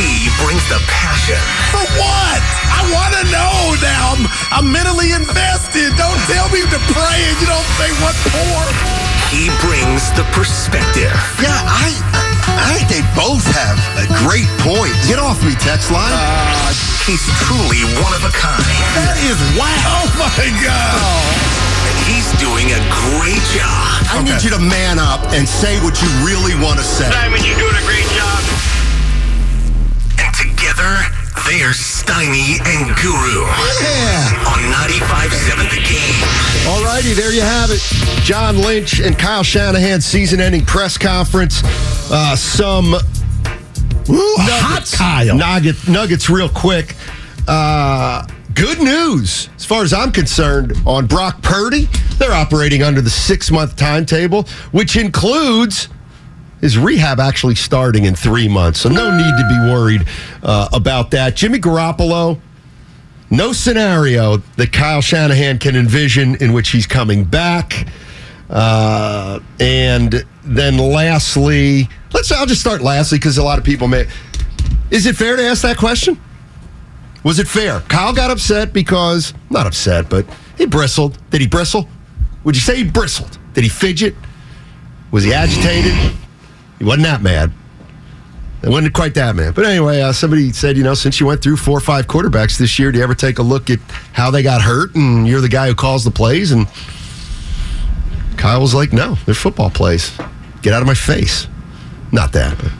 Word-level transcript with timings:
He 0.00 0.32
brings 0.40 0.64
the 0.72 0.80
passion. 0.88 1.36
For 1.68 1.84
what? 2.00 2.40
I 2.72 2.80
want 2.88 3.12
to 3.20 3.24
know 3.28 3.76
now. 3.84 4.16
I'm, 4.16 4.24
I'm 4.48 4.66
mentally 4.72 5.12
invested. 5.12 5.92
Don't 6.00 6.16
tell 6.24 6.48
me 6.48 6.64
to 6.64 6.80
pray 6.96 7.18
and 7.28 7.36
you 7.36 7.44
don't 7.44 7.70
say 7.76 7.92
what 8.00 8.16
for. 8.32 8.60
He 9.28 9.52
brings 9.60 10.08
the 10.16 10.24
perspective. 10.32 11.12
Yeah, 11.36 11.52
I 11.52 11.92
I 12.48 12.80
think 12.80 12.88
they 12.88 13.04
both 13.12 13.44
have 13.44 13.76
a 14.00 14.08
great 14.24 14.48
point. 14.64 14.96
Get 15.04 15.20
off 15.20 15.44
me, 15.44 15.52
text 15.60 15.92
line. 15.92 16.10
Uh, 16.10 16.72
he's 17.04 17.22
truly 17.44 17.84
one 18.00 18.16
of 18.16 18.24
a 18.24 18.32
kind. 18.32 18.64
That 18.96 19.20
is 19.22 19.36
wow. 19.54 19.68
Oh 20.00 20.08
my 20.16 20.48
God. 20.64 20.96
And 21.86 21.96
he's 22.08 22.32
doing 22.40 22.72
a 22.72 22.80
great 22.88 23.44
job. 23.52 24.00
I 24.10 24.24
need 24.24 24.40
you 24.40 24.50
to 24.56 24.62
man 24.62 24.98
up 24.98 25.20
and 25.36 25.44
say 25.46 25.76
what 25.84 26.00
you 26.00 26.08
really 26.24 26.56
want 26.56 26.80
to 26.80 26.84
say. 26.84 27.06
Simon, 27.12 27.44
you're 27.44 27.60
doing 27.60 27.76
a 27.76 27.84
great 27.84 28.08
job. 28.16 28.39
And 30.80 31.04
together, 31.04 31.44
they 31.48 31.62
are 31.62 31.72
Steiny 31.72 32.60
and 32.64 32.96
Guru. 32.96 33.44
Yeah. 33.82 34.44
On 34.48 34.60
95.7 34.88 35.70
The 35.70 35.82
Game. 35.86 36.68
All 36.68 36.82
righty, 36.84 37.12
there 37.12 37.32
you 37.32 37.40
have 37.42 37.70
it. 37.70 37.80
John 38.24 38.58
Lynch 38.58 39.00
and 39.00 39.18
Kyle 39.18 39.42
Shanahan's 39.42 40.04
season-ending 40.04 40.64
press 40.66 40.96
conference. 40.98 41.62
Uh, 42.10 42.36
some 42.36 42.94
Ooh, 42.94 44.36
hot 44.38 44.90
Kyle. 44.96 45.36
Nugget, 45.36 45.88
nuggets 45.88 46.28
real 46.30 46.48
quick. 46.48 46.94
Uh, 47.48 48.26
good 48.54 48.78
news, 48.80 49.48
as 49.56 49.64
far 49.64 49.82
as 49.82 49.92
I'm 49.92 50.12
concerned, 50.12 50.74
on 50.86 51.06
Brock 51.06 51.42
Purdy. 51.42 51.88
They're 52.18 52.32
operating 52.32 52.82
under 52.82 53.00
the 53.00 53.10
six-month 53.10 53.76
timetable, 53.76 54.44
which 54.72 54.96
includes 54.96 55.88
his 56.60 56.78
rehab 56.78 57.20
actually 57.20 57.54
starting 57.54 58.04
in 58.04 58.14
three 58.14 58.48
months. 58.48 58.80
So 58.80 58.88
no 58.88 59.16
need 59.16 59.22
to 59.22 59.48
be 59.48 59.72
worried 59.72 60.06
uh, 60.42 60.68
about 60.72 61.10
that. 61.12 61.36
Jimmy 61.36 61.58
Garoppolo, 61.58 62.40
no 63.30 63.52
scenario 63.52 64.38
that 64.56 64.72
Kyle 64.72 65.00
Shanahan 65.00 65.58
can 65.58 65.76
envision 65.76 66.36
in 66.36 66.52
which 66.52 66.70
he's 66.70 66.86
coming 66.86 67.24
back. 67.24 67.86
Uh, 68.48 69.38
and 69.60 70.24
then 70.42 70.76
lastly, 70.76 71.88
let's 72.12 72.32
I'll 72.32 72.46
just 72.46 72.60
start 72.60 72.82
lastly 72.82 73.18
because 73.18 73.38
a 73.38 73.42
lot 73.42 73.58
of 73.58 73.64
people 73.64 73.86
may 73.86 74.06
is 74.90 75.06
it 75.06 75.14
fair 75.16 75.36
to 75.36 75.42
ask 75.44 75.62
that 75.62 75.76
question? 75.76 76.20
Was 77.22 77.38
it 77.38 77.46
fair? 77.46 77.80
Kyle 77.80 78.12
got 78.12 78.30
upset 78.30 78.72
because 78.72 79.34
not 79.50 79.66
upset, 79.66 80.08
but 80.10 80.26
he 80.58 80.66
bristled. 80.66 81.18
Did 81.30 81.40
he 81.40 81.46
bristle? 81.46 81.88
Would 82.44 82.56
you 82.56 82.60
say 82.60 82.76
he 82.76 82.84
bristled? 82.84 83.38
Did 83.54 83.62
he 83.62 83.70
fidget? 83.70 84.14
Was 85.12 85.22
he 85.22 85.32
agitated? 85.32 86.16
He 86.80 86.84
wasn't 86.86 87.04
that 87.04 87.20
mad. 87.22 87.52
It 88.62 88.70
wasn't 88.70 88.94
quite 88.94 89.14
that 89.14 89.36
mad. 89.36 89.54
But 89.54 89.66
anyway, 89.66 90.00
uh, 90.00 90.12
somebody 90.12 90.50
said, 90.52 90.76
you 90.78 90.82
know, 90.82 90.94
since 90.94 91.20
you 91.20 91.26
went 91.26 91.42
through 91.42 91.58
four 91.58 91.76
or 91.76 91.80
five 91.80 92.06
quarterbacks 92.06 92.58
this 92.58 92.78
year, 92.78 92.90
do 92.90 92.98
you 92.98 93.04
ever 93.04 93.14
take 93.14 93.38
a 93.38 93.42
look 93.42 93.68
at 93.70 93.78
how 94.12 94.30
they 94.30 94.42
got 94.42 94.62
hurt 94.62 94.94
and 94.94 95.28
you're 95.28 95.42
the 95.42 95.48
guy 95.48 95.68
who 95.68 95.74
calls 95.74 96.04
the 96.04 96.10
plays? 96.10 96.52
And 96.52 96.66
Kyle 98.38 98.60
was 98.62 98.74
like, 98.74 98.92
no, 98.94 99.14
they're 99.26 99.34
football 99.34 99.68
plays. 99.70 100.16
Get 100.62 100.72
out 100.72 100.80
of 100.80 100.86
my 100.86 100.94
face. 100.94 101.46
Not 102.12 102.32
that, 102.32 102.56
but 102.58 102.72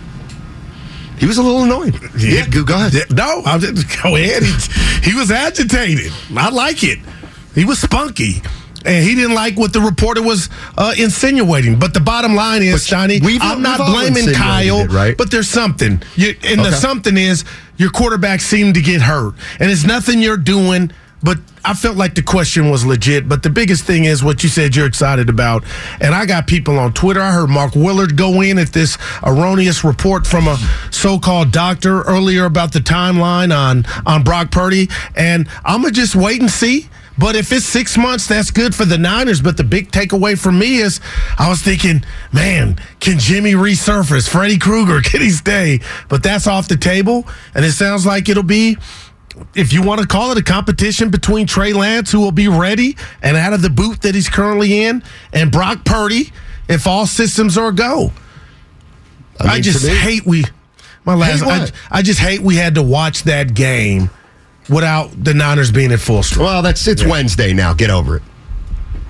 he 1.18 1.26
was 1.26 1.36
a 1.36 1.42
little 1.42 1.62
annoyed. 1.64 1.94
Yeah, 2.18 2.46
go, 2.48 2.64
go 2.64 2.76
ahead. 2.76 2.94
Yeah, 2.94 3.02
No, 3.10 3.42
I'll 3.44 3.58
just 3.58 4.02
go 4.02 4.16
ahead. 4.16 4.42
He, 4.42 5.10
he 5.10 5.14
was 5.14 5.30
agitated. 5.30 6.10
I 6.34 6.48
like 6.48 6.82
it. 6.82 6.98
He 7.54 7.66
was 7.66 7.78
spunky. 7.78 8.42
And 8.84 9.04
he 9.04 9.14
didn't 9.14 9.34
like 9.34 9.56
what 9.58 9.72
the 9.72 9.80
reporter 9.80 10.22
was 10.22 10.48
uh, 10.78 10.94
insinuating. 10.96 11.78
But 11.78 11.92
the 11.92 12.00
bottom 12.00 12.34
line 12.34 12.62
is, 12.62 12.86
Johnny, 12.86 13.20
I'm 13.40 13.62
not 13.62 13.78
blaming 13.78 14.32
Kyle, 14.34 14.80
it, 14.80 14.90
right? 14.90 15.16
but 15.16 15.30
there's 15.30 15.48
something. 15.48 16.02
You, 16.16 16.34
and 16.44 16.60
the 16.60 16.72
something 16.72 17.16
is 17.16 17.44
your 17.76 17.90
quarterback 17.90 18.40
seemed 18.40 18.74
to 18.74 18.82
get 18.82 19.02
hurt. 19.02 19.34
And 19.58 19.70
it's 19.70 19.84
nothing 19.84 20.20
you're 20.20 20.36
doing, 20.36 20.92
but 21.22 21.38
I 21.62 21.74
felt 21.74 21.96
like 21.96 22.14
the 22.14 22.22
question 22.22 22.70
was 22.70 22.86
legit. 22.86 23.28
But 23.28 23.42
the 23.42 23.50
biggest 23.50 23.84
thing 23.84 24.04
is 24.04 24.24
what 24.24 24.42
you 24.42 24.48
said 24.48 24.74
you're 24.74 24.86
excited 24.86 25.28
about. 25.28 25.64
And 26.00 26.14
I 26.14 26.24
got 26.24 26.46
people 26.46 26.78
on 26.78 26.94
Twitter. 26.94 27.20
I 27.20 27.32
heard 27.32 27.50
Mark 27.50 27.74
Willard 27.74 28.16
go 28.16 28.40
in 28.40 28.58
at 28.58 28.72
this 28.72 28.96
erroneous 29.22 29.84
report 29.84 30.26
from 30.26 30.48
a 30.48 30.56
so-called 30.90 31.52
doctor 31.52 32.02
earlier 32.02 32.46
about 32.46 32.72
the 32.72 32.78
timeline 32.78 33.54
on, 33.54 33.84
on 34.06 34.24
Brock 34.24 34.50
Purdy. 34.50 34.88
And 35.14 35.48
I'm 35.64 35.82
going 35.82 35.92
to 35.92 36.00
just 36.00 36.16
wait 36.16 36.40
and 36.40 36.50
see. 36.50 36.88
But 37.20 37.36
if 37.36 37.52
it's 37.52 37.66
six 37.66 37.98
months, 37.98 38.26
that's 38.26 38.50
good 38.50 38.74
for 38.74 38.86
the 38.86 38.96
Niners. 38.96 39.42
But 39.42 39.58
the 39.58 39.64
big 39.64 39.90
takeaway 39.90 40.38
for 40.38 40.50
me 40.50 40.78
is 40.78 41.00
I 41.38 41.50
was 41.50 41.60
thinking, 41.60 42.02
man, 42.32 42.80
can 42.98 43.18
Jimmy 43.18 43.52
resurface? 43.52 44.26
Freddy 44.26 44.56
Krueger, 44.56 45.02
can 45.04 45.20
he 45.20 45.28
stay? 45.28 45.80
But 46.08 46.22
that's 46.22 46.46
off 46.46 46.66
the 46.66 46.78
table. 46.78 47.28
And 47.54 47.62
it 47.62 47.72
sounds 47.72 48.06
like 48.06 48.30
it'll 48.30 48.42
be, 48.42 48.78
if 49.54 49.70
you 49.70 49.82
want 49.82 50.00
to 50.00 50.06
call 50.06 50.32
it 50.32 50.38
a 50.38 50.42
competition 50.42 51.10
between 51.10 51.46
Trey 51.46 51.74
Lance, 51.74 52.10
who 52.10 52.20
will 52.20 52.32
be 52.32 52.48
ready 52.48 52.96
and 53.20 53.36
out 53.36 53.52
of 53.52 53.60
the 53.60 53.70
boot 53.70 54.00
that 54.00 54.14
he's 54.14 54.30
currently 54.30 54.84
in, 54.84 55.02
and 55.30 55.52
Brock 55.52 55.84
Purdy, 55.84 56.32
if 56.70 56.86
all 56.86 57.06
systems 57.06 57.58
are 57.58 57.68
a 57.68 57.74
go. 57.74 58.12
I 59.38 59.42
mean, 59.42 59.52
I, 59.52 59.60
just 59.60 59.86
hate 59.86 60.24
we, 60.24 60.44
my 61.04 61.14
last, 61.14 61.42
I. 61.42 61.98
I 61.98 62.00
just 62.00 62.20
hate 62.20 62.40
we 62.40 62.56
had 62.56 62.76
to 62.76 62.82
watch 62.82 63.24
that 63.24 63.52
game 63.52 64.08
without 64.70 65.10
the 65.22 65.34
Niners 65.34 65.70
being 65.72 65.92
at 65.92 66.00
full 66.00 66.22
strength. 66.22 66.44
Well, 66.44 66.62
that's 66.62 66.86
it's 66.86 67.04
Wednesday 67.04 67.52
now. 67.52 67.74
Get 67.74 67.90
over 67.90 68.16
it. 68.16 68.22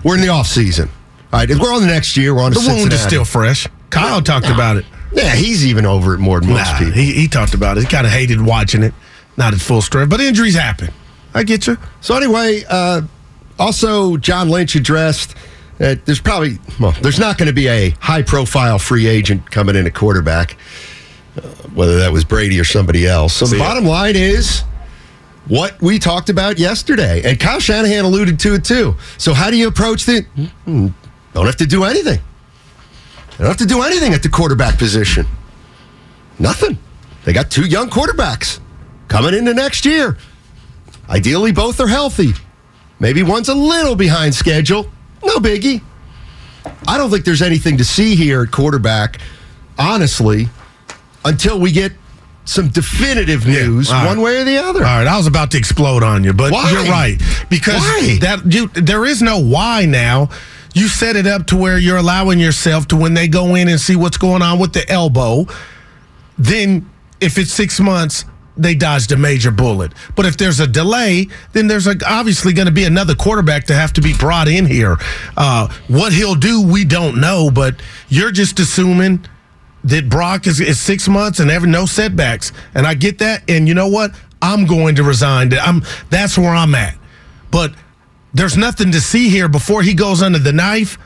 We're 0.03 0.15
in 0.16 0.21
the 0.22 0.28
off 0.28 0.47
season. 0.47 0.88
All 1.32 1.38
right, 1.41 1.48
we're 1.48 1.72
on 1.72 1.82
the 1.82 1.87
next 1.87 2.16
year. 2.16 2.34
We're 2.34 2.43
on 2.43 2.53
to 2.53 2.59
The 2.59 2.69
wound 2.69 2.93
is 2.93 3.00
still 3.00 3.25
fresh. 3.25 3.66
Kyle 3.91 4.22
talked 4.22 4.47
about 4.48 4.76
it. 4.76 4.84
Yeah, 5.12 5.34
he's 5.34 5.66
even 5.66 5.84
over 5.87 6.15
it 6.15 6.19
more 6.19 6.41
than 6.41 6.50
most 6.50 6.72
Nah, 6.72 6.78
people. 6.78 6.93
he, 6.94 7.12
he 7.12 7.28
talked 7.28 7.54
about 7.54 7.76
it. 7.76 7.82
He 7.82 7.87
kind 7.88 8.06
of 8.06 8.12
hated 8.12 8.41
watching 8.41 8.82
it. 8.82 8.94
Not 9.37 9.54
at 9.54 9.60
full 9.60 9.82
strength, 9.82 10.10
but 10.10 10.21
injuries 10.21 10.54
happen. 10.54 10.91
I 11.34 11.43
get 11.44 11.66
you. 11.66 11.77
So 12.00 12.16
anyway, 12.16 12.62
uh, 12.69 13.03
also 13.59 14.16
John 14.16 14.48
Lynch 14.48 14.75
addressed 14.75 15.34
that 15.78 16.04
there's 16.06 16.21
probably 16.21 16.59
well, 16.78 16.92
there's 17.03 17.19
not 17.19 17.38
going 17.38 17.47
to 17.47 17.53
be 17.53 17.69
a 17.69 17.91
high 18.00 18.22
profile 18.22 18.78
free 18.78 19.06
agent 19.06 19.50
coming 19.50 19.77
in 19.77 19.87
at 19.87 19.94
quarterback, 19.94 20.56
uh, 21.37 21.41
whether 21.75 21.98
that 22.01 22.13
was 22.13 22.24
Brady 22.24 22.59
or 22.60 22.65
somebody 22.65 23.06
else. 23.06 23.34
So 23.34 23.47
the 23.47 23.59
bottom 23.59 23.84
line 23.84 24.16
is 24.16 24.63
what 25.48 25.81
we 25.83 25.98
talked 25.98 26.28
about 26.31 26.59
yesterday, 26.59 27.22
and 27.25 27.39
Kyle 27.41 27.60
Shanahan 27.60 28.04
alluded 28.04 28.39
to 28.41 28.54
it 28.54 28.65
too. 28.65 28.95
So 29.19 29.34
how 29.34 29.51
do 29.51 29.57
you 29.57 29.69
approach 29.69 30.04
the? 30.07 30.22
Hmm, 30.65 30.89
Don't 31.34 31.47
have 31.47 31.57
to 31.57 31.66
do 31.66 31.84
anything. 31.84 32.21
They 33.31 33.37
don't 33.39 33.48
have 33.48 33.57
to 33.59 33.66
do 33.66 33.83
anything 33.83 34.13
at 34.13 34.22
the 34.22 34.28
quarterback 34.28 34.78
position. 34.78 35.27
Nothing. 36.39 36.78
They 37.25 37.33
got 37.33 37.51
two 37.51 37.66
young 37.66 37.89
quarterbacks 37.91 38.60
coming 39.09 39.34
into 39.34 39.54
next 39.54 39.84
year. 39.84 40.16
Ideally, 41.09 41.53
both 41.53 41.81
are 41.81 41.89
healthy. 41.89 42.33
Maybe 42.98 43.22
one's 43.22 43.48
a 43.48 43.54
little 43.54 43.97
behind 43.97 44.34
schedule. 44.34 44.91
No 45.25 45.37
biggie. 45.37 45.83
I 46.87 46.98
don't 46.98 47.10
think 47.10 47.25
there's 47.25 47.42
anything 47.42 47.78
to 47.78 47.84
see 47.84 48.15
here 48.15 48.42
at 48.42 48.51
quarterback, 48.51 49.19
honestly, 49.78 50.48
until 51.25 51.59
we 51.59 51.72
get 51.72 51.92
some 52.50 52.68
definitive 52.68 53.47
news, 53.47 53.91
all 53.91 53.97
right. 53.98 54.06
one 54.08 54.20
way 54.20 54.41
or 54.41 54.44
the 54.44 54.58
other. 54.58 54.80
All 54.80 54.98
right, 54.98 55.06
I 55.06 55.16
was 55.16 55.26
about 55.26 55.52
to 55.52 55.58
explode 55.58 56.02
on 56.02 56.24
you, 56.24 56.32
but 56.32 56.52
Why? 56.52 56.70
you're 56.70 56.84
right 56.91 57.20
because 57.48 57.80
Why? 57.80 58.18
that 58.20 58.52
you 58.52 58.66
there 58.68 59.04
is 59.04 59.22
no 59.22 59.38
why 59.38 59.86
now. 59.86 60.30
You 60.74 60.86
set 60.86 61.16
it 61.16 61.26
up 61.26 61.47
to 61.48 61.56
where 61.56 61.78
you're 61.78 61.97
allowing 61.97 62.38
yourself 62.38 62.86
to 62.88 62.97
when 62.97 63.14
they 63.14 63.26
go 63.26 63.56
in 63.56 63.66
and 63.68 63.80
see 63.80 63.97
what's 63.97 64.16
going 64.16 64.41
on 64.42 64.58
with 64.60 64.72
the 64.72 64.88
elbow. 64.88 65.47
then 66.38 66.88
if 67.20 67.38
it's 67.38 67.52
six 67.52 67.80
months, 67.80 68.24
they 68.56 68.74
dodged 68.74 69.10
a 69.12 69.16
major 69.16 69.50
bullet. 69.50 69.92
But 70.16 70.26
if 70.26 70.36
there's 70.36 70.60
a 70.60 70.66
delay, 70.66 71.28
then 71.53 71.66
there's 71.66 71.86
like 71.86 72.03
obviously 72.06 72.53
going 72.53 72.66
to 72.66 72.72
be 72.72 72.84
another 72.84 73.14
quarterback 73.14 73.64
to 73.66 73.74
have 73.74 73.92
to 73.94 74.00
be 74.00 74.14
brought 74.14 74.48
in 74.48 74.64
here. 74.66 74.96
Uh, 75.36 75.68
what 75.88 76.12
he'll 76.12 76.34
do, 76.34 76.62
we 76.62 76.84
don't 76.84 77.20
know, 77.20 77.50
but 77.50 77.80
you're 78.08 78.30
just 78.32 78.58
assuming 78.60 79.26
that 79.84 80.09
Brock 80.09 80.47
is, 80.47 80.60
is 80.60 80.78
six 80.80 81.09
months 81.09 81.41
and 81.41 81.50
ever 81.50 81.66
no 81.66 81.86
setbacks. 81.86 82.53
And 82.74 82.86
I 82.86 82.94
get 82.94 83.18
that. 83.18 83.48
And 83.48 83.66
you 83.68 83.74
know 83.74 83.88
what? 83.88 84.15
I'm 84.42 84.66
going 84.66 84.94
to 84.97 85.03
resign. 85.03 85.53
I'm 85.54 85.82
that's 86.10 86.36
where 86.38 86.50
I'm 86.54 86.74
at. 86.74 86.97
But 87.50 87.72
there's 88.32 88.56
nothing 88.56 88.92
to 88.92 89.00
see 89.00 89.28
here 89.28 89.48
before 89.48 89.82
he 89.82 89.94
goes 89.94 90.22
under 90.22 90.38
the 90.38 90.53
knife. 90.53 90.98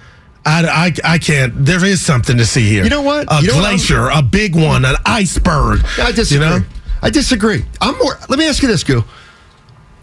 I, 0.47 0.93
I, 1.05 1.15
I 1.15 1.19
can't. 1.19 1.65
There 1.65 1.82
is 1.85 2.05
something 2.05 2.37
to 2.37 2.44
see 2.44 2.69
here. 2.69 2.85
You 2.85 2.91
know 2.91 3.00
what? 3.03 3.26
A 3.32 3.41
You 3.41 3.49
know 3.49 3.55
what? 3.56 3.71
glacier, 3.71 4.11
a 4.11 4.21
big 4.23 4.55
one, 4.55 4.85
an 4.85 4.97
iceberg. 5.06 5.81
I 5.99 6.12
disagree. 6.12 6.47
You 6.47 6.61
know, 6.61 6.67
I 7.03 7.09
disagree. 7.11 7.65
I'm 7.81 7.97
more. 7.99 8.19
Let 8.29 8.38
me 8.38 8.47
ask 8.47 8.62
you 8.62 8.69
this, 8.69 8.85
Goo. 8.85 9.05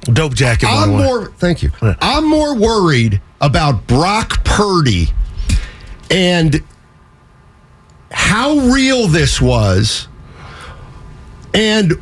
dope 0.05 0.33
jacket. 0.33 0.67
I'm 0.67 0.89
more. 0.89 1.27
Thank 1.37 1.61
you. 1.61 1.69
I'm 1.81 2.27
more 2.27 2.55
worried 2.55 3.21
about 3.39 3.85
Brock 3.85 4.43
Purdy 4.43 5.09
and 6.09 6.61
how 8.11 8.57
real 8.71 9.07
this 9.07 9.41
was, 9.41 10.07
and 11.53 11.93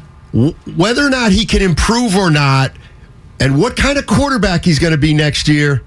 whether 0.75 1.05
or 1.05 1.09
not 1.09 1.31
he 1.31 1.45
can 1.45 1.61
improve 1.61 2.15
or 2.15 2.29
not, 2.29 2.71
and 3.39 3.59
what 3.59 3.75
kind 3.75 3.97
of 3.97 4.05
quarterback 4.05 4.65
he's 4.65 4.79
going 4.79 4.91
to 4.91 4.97
be 4.97 5.13
next 5.13 5.47
year. 5.47 5.83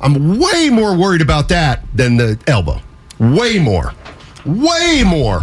I'm 0.00 0.38
way 0.40 0.68
more 0.68 0.96
worried 0.96 1.20
about 1.20 1.48
that 1.50 1.84
than 1.94 2.16
the 2.16 2.36
elbow. 2.48 2.80
Way 3.20 3.60
more. 3.60 3.92
Way 4.44 5.04
more. 5.06 5.42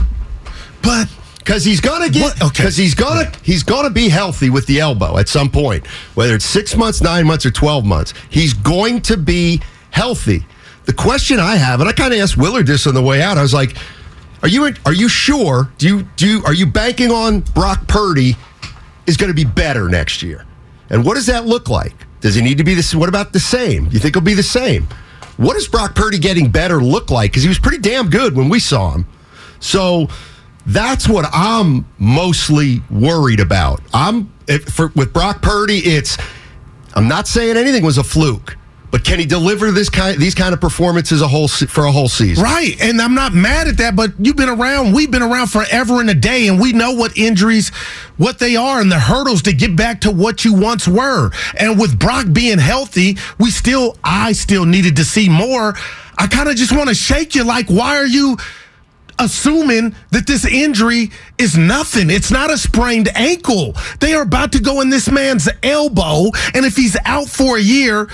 But 0.81 1.07
Because 1.37 1.63
he's 1.63 1.79
gonna 1.79 2.09
get, 2.09 2.21
What? 2.23 2.41
Okay. 2.41 2.49
because 2.63 2.75
he's 2.75 2.93
gonna, 2.93 3.31
he's 3.41 3.63
gonna 3.63 3.89
be 3.89 4.09
healthy 4.09 4.49
with 4.49 4.65
the 4.67 4.81
elbow 4.81 5.17
at 5.17 5.29
some 5.29 5.49
point, 5.49 5.87
whether 6.15 6.35
it's 6.35 6.43
six 6.43 6.75
months, 6.75 7.01
nine 7.01 7.25
months, 7.25 7.45
or 7.45 7.51
twelve 7.51 7.85
months. 7.85 8.13
He's 8.29 8.53
going 8.53 9.01
to 9.03 9.15
be 9.15 9.61
healthy. 9.91 10.45
The 10.85 10.93
question 10.93 11.39
I 11.39 11.55
have, 11.55 11.79
and 11.79 11.87
I 11.89 11.93
kind 11.93 12.13
of 12.13 12.19
asked 12.19 12.35
Willard 12.35 12.67
this 12.67 12.85
on 12.85 12.93
the 12.93 13.01
way 13.01 13.21
out. 13.21 13.37
I 13.37 13.41
was 13.41 13.53
like, 13.53 13.77
"Are 14.41 14.47
you 14.47 14.73
are 14.85 14.93
you 14.93 15.09
sure? 15.09 15.71
Do 15.77 15.87
you 15.87 16.03
do 16.15 16.27
you, 16.27 16.43
are 16.45 16.53
you 16.53 16.65
banking 16.65 17.11
on 17.11 17.41
Brock 17.41 17.87
Purdy 17.87 18.35
is 19.05 19.17
going 19.17 19.29
to 19.29 19.35
be 19.35 19.45
better 19.45 19.89
next 19.89 20.21
year? 20.21 20.45
And 20.89 21.05
what 21.05 21.15
does 21.15 21.27
that 21.27 21.45
look 21.45 21.69
like? 21.69 21.93
Does 22.21 22.35
he 22.35 22.41
need 22.41 22.57
to 22.57 22.63
be 22.63 22.73
this? 22.73 22.93
What 22.93 23.09
about 23.09 23.33
the 23.33 23.39
same? 23.39 23.87
You 23.91 23.99
think 23.99 24.15
he'll 24.15 24.23
be 24.23 24.33
the 24.33 24.43
same? 24.43 24.87
What 25.37 25.53
does 25.53 25.67
Brock 25.67 25.95
Purdy 25.95 26.19
getting 26.19 26.49
better 26.49 26.81
look 26.81 27.09
like? 27.09 27.31
Because 27.31 27.43
he 27.43 27.49
was 27.49 27.59
pretty 27.59 27.77
damn 27.77 28.09
good 28.09 28.35
when 28.35 28.49
we 28.49 28.59
saw 28.59 28.91
him. 28.91 29.05
So 29.59 30.07
that's 30.65 31.07
what 31.07 31.25
I'm 31.31 31.85
mostly 31.97 32.81
worried 32.89 33.39
about. 33.39 33.81
I'm 33.93 34.31
if, 34.47 34.65
for, 34.65 34.87
with 34.95 35.13
Brock 35.13 35.41
Purdy. 35.41 35.79
It's 35.79 36.17
I'm 36.93 37.07
not 37.07 37.27
saying 37.27 37.55
anything 37.55 37.83
was 37.85 37.97
a 37.97 38.03
fluke, 38.03 38.57
but 38.91 39.03
can 39.03 39.19
he 39.19 39.25
deliver 39.25 39.71
this 39.71 39.89
kind 39.89 40.19
these 40.19 40.33
kind 40.33 40.53
of 40.53 40.59
performances 40.59 41.21
a 41.21 41.27
whole 41.27 41.47
se- 41.47 41.67
for 41.67 41.85
a 41.85 41.91
whole 41.91 42.09
season? 42.09 42.43
Right. 42.43 42.79
And 42.81 43.01
I'm 43.01 43.13
not 43.13 43.33
mad 43.33 43.67
at 43.67 43.77
that, 43.77 43.95
but 43.95 44.11
you've 44.19 44.35
been 44.35 44.49
around, 44.49 44.93
we've 44.93 45.11
been 45.11 45.21
around 45.21 45.47
forever 45.47 45.99
and 45.99 46.09
a 46.09 46.15
day, 46.15 46.47
and 46.47 46.59
we 46.59 46.73
know 46.73 46.91
what 46.91 47.17
injuries, 47.17 47.69
what 48.17 48.39
they 48.39 48.55
are, 48.55 48.81
and 48.81 48.91
the 48.91 48.99
hurdles 48.99 49.41
to 49.43 49.53
get 49.53 49.75
back 49.75 50.01
to 50.01 50.11
what 50.11 50.43
you 50.43 50.53
once 50.53 50.87
were. 50.87 51.31
And 51.57 51.79
with 51.79 51.99
Brock 51.99 52.27
being 52.33 52.57
healthy, 52.57 53.17
we 53.39 53.51
still, 53.51 53.97
I 54.03 54.31
still 54.31 54.65
needed 54.65 54.95
to 54.97 55.03
see 55.03 55.29
more. 55.29 55.75
I 56.17 56.27
kind 56.27 56.49
of 56.49 56.55
just 56.55 56.75
want 56.75 56.89
to 56.89 56.95
shake 56.95 57.35
you 57.35 57.43
like, 57.43 57.67
why 57.67 57.97
are 57.97 58.07
you 58.07 58.37
assuming 59.19 59.93
that 60.11 60.25
this 60.25 60.45
injury 60.45 61.11
is 61.37 61.57
nothing. 61.57 62.09
It's 62.09 62.31
not 62.31 62.49
a 62.49 62.57
sprained 62.57 63.09
ankle. 63.15 63.75
They 63.99 64.13
are 64.13 64.23
about 64.23 64.53
to 64.53 64.61
go 64.61 64.79
in 64.81 64.89
this 64.89 65.11
man's 65.11 65.49
elbow, 65.61 66.31
and 66.53 66.65
if 66.65 66.75
he's 66.75 66.97
out 67.05 67.27
for 67.27 67.57
a 67.57 67.61
year, 67.61 68.09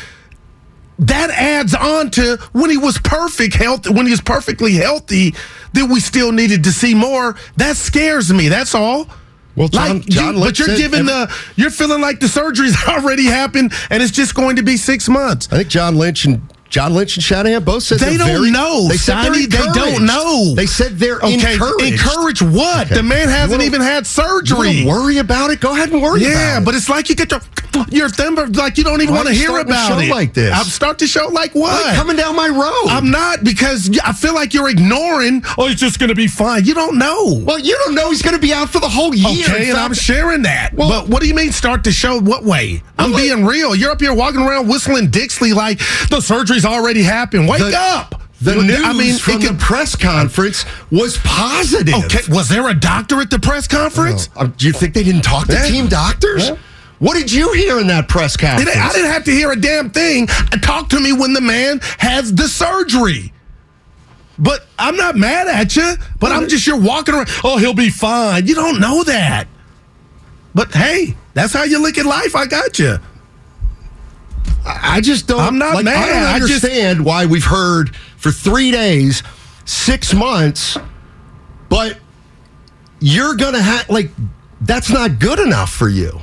that 1.00 1.30
adds 1.32 1.76
on 1.76 2.10
to 2.12 2.38
when 2.54 2.70
he 2.70 2.78
was 2.78 2.98
perfect 3.00 3.56
health 3.56 3.90
when 3.90 4.06
he 4.06 4.12
was 4.12 4.22
perfectly 4.22 4.74
healthy 4.74 5.36
that 5.74 5.90
we 5.90 6.00
still 6.00 6.32
needed 6.32 6.64
to 6.64 6.72
see 6.72 6.94
more. 6.94 7.36
That 7.58 7.76
scares 7.78 8.32
me 8.32 8.48
that's 8.50 8.74
all. 8.74 9.08
Well, 9.56 9.68
John- 9.70 10.00
like, 10.00 10.06
John 10.08 10.34
you, 10.36 10.40
Lynch 10.42 10.60
but 10.60 10.68
you're 10.68 10.78
giving 10.78 11.10
every- 11.10 11.12
the 11.28 11.36
you're 11.56 11.70
feeling 11.70 12.02
like 12.02 12.20
the 12.20 12.28
surgery's 12.28 12.76
already 12.88 13.26
happened 13.26 13.74
and 13.90 14.02
it's 14.04 14.12
just 14.12 14.36
going 14.36 14.56
to 14.58 14.64
be 14.64 14.78
six 14.78 15.08
months. 15.10 15.48
I 15.52 15.58
think 15.58 15.70
John 15.70 15.96
Lynch 15.98 16.26
and 16.26 16.42
John 16.70 16.94
Lynch 16.94 17.16
and 17.16 17.24
Shanahan 17.24 17.64
both 17.64 17.84
said 17.84 18.00
they 18.00 18.18
don't 18.18 18.28
very- 18.28 18.52
know 18.52 18.88
They 18.90 18.98
said 18.98 19.16
they're 19.24 19.34
Sonny. 19.34 19.46
they 19.46 19.58
don't 19.74 20.06
know 20.06 20.56
They 20.56 20.66
said 20.66 21.00
they're 21.00 21.20
okay 21.22 21.54
encouraged. 21.54 21.84
encourage 21.94 22.42
what 22.42 22.88
Okay. 22.88 22.96
the 22.96 23.04
man 23.04 23.30
hasn't 23.30 23.62
even 23.62 23.82
had 23.82 24.06
surgery 24.06 24.84
worry 24.86 25.18
about 25.20 25.52
it? 25.52 25.60
Go 25.62 25.72
ahead 25.74 25.92
and 25.92 26.02
worry 26.02 26.24
about 26.26 26.32
Yeah, 26.36 26.58
it. 26.58 26.66
but 26.66 26.76
it's 26.76 26.90
like 26.90 27.08
you 27.10 27.16
get 27.16 27.32
your 27.32 27.42
your 27.90 28.08
thumb 28.10 28.36
like 28.54 28.78
you 28.78 28.84
don't 28.86 29.02
even 29.02 29.14
want 29.14 29.28
to 29.28 29.34
hear 29.34 29.58
about 29.58 29.88
show 29.90 30.00
it. 30.00 30.10
like 30.10 30.34
this? 30.34 30.54
I'm 30.54 30.64
start 30.66 30.98
the 30.98 31.08
show 31.08 31.28
like 31.28 31.54
what? 31.54 31.86
Like 31.86 31.96
coming 31.96 32.16
down 32.16 32.36
my 32.36 32.48
road. 32.48 32.88
I'm 32.90 33.12
not 33.12 33.44
because 33.44 33.90
I 34.04 34.14
feel 34.14 34.34
like 34.34 34.54
you're 34.54 34.70
ignoring. 34.70 35.44
Oh, 35.58 35.68
it's 35.68 35.80
just 35.82 36.00
going 36.00 36.08
to 36.10 36.16
be 36.16 36.28
fine. 36.28 36.64
You 36.66 36.74
don't 36.74 36.98
know. 36.98 37.34
well, 37.46 37.60
you 37.60 37.78
don't 37.86 37.94
know 37.96 38.10
he's 38.12 38.22
going 38.22 38.36
to 38.36 38.42
be 38.42 38.54
out 38.54 38.70
for 38.70 38.80
the 38.80 38.88
whole 38.90 39.14
year. 39.14 39.46
Okay, 39.46 39.70
and 39.70 39.78
I'm 39.78 39.94
sharing 39.94 40.44
that. 40.44 40.74
Well- 40.74 40.90
but 40.90 41.10
what 41.10 41.22
do 41.22 41.28
you 41.28 41.34
mean 41.36 41.52
start 41.52 41.84
the 41.84 41.92
show? 41.92 42.20
What 42.20 42.44
way? 42.44 42.82
I'm 42.98 43.12
Well, 43.12 43.20
being 43.20 43.46
real. 43.46 43.76
You're 43.76 43.92
up 43.92 44.00
here 44.02 44.14
walking 44.14 44.40
around 44.42 44.68
whistling 44.70 45.10
Dixley 45.10 45.54
like 45.54 45.80
the 46.10 46.22
already 46.64 47.04
happened. 47.04 47.48
Wake 47.50 47.60
the- 47.60 47.78
up. 47.78 48.22
The 48.42 48.56
news 48.56 48.82
I 48.84 48.92
mean, 48.94 49.18
from 49.18 49.42
it 49.42 49.48
the 49.48 49.54
press 49.56 49.96
conference 49.96 50.66
was 50.92 51.18
positive. 51.24 51.96
Okay, 52.06 52.20
was 52.30 52.50
there 52.50 52.68
a 52.70 52.74
doctor 52.74 53.20
at 53.22 53.30
the 53.30 53.40
press 53.40 53.66
conference? 53.68 54.30
Um, 54.36 54.54
do 54.58 54.68
you 54.68 54.74
think 54.74 54.94
they 54.94 55.04
didn't 55.04 55.24
talk 55.24 55.48
to 55.48 55.54
Yeah. 55.54 55.64
team 55.64 55.88
doctors? 55.88 56.50
Yeah. 56.50 56.56
What 57.00 57.16
did 57.16 57.32
you 57.32 57.54
hear 57.54 57.80
in 57.80 57.88
that 57.88 58.08
press 58.10 58.36
conference? 58.38 58.70
I 58.76 58.92
didn't 58.92 59.10
have 59.12 59.24
to 59.26 59.32
hear 59.32 59.52
a 59.52 59.56
damn 59.60 59.90
thing. 59.90 60.28
Talk 60.62 60.90
to 60.90 61.00
me 61.00 61.12
when 61.14 61.34
the 61.34 61.42
man 61.42 61.80
has 61.98 62.34
the 62.34 62.48
surgery. 62.48 63.32
But 64.38 64.68
I'm 64.78 64.98
not 64.98 65.16
mad 65.16 65.48
at 65.48 65.76
you. 65.76 65.94
But 66.20 66.32
I'm 66.34 66.48
just 66.50 66.68
you're 66.68 66.78
walking 66.80 67.16
around. 67.16 67.30
Oh, 67.44 67.58
he'll 67.58 67.74
be 67.74 67.90
fine. 67.90 68.48
You 68.48 68.56
don't 68.56 68.80
know 68.82 69.04
that. 69.06 69.48
But 70.54 70.74
hey, 70.74 71.16
that's 71.34 71.54
how 71.54 71.64
you 71.64 71.82
look 71.82 71.98
at 71.98 72.06
life. 72.06 72.36
I 72.36 72.46
got 72.46 72.80
you. 72.80 73.00
I 74.66 75.00
just 75.02 75.28
don't. 75.28 75.40
I'm 75.40 75.58
not 75.58 75.76
like, 75.76 75.86
mad. 75.86 75.96
I 75.96 76.08
don't 76.08 76.18
I 76.18 76.40
just- 76.40 76.64
understand 76.64 77.06
why 77.06 77.26
we've 77.26 77.46
heard 77.46 77.96
for 78.18 78.32
three 78.32 78.72
days, 78.72 79.22
six 79.66 80.14
months, 80.14 80.78
but 81.70 81.98
you're 83.00 83.36
gonna 83.36 83.62
have 83.62 83.90
like 83.90 84.10
that's 84.62 84.90
not 84.90 85.20
good 85.20 85.40
enough 85.40 85.72
for 85.72 85.90
you. 85.90 86.22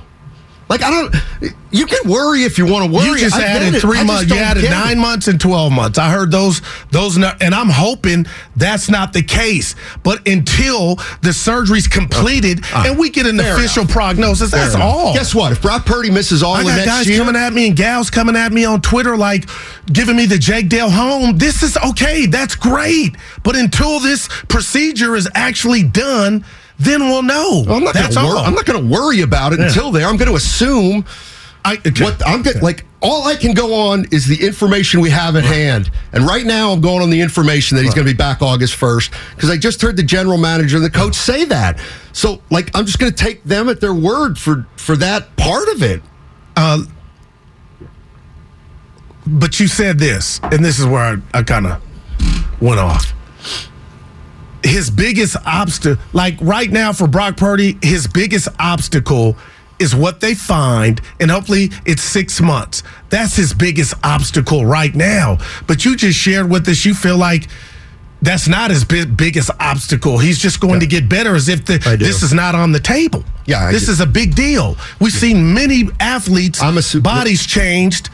Like 0.73 0.83
I 0.83 0.91
don't. 0.91 1.55
You 1.71 1.85
can 1.85 2.11
worry 2.11 2.45
if 2.45 2.57
you 2.57 2.65
want 2.65 2.87
to 2.87 2.97
worry. 2.97 3.07
You 3.07 3.19
just 3.19 3.37
I 3.37 3.45
added 3.45 3.79
three 3.79 4.03
months. 4.03 4.31
You 4.31 4.39
added 4.39 4.65
nine 4.65 4.97
it. 4.97 5.01
months 5.01 5.29
and 5.29 5.39
twelve 5.39 5.71
months. 5.71 5.99
I 5.99 6.11
heard 6.11 6.31
those 6.31 6.63
those, 6.91 7.17
and 7.17 7.55
I'm 7.55 7.69
hoping 7.69 8.25
that's 8.57 8.89
not 8.89 9.13
the 9.13 9.23
case. 9.23 9.75
But 10.03 10.27
until 10.27 10.97
the 11.21 11.35
surgery's 11.35 11.87
completed 11.87 12.65
uh, 12.73 12.85
and 12.87 12.99
we 12.99 13.11
get 13.11 13.27
an 13.27 13.37
Fair 13.37 13.55
official 13.55 13.85
prognosis, 13.85 14.51
that's 14.51 14.75
enough. 14.75 14.87
all. 14.87 15.13
Guess 15.13 15.35
what? 15.35 15.53
If 15.53 15.61
Brock 15.61 15.85
Purdy 15.85 16.11
misses 16.11 16.43
all 16.43 16.55
I 16.55 16.61
of 16.61 16.67
got 16.69 16.87
guys 16.87 17.07
year, 17.07 17.19
coming 17.19 17.37
at 17.37 17.53
me 17.53 17.69
and 17.69 17.77
gals 17.77 18.09
coming 18.09 18.35
at 18.35 18.51
me 18.51 18.65
on 18.65 18.81
Twitter 18.81 19.15
like 19.15 19.47
giving 19.93 20.17
me 20.17 20.25
the 20.25 20.39
Jake 20.39 20.71
Delhomme. 20.71 21.37
This 21.37 21.63
is 21.63 21.77
okay. 21.91 22.25
That's 22.25 22.55
great. 22.55 23.15
But 23.43 23.57
until 23.57 24.01
this 24.01 24.27
procedure 24.49 25.17
is 25.17 25.29
actually 25.35 25.83
done, 25.83 26.47
then 26.85 27.01
we'll 27.01 27.23
know. 27.23 27.65
Well, 27.67 27.77
I'm 27.77 27.85
not 27.85 27.95
That's 27.95 28.15
gonna 28.15 28.29
all. 28.29 28.39
I'm 28.39 28.55
not 28.55 28.67
going 28.67 28.83
to 28.83 28.95
worry 28.95 29.21
about 29.21 29.53
it 29.53 29.61
until 29.61 29.91
there. 29.91 30.07
I'm 30.07 30.17
going 30.17 30.31
to 30.31 30.37
assume. 30.37 31.05
I, 31.65 31.75
okay. 31.75 32.03
What 32.03 32.27
I'm 32.27 32.43
get, 32.43 32.61
like, 32.61 32.85
all 33.01 33.25
I 33.29 33.37
can 33.37 33.55
go 33.55 33.73
on 33.91 34.07
is 34.11 34.27
the 34.27 34.45
information 34.45 35.01
we 35.01 35.11
have 35.11 35.37
at 35.37 35.45
hand, 35.45 35.93
and 36.13 36.25
right 36.25 36.45
now 36.45 36.73
I'm 36.73 36.81
going 36.81 37.03
on 37.03 37.11
the 37.11 37.21
information 37.21 37.77
that 37.77 37.85
he's 37.85 37.95
going 37.95 38.07
to 38.07 38.13
be 38.13 38.17
back 38.17 38.43
August 38.43 38.79
1st 38.81 39.15
because 39.37 39.49
I 39.49 39.57
just 39.57 39.81
heard 39.81 39.97
the 39.97 40.03
general 40.03 40.39
manager 40.39 40.77
and 40.77 40.85
the 40.85 40.91
coach 40.91 41.15
say 41.15 41.45
that. 41.45 41.79
So, 42.13 42.43
like, 42.51 42.71
I'm 42.75 42.85
just 42.85 42.99
going 42.99 43.13
to 43.13 43.17
take 43.17 43.45
them 43.45 43.69
at 43.69 43.81
their 43.81 43.95
word 43.95 44.39
for 44.39 44.67
for 44.77 44.97
that 44.97 45.37
part 45.37 45.69
of 45.69 45.85
it. 45.85 46.03
Uh, 46.57 46.83
but 49.25 49.61
you 49.61 49.69
said 49.69 49.99
this, 49.99 50.41
and 50.43 50.65
this 50.65 50.81
is 50.81 50.87
where 50.87 51.01
I, 51.33 51.39
I 51.39 51.43
kind 51.45 51.67
of 51.67 51.81
went 52.61 52.81
off. 52.81 53.13
His 54.65 54.91
biggest 54.91 55.37
obstacle, 55.45 56.03
like 56.13 56.37
right 56.41 56.71
now 56.71 56.93
for 56.93 57.09
Brock 57.09 57.37
Purdy, 57.37 57.79
his 57.83 58.07
biggest 58.07 58.49
obstacle 58.59 59.37
is 59.79 59.95
what 59.95 60.21
they 60.21 60.35
find, 60.35 61.01
and 61.19 61.31
hopefully 61.31 61.71
it's 61.85 62.03
six 62.03 62.41
months. 62.41 62.83
That's 63.11 63.35
his 63.35 63.53
biggest 63.53 63.95
obstacle 64.05 64.65
right 64.65 64.95
now. 64.95 65.39
But 65.67 65.85
you 65.85 65.97
just 65.97 66.19
shared 66.19 66.49
with 66.49 66.69
us, 66.69 66.85
you 66.85 66.95
feel 66.95 67.17
like 67.17 67.49
that's 68.23 68.47
not 68.47 68.71
his 68.71 68.85
big, 68.85 69.17
biggest 69.17 69.51
obstacle. 69.59 70.19
He's 70.19 70.39
just 70.39 70.61
going 70.61 70.79
to 70.81 70.87
get 70.87 71.09
better 71.09 71.35
as 71.35 71.49
if 71.49 71.65
the, 71.65 71.79
this 71.99 72.23
is 72.23 72.33
not 72.33 72.55
on 72.55 72.71
the 72.71 72.79
table. 72.79 73.25
Yeah, 73.47 73.65
I 73.65 73.73
this 73.73 73.87
do. 73.87 73.93
is 73.93 74.01
a 74.01 74.07
big 74.07 74.37
deal. 74.37 74.77
We've 75.01 75.13
seen 75.13 75.53
many 75.53 75.89
athletes, 75.99 76.63
I'm 76.63 76.79
a 76.79 76.83
su- 76.83 77.01
bodies 77.01 77.45
changed, 77.45 78.11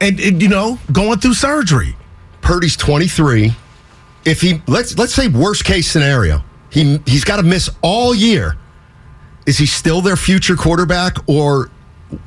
and, 0.00 0.20
and, 0.20 0.42
you 0.42 0.48
know 0.48 0.78
going 0.92 1.18
through 1.20 1.34
surgery. 1.34 1.96
Purdy's 2.42 2.76
23. 2.76 3.54
If 4.26 4.40
he 4.40 4.60
let's 4.66 4.98
let's 4.98 5.14
say 5.14 5.28
worst 5.28 5.64
case 5.64 5.88
scenario, 5.88 6.42
he 6.68 6.98
he's 7.06 7.24
got 7.24 7.36
to 7.36 7.44
miss 7.44 7.70
all 7.80 8.14
year. 8.14 8.56
Is 9.46 9.56
he 9.56 9.66
still 9.66 10.00
their 10.00 10.16
future 10.16 10.56
quarterback, 10.56 11.16
or 11.28 11.70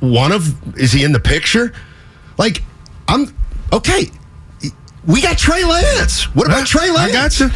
one 0.00 0.32
of? 0.32 0.78
Is 0.78 0.92
he 0.92 1.04
in 1.04 1.12
the 1.12 1.20
picture? 1.20 1.74
Like, 2.38 2.62
I'm 3.06 3.32
okay. 3.70 4.06
We 5.06 5.20
got 5.20 5.36
Trey 5.36 5.62
Lance. 5.64 6.34
What 6.34 6.46
about 6.46 6.66
Trey 6.66 6.90
Lance? 6.90 7.10
I 7.10 7.12
got 7.12 7.40
you. 7.40 7.50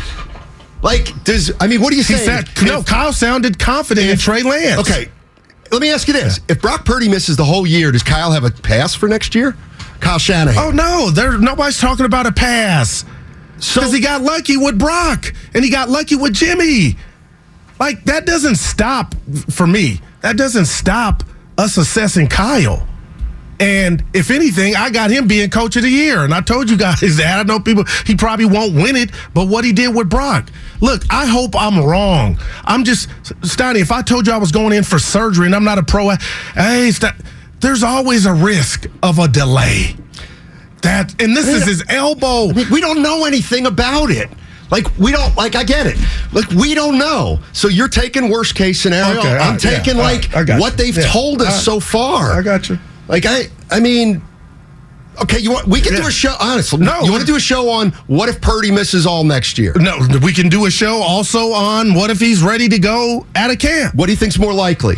Like, 0.83 1.25
does 1.25 1.51
I 1.59 1.67
mean, 1.67 1.81
what 1.81 1.91
do 1.91 1.97
you 1.97 2.03
say? 2.03 2.43
no, 2.67 2.83
Kyle 2.83 3.15
sounded 3.15 3.59
confident 3.59 4.11
in 4.11 4.19
Trey 4.19 4.43
Lance. 4.43 4.79
Okay, 4.83 5.11
let 5.73 5.81
me 5.81 5.91
ask 5.91 6.07
you 6.07 6.13
this: 6.13 6.41
If 6.51 6.61
Brock 6.61 6.85
Purdy 6.85 7.09
misses 7.09 7.39
the 7.39 7.45
whole 7.47 7.67
year, 7.67 7.91
does 7.91 8.03
Kyle 8.03 8.33
have 8.33 8.45
a 8.45 8.51
pass 8.51 8.95
for 8.95 9.09
next 9.09 9.35
year? 9.35 9.57
Kyle 10.01 10.19
Shanahan. 10.19 10.63
Oh 10.63 10.71
no, 10.71 11.11
there 11.11 11.39
nobody's 11.39 11.81
talking 11.81 12.05
about 12.05 12.27
a 12.27 12.33
pass 12.33 13.07
because 13.57 13.93
he 13.93 14.01
got 14.01 14.23
lucky 14.23 14.57
with 14.57 14.79
Brock 14.79 15.33
and 15.55 15.65
he 15.65 15.71
got 15.71 15.89
lucky 15.89 16.17
with 16.17 16.35
Jimmy. 16.35 16.97
Like 17.79 18.05
that 18.05 18.27
doesn't 18.27 18.57
stop 18.57 19.15
for 19.51 19.67
me. 19.67 20.01
That 20.23 20.37
doesn't 20.37 20.67
stop 20.67 21.23
us 21.59 21.77
assessing 21.77 22.29
Kyle. 22.29 22.87
And 23.61 24.03
if 24.13 24.31
anything, 24.31 24.75
I 24.75 24.91
got 24.91 25.11
him 25.11 25.29
being 25.29 25.49
coach 25.49 25.77
of 25.77 25.83
the 25.83 25.89
year. 25.89 26.25
And 26.25 26.35
I 26.35 26.41
told 26.41 26.69
you 26.69 26.77
guys 26.77 27.01
that. 27.17 27.39
I 27.39 27.43
know 27.45 27.61
people, 27.61 27.85
he 28.05 28.17
probably 28.17 28.47
won't 28.47 28.75
win 28.75 28.97
it, 28.97 29.11
but 29.33 29.49
what 29.49 29.65
he 29.65 29.73
did 29.73 29.95
with 29.95 30.11
Brock. 30.11 30.51
Look, 30.81 31.03
I 31.11 31.27
hope 31.27 31.55
I'm 31.57 31.79
wrong. 31.79 32.39
I'm 32.65 32.85
just, 32.85 33.09
Steiny, 33.43 33.81
if 33.81 33.93
I 33.93 34.03
told 34.03 34.27
you 34.27 34.33
I 34.33 34.39
was 34.39 34.51
going 34.51 34.73
in 34.73 34.83
for 34.83 34.99
surgery 34.99 35.47
and 35.47 35.55
I'm 35.55 35.65
not 35.65 35.79
a 35.79 35.83
pro, 35.83 36.11
hey, 36.55 36.91
St- 36.91 37.15
there's 37.61 37.83
always 37.83 38.27
a 38.27 38.35
risk 38.35 38.87
of 39.03 39.19
a 39.19 39.29
delay. 39.29 39.97
That, 40.85 41.21
and 41.21 41.37
this 41.37 41.49
is 41.49 41.67
his 41.67 41.85
elbow. 41.89 42.53
We 42.71 42.81
don't 42.81 43.03
know 43.03 43.25
anything 43.25 43.67
about 43.67 44.11
it. 44.11 44.31
Like 44.71 44.87
we 44.99 45.13
don't 45.13 45.37
like 45.37 45.57
I 45.57 45.65
get 45.65 45.87
it. 45.87 45.97
Like 46.33 46.49
we 46.51 46.75
don't 46.75 46.99
know. 46.99 47.39
So 47.53 47.69
you're 47.69 47.89
taking 47.89 48.31
worst 48.31 48.55
case 48.55 48.81
scenario. 48.81 49.21
Okay, 49.21 49.37
I'm 49.37 49.53
right, 49.53 49.61
taking 49.61 49.97
all 49.97 50.03
like 50.03 50.33
right, 50.33 50.59
what 50.61 50.77
they've 50.77 50.97
Yeah, 50.97 51.07
told 51.07 51.43
us 51.43 51.49
right. 51.49 51.63
so 51.63 51.81
far. 51.81 52.33
I 52.33 52.43
got 52.43 52.69
you. 52.69 52.79
Like 53.09 53.25
I 53.27 53.49
I 53.71 53.81
mean 53.81 54.23
Okay, 55.23 55.39
you 55.39 55.53
want 55.53 55.69
we 55.69 55.81
can 55.81 55.95
do 55.95 56.07
a 56.07 56.11
show 56.11 56.35
honestly. 56.41 56.81
No. 56.81 57.03
you 57.03 57.11
want 57.13 57.21
to 57.21 57.27
do 57.27 57.37
a 57.37 57.41
show 57.41 57.69
on 57.71 57.91
what 58.09 58.29
if 58.29 58.41
Purdy 58.41 58.71
misses 58.73 59.07
all 59.07 59.23
next 59.23 59.59
year? 59.59 59.73
No, 59.77 59.99
we 60.23 60.33
can 60.33 60.49
do 60.49 60.67
a 60.67 60.71
show 60.71 60.97
also 60.97 61.53
on 61.53 61.95
what 61.95 62.11
if 62.11 62.19
he's 62.19 62.43
ready 62.43 62.69
to 62.69 62.79
go 62.79 63.25
out 63.37 63.51
of 63.51 63.59
camp. 63.59 63.95
What 63.95 64.07
do 64.07 64.13
you 64.13 64.17
think's 64.19 64.39
more 64.39 64.53
likely? 64.53 64.97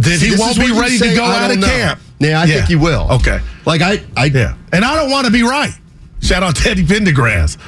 See, 0.00 0.30
he 0.30 0.36
won't 0.38 0.56
be 0.58 0.72
ready 0.72 0.96
say, 0.96 1.10
to 1.10 1.16
go 1.16 1.24
out 1.24 1.50
of 1.50 1.58
know. 1.58 1.66
camp. 1.66 2.00
Yeah, 2.18 2.40
I 2.40 2.46
think 2.46 2.66
he 2.66 2.76
will. 2.76 3.08
Okay. 3.12 3.40
Like 3.64 3.82
I 3.82 4.00
I 4.16 4.26
Yeah. 4.26 4.56
And 4.72 4.84
I 4.84 4.96
don't 4.96 5.10
want 5.10 5.26
to 5.26 5.32
be 5.32 5.42
right. 5.42 5.72
Shout 6.20 6.42
out 6.42 6.56
to 6.56 6.70
Eddie 6.70 6.84
Pendergrass. 6.84 7.58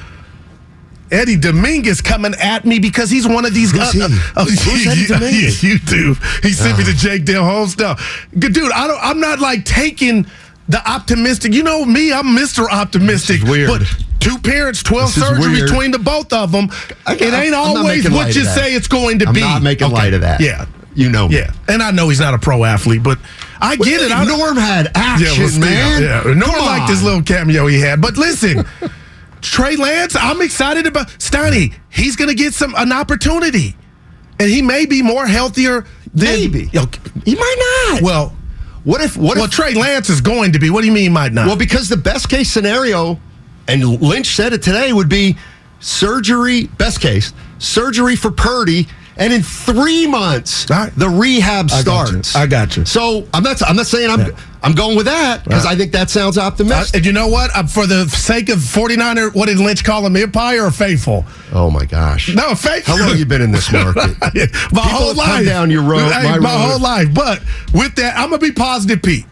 Eddie 1.10 1.36
Dominguez 1.36 2.02
coming 2.02 2.34
at 2.34 2.64
me 2.66 2.78
because 2.78 3.10
he's 3.10 3.26
one 3.26 3.46
of 3.46 3.54
these 3.54 3.72
guys. 3.72 3.92
he? 3.92 4.00
oh, 4.02 4.44
Who's 4.44 4.84
you, 4.84 4.90
Eddie 4.90 5.06
Dominguez? 5.06 5.62
you 5.62 5.78
do. 5.78 6.14
He 6.42 6.52
sent 6.52 6.76
me 6.76 6.84
the 6.84 6.90
uh-huh. 6.90 6.98
Jake 6.98 7.24
Delhomme 7.24 7.68
stuff. 7.68 8.28
Good 8.38 8.52
Dude, 8.52 8.72
I 8.72 8.86
don't 8.86 9.00
I'm 9.02 9.20
not 9.20 9.40
like 9.40 9.64
taking 9.64 10.26
the 10.68 10.86
optimistic. 10.90 11.54
You 11.54 11.62
know 11.62 11.84
me, 11.84 12.12
I'm 12.12 12.26
Mr. 12.36 12.68
Optimistic. 12.68 13.42
Weird. 13.44 13.68
But 13.68 13.82
two 14.20 14.38
parents, 14.38 14.82
12 14.82 15.06
This 15.06 15.16
is 15.16 15.22
surgery 15.28 15.52
weird. 15.52 15.70
between 15.70 15.90
the 15.92 15.98
both 15.98 16.32
of 16.32 16.52
them. 16.52 16.68
I- 17.06 17.14
it 17.14 17.22
ain't 17.22 17.54
I'm 17.54 17.76
always 17.76 18.10
what 18.10 18.34
you 18.34 18.44
say 18.44 18.74
it's 18.74 18.88
going 18.88 19.20
to 19.20 19.28
I'm 19.28 19.34
be. 19.34 19.40
not 19.40 19.62
making 19.62 19.90
light 19.90 20.12
of 20.14 20.20
that. 20.22 20.40
Yeah. 20.40 20.66
You 20.94 21.08
know 21.10 21.28
me. 21.28 21.36
Yeah. 21.36 21.52
And 21.68 21.82
I 21.82 21.90
know 21.90 22.08
he's 22.10 22.20
not 22.20 22.34
a 22.34 22.38
pro 22.38 22.64
athlete, 22.64 23.02
but 23.02 23.18
I 23.60 23.76
get 23.76 24.00
it. 24.00 24.12
I 24.12 24.24
Norm 24.24 24.56
had 24.56 24.90
action, 24.94 25.44
well, 25.44 25.60
man. 25.60 26.02
Yeah, 26.02 26.22
Norm 26.24 26.40
Come 26.40 26.66
liked 26.66 26.90
his 26.90 27.00
on. 27.00 27.04
little 27.04 27.22
cameo 27.22 27.66
he 27.66 27.80
had. 27.80 28.00
But 28.00 28.16
listen, 28.16 28.64
Trey 29.40 29.76
Lance, 29.76 30.16
I'm 30.16 30.40
excited 30.42 30.86
about 30.86 31.08
Steiny. 31.18 31.74
He's 31.88 32.16
going 32.16 32.28
to 32.28 32.34
get 32.34 32.54
some 32.54 32.74
an 32.76 32.92
opportunity, 32.92 33.76
and 34.38 34.50
he 34.50 34.62
may 34.62 34.86
be 34.86 35.02
more 35.02 35.26
healthier 35.26 35.84
than 36.14 36.26
Maybe. 36.28 36.70
Okay. 36.74 37.00
He 37.24 37.34
might 37.34 37.88
not. 37.90 38.02
Well, 38.02 38.36
what 38.84 39.00
if 39.00 39.16
what 39.16 39.36
well, 39.36 39.46
if 39.46 39.50
Trey 39.50 39.74
Lance 39.74 40.08
is 40.08 40.20
going 40.20 40.52
to 40.52 40.58
be. 40.58 40.70
What 40.70 40.80
do 40.82 40.86
you 40.86 40.92
mean 40.92 41.02
he 41.04 41.08
might 41.08 41.32
not? 41.32 41.46
Well, 41.46 41.56
because 41.56 41.88
the 41.88 41.96
best 41.96 42.28
case 42.28 42.50
scenario, 42.50 43.20
and 43.66 43.84
Lynch 44.00 44.34
said 44.34 44.52
it 44.52 44.62
today, 44.62 44.92
would 44.92 45.08
be 45.08 45.36
surgery, 45.80 46.66
best 46.78 47.00
case, 47.00 47.32
surgery 47.58 48.16
for 48.16 48.30
Purdy, 48.30 48.86
and 49.18 49.32
in 49.32 49.42
three 49.42 50.06
months, 50.06 50.68
right. 50.70 50.92
the 50.96 51.08
rehab 51.08 51.66
I 51.72 51.82
got 51.82 52.06
starts. 52.08 52.36
I 52.36 52.46
got 52.46 52.76
you. 52.76 52.84
So 52.84 53.26
I'm 53.34 53.42
not. 53.42 53.60
I'm 53.68 53.76
not 53.76 53.86
saying 53.86 54.10
I'm. 54.10 54.20
Yeah. 54.20 54.30
I'm 54.60 54.72
going 54.74 54.96
with 54.96 55.06
that 55.06 55.44
because 55.44 55.64
Right. 55.64 55.74
I 55.74 55.78
think 55.78 55.92
that 55.92 56.10
sounds 56.10 56.36
Uh, 56.36 56.42
optimistic. 56.42 56.96
and 56.96 57.06
you 57.06 57.12
know 57.12 57.28
what? 57.28 57.54
Uh, 57.56 57.62
for 57.68 57.86
the 57.86 58.08
sake 58.08 58.48
of 58.48 58.58
49er, 58.58 59.32
what 59.32 59.46
did 59.46 59.58
Lynch 59.60 59.84
call 59.84 60.04
him? 60.04 60.16
Empire 60.16 60.64
or 60.64 60.70
faithful? 60.72 61.24
oh 61.52 61.70
my 61.70 61.84
gosh! 61.84 62.34
No, 62.34 62.56
faithful. 62.56 62.94
How 62.94 63.00
long 63.00 63.10
have 63.10 63.18
you 63.20 63.26
been 63.26 63.40
in 63.42 63.52
this 63.52 63.70
market? 63.72 64.16
my 64.20 64.28
People 64.34 64.82
whole 64.82 65.14
life. 65.14 65.46
down 65.46 65.70
your 65.70 65.82
road, 65.82 66.10
Hey, 66.12 66.24
my 66.24 66.38
my, 66.38 66.50
road. 66.54 66.70
whole 66.70 66.80
life. 66.80 67.14
But 67.14 67.40
with 67.72 67.94
that, 67.96 68.16
I'm 68.18 68.30
gonna 68.30 68.38
be 68.38 68.50
positive, 68.52 69.00
Pete. 69.02 69.26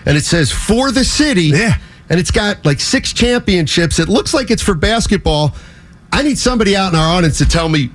And 0.06 0.16
it 0.16 0.24
says 0.24 0.52
for 0.52 0.90
the 0.90 1.04
city. 1.04 1.44
Yeah. 1.44 1.78
And 2.10 2.20
it's 2.20 2.30
got 2.30 2.64
like 2.66 2.80
six 2.80 3.12
championships. 3.14 3.98
It 3.98 4.08
looks 4.08 4.34
like 4.34 4.50
it's 4.50 4.62
for 4.62 4.74
basketball. 4.74 5.54
I 6.12 6.22
need 6.22 6.38
somebody 6.38 6.76
out 6.76 6.92
in 6.92 6.98
our 6.98 7.16
audience 7.16 7.38
to 7.38 7.48
tell 7.48 7.68
me 7.68 7.90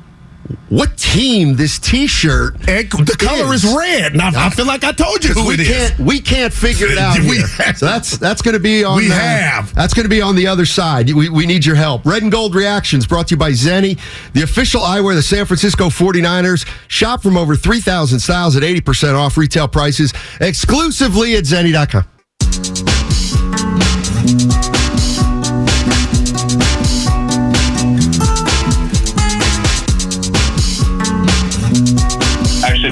what 0.69 0.97
team 0.97 1.55
this 1.55 1.77
t-shirt 1.79 2.55
And 2.67 2.89
the 2.91 3.15
color 3.19 3.53
is, 3.53 3.63
red. 3.75 4.13
And 4.13 4.21
I, 4.21 4.49
feel 4.49 4.65
like 4.65 4.83
I 4.83 4.91
told 4.91 5.23
you 5.23 5.33
who 5.33 5.47
we 5.47 5.53
it 5.55 5.59
is. 5.61 5.67
can't 5.67 5.99
we 5.99 6.19
can't 6.19 6.53
figure 6.53 6.87
it 6.87 6.97
out 6.97 7.19
We 7.29 7.37
here. 7.37 7.47
have- 7.47 7.77
so 7.77 7.85
that's 7.85 8.17
that's 8.17 8.41
going 8.41 8.53
to 8.53 8.59
be 8.59 8.83
on. 8.83 8.97
We 8.97 9.11
uh, 9.11 9.15
have. 9.15 9.73
that's 9.75 9.93
going 9.93 10.05
to 10.05 10.09
be 10.09 10.21
on 10.21 10.35
the 10.35 10.47
other 10.47 10.65
side. 10.65 11.11
We, 11.11 11.29
we 11.29 11.45
need 11.45 11.65
your 11.65 11.75
help. 11.75 12.05
Red 12.05 12.23
and 12.23 12.31
Gold 12.31 12.55
Reactions 12.55 13.05
brought 13.07 13.27
to 13.27 13.33
you 13.35 13.37
by 13.37 13.51
Zenni, 13.51 13.99
the 14.33 14.41
official 14.43 14.81
eyewear 14.81 15.11
of 15.11 15.15
the 15.17 15.21
San 15.23 15.45
Francisco 15.45 15.85
49ers. 15.89 16.67
Shop 16.87 17.21
from 17.21 17.37
over 17.37 17.55
3,000 17.55 18.19
styles 18.19 18.55
at 18.55 18.63
80% 18.63 19.15
off 19.15 19.37
retail 19.37 19.67
prices 19.67 20.13
exclusively 20.41 21.35
at 21.35 21.43
Zenni.com. 21.45 22.05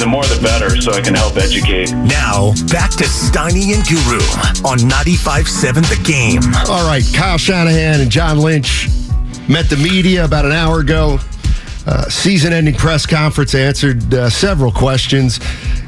the 0.08 0.12
more 0.12 0.24
the 0.24 0.42
better, 0.42 0.80
so 0.82 0.94
I 0.94 1.02
can 1.02 1.14
help 1.16 1.36
educate. 1.36 1.92
Now, 1.92 2.54
back 2.72 2.92
to 2.92 3.04
Steiny 3.04 3.76
and 3.76 3.86
Guru 3.86 4.22
on 4.66 4.78
95.7 4.78 5.84
The 5.90 6.02
Game. 6.08 6.42
All 6.70 6.88
right, 6.88 7.04
Kyle 7.14 7.38
Shanahan 7.38 8.00
and 8.00 8.10
John 8.10 8.40
Lynch 8.40 8.88
met 9.50 9.70
the 9.70 9.76
media 9.76 10.24
about 10.24 10.46
an 10.46 10.54
hour 10.54 10.80
ago. 10.80 11.20
Uh, 11.86 12.08
season 12.10 12.54
ending 12.54 12.76
press 12.76 13.06
conference 13.06 13.54
answered 13.54 14.14
uh, 14.14 14.30
several 14.30 14.72
questions. 14.72 15.40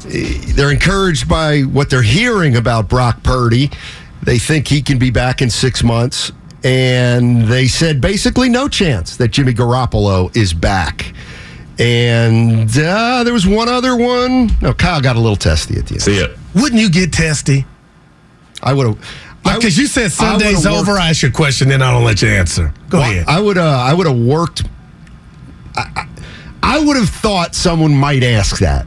Eh, 0.06 0.38
They're 0.54 0.70
encouraged 0.72 1.26
by 1.28 1.60
what 1.62 1.88
they're 1.88 2.02
hearing 2.02 2.56
about 2.56 2.88
Brock 2.88 3.22
Purdy. 3.22 3.70
They 4.22 4.38
think 4.38 4.68
he 4.68 4.82
can 4.82 4.98
be 4.98 5.10
back 5.10 5.40
in 5.40 5.48
six 5.48 5.82
months. 5.82 6.30
And 6.62 7.44
they 7.48 7.68
said 7.68 8.02
basically 8.02 8.50
no 8.50 8.68
chance 8.68 9.16
that 9.16 9.28
Jimmy 9.28 9.54
Garoppolo 9.54 10.34
is 10.36 10.52
back. 10.52 11.14
And 11.80 12.68
uh, 12.78 13.24
there 13.24 13.32
was 13.32 13.46
one 13.46 13.68
other 13.68 13.96
one. 13.96 14.50
No, 14.60 14.74
Kyle 14.74 15.00
got 15.00 15.16
a 15.16 15.20
little 15.20 15.36
testy 15.36 15.78
at 15.78 15.86
the 15.86 15.94
end. 15.94 16.02
See 16.02 16.18
it. 16.18 16.36
Wouldn't 16.54 16.80
you 16.80 16.90
get 16.90 17.12
testy? 17.12 17.64
I 18.62 18.74
would 18.74 18.86
have. 18.86 18.98
Because 19.42 19.78
you 19.78 19.86
said 19.86 20.12
Sunday's 20.12 20.66
over. 20.66 20.92
I 20.92 21.08
ask 21.08 21.22
you 21.22 21.30
a 21.30 21.32
question, 21.32 21.68
then 21.70 21.80
I 21.80 21.90
don't 21.90 22.04
let 22.04 22.20
you 22.20 22.28
answer. 22.28 22.74
Go 22.90 22.98
Well, 22.98 23.10
ahead. 23.10 23.24
I 23.26 23.40
would. 23.40 23.56
Uh, 23.56 23.64
I 23.64 23.94
would 23.94 24.06
have 24.06 24.18
worked. 24.18 24.62
I, 25.74 25.84
I, 25.96 26.06
I 26.62 26.84
would 26.84 26.96
have 26.98 27.08
thought 27.08 27.54
someone 27.54 27.94
might 27.94 28.22
ask 28.22 28.58
that. 28.60 28.86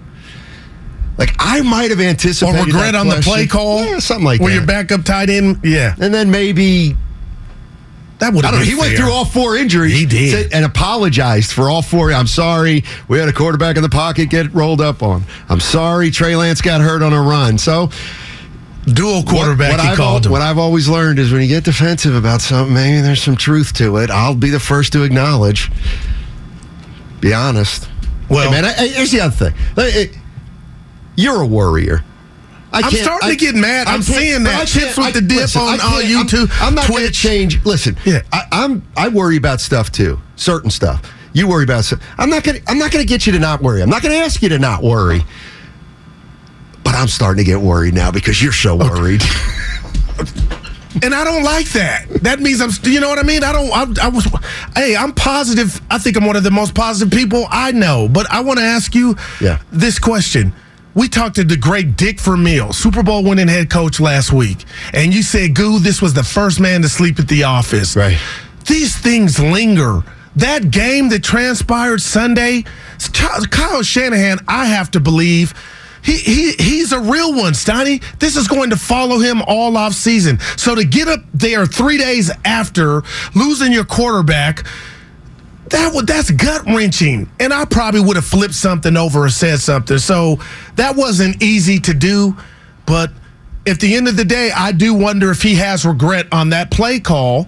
Like 1.21 1.35
I 1.39 1.61
might 1.61 1.89
have 1.91 1.99
anticipated 2.01 2.59
Or 2.61 2.65
regret 2.65 2.95
on 2.95 3.07
the 3.07 3.21
play 3.21 3.47
call? 3.47 3.83
yeah, 3.85 3.99
something 3.99 4.25
like 4.25 4.41
Where 4.41 4.49
that. 4.49 4.55
your 4.55 4.65
backup 4.65 5.03
tight 5.03 5.29
end? 5.29 5.59
Yeah. 5.63 5.95
and 5.99 6.13
then 6.13 6.31
maybe 6.31 6.95
That 8.19 8.33
would 8.33 8.43
I 8.45 8.51
don't 8.51 8.59
know. 8.61 8.65
He 8.65 8.75
went 8.75 8.95
through 8.97 9.11
all 9.11 9.25
four 9.25 9.55
injuries. 9.55 9.93
He 9.97 10.05
did. 10.05 10.51
and 10.53 10.65
apologized 10.65 11.51
for 11.51 11.69
all 11.69 11.81
four. 11.81 12.11
I'm 12.11 12.27
sorry. 12.27 12.83
We 13.07 13.17
had 13.19 13.29
a 13.29 13.33
quarterback 13.33 13.75
in 13.77 13.83
the 13.83 13.89
pocket 13.89 14.29
get 14.29 14.53
rolled 14.53 14.81
up 14.81 15.01
on. 15.03 15.23
I'm 15.49 15.59
sorry. 15.59 16.11
Trey 16.11 16.35
Lance 16.35 16.61
got 16.61 16.81
hurt 16.81 17.01
on 17.03 17.13
a 17.13 17.21
run. 17.21 17.57
So 17.57 17.89
Dual 18.85 19.21
quarterback, 19.23 19.71
what, 19.73 19.81
he 19.81 19.89
I've, 19.89 19.97
called 19.97 20.25
him. 20.25 20.31
what 20.31 20.41
I've 20.41 20.57
always 20.57 20.89
learned 20.89 21.19
is 21.19 21.31
when 21.31 21.43
you 21.43 21.47
get 21.47 21.63
defensive 21.63 22.15
about 22.15 22.41
something, 22.41 22.73
maybe 22.73 23.01
there's 23.01 23.21
some 23.21 23.35
truth 23.37 23.73
to 23.73 23.97
it. 23.97 24.09
I'll 24.09 24.33
be 24.33 24.49
the 24.49 24.59
first 24.59 24.93
to 24.93 25.03
acknowledge. 25.03 25.71
Be 27.19 27.31
honest. 27.33 27.87
Well- 28.27 28.49
Hey, 28.51 28.61
man, 28.61 28.65
I, 28.65 28.73
I- 28.83 28.87
here's 28.87 29.11
the 29.11 29.21
other 29.21 29.51
thing. 29.51 29.53
You're 31.15 31.41
a 31.41 31.45
worrier. 31.45 32.03
I 32.73 32.81
I'm 32.83 32.91
starting 32.91 33.27
I- 33.27 33.31
to 33.31 33.35
get 33.37 33.55
mad. 33.55 33.87
I'm 33.87 34.01
seeing 34.01 34.43
that. 34.43 34.67
Chips 34.67 34.97
with 34.97 35.07
I- 35.07 35.11
the 35.11 35.21
dip 35.21 35.37
listen, 35.39 35.61
on- 35.61 35.81
on 35.81 36.01
can't- 36.01 36.33
I'm- 36.33 36.49
I'm, 36.61 36.75
not 36.75 36.87
going 36.87 37.05
to 37.05 37.11
change. 37.11 37.63
Listen, 37.65 37.97
Yeah. 38.05 38.21
I, 38.31 38.43
I'm 38.51 38.83
I 38.95 39.09
worry 39.09 39.35
about 39.37 39.59
stuff 39.59 39.91
too. 39.91 40.19
Certain 40.37 40.69
stuff. 40.71 41.01
You 41.33 41.47
worry 41.47 41.63
about 41.65 41.83
stuff. 41.85 41.99
I'm 42.17 42.29
not 42.29 42.43
going. 42.43 42.61
to 42.61 42.69
I'm 42.71 42.77
not 42.77 42.91
going 42.91 43.03
to 43.05 43.07
get 43.09 43.25
you 43.25 43.33
to 43.33 43.39
not 43.39 43.61
worry. 43.61 43.81
I'm 43.81 43.89
not 43.89 44.01
going 44.01 44.13
to 44.13 44.19
ask 44.23 44.41
you 44.41 44.49
to 44.49 44.59
not 44.59 44.83
worry. 44.83 45.23
But 46.83 46.95
I'm 46.95 47.07
starting 47.07 47.43
to 47.43 47.49
get 47.49 47.59
worried 47.61 47.93
now 47.93 48.09
because 48.11 48.41
you're 48.41 48.51
so 48.53 48.75
worried. 48.75 49.21
And 51.03 51.15
I 51.15 51.23
don't 51.23 51.43
like 51.43 51.69
that. 51.69 52.05
That 52.21 52.41
means 52.41 52.59
I'm, 52.59 52.69
you 52.83 52.99
know 52.99 53.07
what 53.07 53.17
I 53.17 53.23
mean? 53.23 53.45
I 53.45 53.53
don't, 53.53 53.71
I, 53.71 54.05
I 54.05 54.09
was, 54.09 54.27
hey, 54.75 54.93
I'm 54.93 55.13
positive. 55.13 55.79
I 55.89 55.97
think 55.97 56.17
I'm 56.17 56.25
one 56.25 56.35
of 56.35 56.43
the 56.43 56.51
most 56.51 56.75
positive 56.75 57.17
people 57.17 57.45
I 57.49 57.71
know. 57.71 58.09
But 58.09 58.29
I 58.29 58.41
want 58.41 58.59
to 58.59 58.65
ask 58.65 58.93
you 58.93 59.15
Yeah. 59.39 59.59
this 59.71 59.97
question. 59.99 60.53
We 60.93 61.07
talked 61.07 61.35
to 61.35 61.43
the 61.43 61.55
great 61.55 61.95
Dick 61.95 62.19
Vermeil, 62.19 62.73
Super 62.73 63.01
Bowl 63.01 63.23
winning 63.23 63.47
head 63.47 63.69
coach 63.69 63.99
last 63.99 64.33
week. 64.33 64.65
And 64.93 65.13
you 65.13 65.23
said, 65.23 65.55
Goo, 65.55 65.79
this 65.79 66.01
was 66.01 66.13
the 66.13 66.23
first 66.23 66.59
man 66.59 66.81
to 66.81 66.89
sleep 66.89 67.19
at 67.19 67.27
the 67.27 67.43
office. 67.43 67.95
Right. 67.95 68.17
These 68.67 68.97
things 68.97 69.39
linger. 69.39 70.03
That 70.35 70.71
game 70.71 71.09
that 71.09 71.23
transpired 71.23 72.01
Sunday, 72.01 72.63
Kyle 73.13 73.83
Shanahan, 73.83 74.39
I 74.47 74.65
have 74.65 74.91
to 74.91 74.99
believe, 75.01 75.53
he, 76.03 76.17
he 76.17 76.51
he's 76.53 76.91
a 76.93 76.99
real 76.99 77.35
one, 77.35 77.53
Steiny. 77.53 78.01
This 78.19 78.35
is 78.35 78.47
going 78.47 78.69
to 78.71 78.77
follow 78.77 79.19
him 79.19 79.41
all 79.45 79.75
off 79.77 79.93
season. 79.93 80.39
So 80.57 80.73
to 80.73 80.83
get 80.83 81.07
up 81.07 81.19
there 81.33 81.65
three 81.65 81.97
days 81.97 82.31
after 82.45 83.03
losing 83.35 83.71
your 83.71 83.85
quarterback, 83.85 84.65
that 85.71 85.93
would 85.93 86.07
that's 86.07 86.31
gut 86.31 86.65
wrenching. 86.65 87.29
And 87.39 87.53
I 87.53 87.65
probably 87.65 88.01
would 88.01 88.15
have 88.15 88.25
flipped 88.25 88.53
something 88.53 88.95
over 88.95 89.25
or 89.25 89.29
said 89.29 89.59
something. 89.59 89.97
So 89.97 90.37
that 90.75 90.95
wasn't 90.95 91.41
easy 91.41 91.79
to 91.79 91.93
do. 91.93 92.35
But 92.85 93.11
at 93.65 93.79
the 93.79 93.95
end 93.95 94.07
of 94.07 94.17
the 94.17 94.25
day, 94.25 94.51
I 94.55 94.71
do 94.71 94.93
wonder 94.93 95.31
if 95.31 95.41
he 95.41 95.55
has 95.55 95.85
regret 95.85 96.27
on 96.31 96.49
that 96.49 96.71
play 96.71 96.99
call 96.99 97.47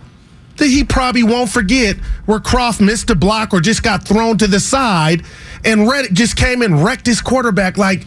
that 0.58 0.68
he 0.68 0.84
probably 0.84 1.24
won't 1.24 1.50
forget 1.50 1.98
where 2.26 2.40
Kroft 2.40 2.80
missed 2.80 3.10
a 3.10 3.16
block 3.16 3.54
or 3.54 3.60
just 3.60 3.84
got 3.84 4.08
thrown 4.08 4.38
to 4.38 4.48
the 4.48 4.60
side 4.60 5.24
and 5.66 5.88
Reddick 5.88 6.14
just 6.14 6.36
came 6.36 6.62
and 6.62 6.84
wrecked 6.84 7.06
his 7.06 7.22
quarterback. 7.22 7.78
Like, 7.78 8.06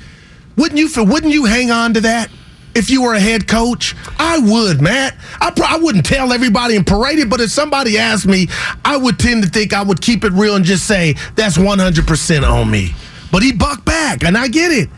wouldn't 0.57 0.79
you 0.79 0.89
wouldn't 1.05 1.33
you 1.33 1.45
hang 1.45 1.71
on 1.71 1.95
to 1.95 2.01
that? 2.03 2.31
If 2.77 2.91
you 2.91 3.03
were 3.03 3.15
a 3.15 3.21
head 3.21 3.49
coach, 3.49 3.95
I 4.19 4.39
would, 4.39 4.81
Matt. 4.83 5.17
I, 5.41 5.51
pro- 5.51 5.67
I 5.67 5.79
wouldn't 5.79 6.05
tell 6.05 6.33
everybody 6.33 6.77
and 6.77 6.87
parade 6.87 7.19
it, 7.19 7.31
but 7.31 7.41
if 7.41 7.51
somebody 7.51 7.97
asked 7.99 8.27
me, 8.27 8.49
I 8.85 8.97
would 8.97 9.19
tend 9.19 9.43
to 9.45 9.49
think 9.49 9.73
I 9.73 9.83
would 9.83 10.01
keep 10.01 10.25
it 10.25 10.33
real 10.33 10.57
and 10.57 10.65
just 10.65 10.87
say 10.87 11.15
that's 11.35 11.57
100% 11.57 12.43
on 12.49 12.71
me. 12.71 12.93
But 13.33 13.43
he 13.43 13.53
bucked 13.53 13.85
back, 13.85 14.25
and 14.25 14.37
I 14.37 14.49
get 14.49 14.71
it. 14.73 14.89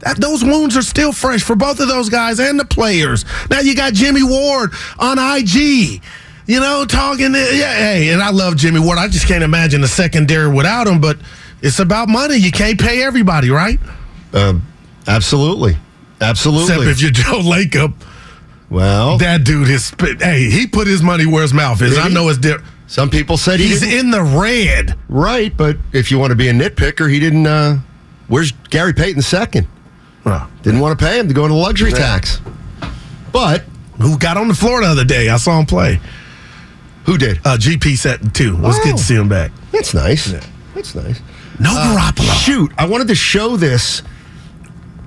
That, 0.00 0.18
those 0.18 0.44
wounds 0.44 0.76
are 0.76 0.82
still 0.82 1.12
fresh 1.12 1.42
for 1.42 1.56
both 1.56 1.80
of 1.80 1.88
those 1.88 2.08
guys 2.08 2.38
and 2.40 2.58
the 2.58 2.64
players. 2.64 3.24
Now 3.50 3.60
you 3.60 3.74
got 3.74 3.92
Jimmy 3.94 4.22
Ward 4.22 4.72
on 4.98 5.18
IG, 5.18 6.02
you 6.46 6.60
know, 6.60 6.84
talking. 6.84 7.32
To, 7.32 7.38
yeah, 7.38 7.74
hey, 7.76 8.10
and 8.10 8.20
I 8.20 8.30
love 8.30 8.56
Jimmy 8.56 8.80
Ward. 8.80 8.98
I 8.98 9.08
just 9.08 9.26
can't 9.26 9.44
imagine 9.44 9.80
the 9.80 9.88
secondary 9.88 10.52
without 10.52 10.86
him. 10.88 11.00
But 11.00 11.18
it's 11.62 11.78
about 11.78 12.08
money. 12.08 12.36
You 12.36 12.50
can't 12.50 12.78
pay 12.80 13.02
everybody, 13.02 13.50
right? 13.50 13.78
um, 14.34 14.62
absolutely, 15.06 15.76
absolutely. 16.22 16.74
Except 16.74 16.90
if 16.90 17.00
you're 17.02 17.10
Joe 17.10 17.40
Lacob. 17.40 17.94
well, 18.70 19.18
That 19.18 19.44
dude 19.44 19.68
is. 19.68 19.84
spit- 19.84 20.22
Hey, 20.22 20.48
he 20.50 20.66
put 20.66 20.86
his 20.86 21.02
money 21.02 21.26
where 21.26 21.42
his 21.42 21.52
mouth 21.52 21.82
is. 21.82 21.98
I 21.98 22.08
know 22.08 22.28
it's 22.28 22.38
different. 22.38 22.66
some 22.86 23.10
people 23.10 23.36
said 23.36 23.60
he 23.60 23.68
He's 23.68 23.82
in 23.82 24.10
the 24.10 24.22
red. 24.22 24.96
right, 25.08 25.54
but 25.56 25.76
if 25.92 26.10
you 26.10 26.18
want 26.18 26.30
to 26.30 26.36
be 26.36 26.48
a 26.48 26.52
nitpicker, 26.52 27.10
he 27.10 27.18
didn't. 27.20 27.46
Uh, 27.46 27.78
where's 28.28 28.52
Gary 28.70 28.92
Payton 28.94 29.22
second? 29.22 29.66
Well, 30.24 30.48
Didn't 30.62 30.80
want 30.80 30.98
to 30.98 31.04
pay 31.04 31.18
him 31.18 31.26
to 31.28 31.34
go 31.34 31.44
into 31.44 31.56
luxury 31.56 31.90
tax. 31.92 32.40
But 33.32 33.64
who 34.00 34.16
got 34.18 34.36
on 34.36 34.46
the 34.48 34.54
floor 34.54 34.80
the 34.80 34.86
other 34.86 35.04
day? 35.04 35.28
I 35.28 35.36
saw 35.36 35.58
him 35.58 35.66
play. 35.66 36.00
who 37.06 37.18
did? 37.18 37.38
Uh, 37.44 37.56
GP 37.56 37.96
set 37.98 38.32
two. 38.32 38.54
It 38.54 38.60
was 38.60 38.78
good 38.80 38.94
Oh. 38.94 38.96
to 38.96 39.02
see 39.02 39.14
him 39.16 39.28
back. 39.28 39.50
That's 39.72 39.92
nice. 39.94 40.32
That's 40.74 40.94
nice. 40.94 41.20
No 41.58 41.70
Uh, 41.76 41.96
Garoppolo. 42.12 42.44
Shoot, 42.44 42.72
I 42.78 42.86
wanted 42.86 43.08
to 43.08 43.14
show 43.16 43.56
this 43.56 44.02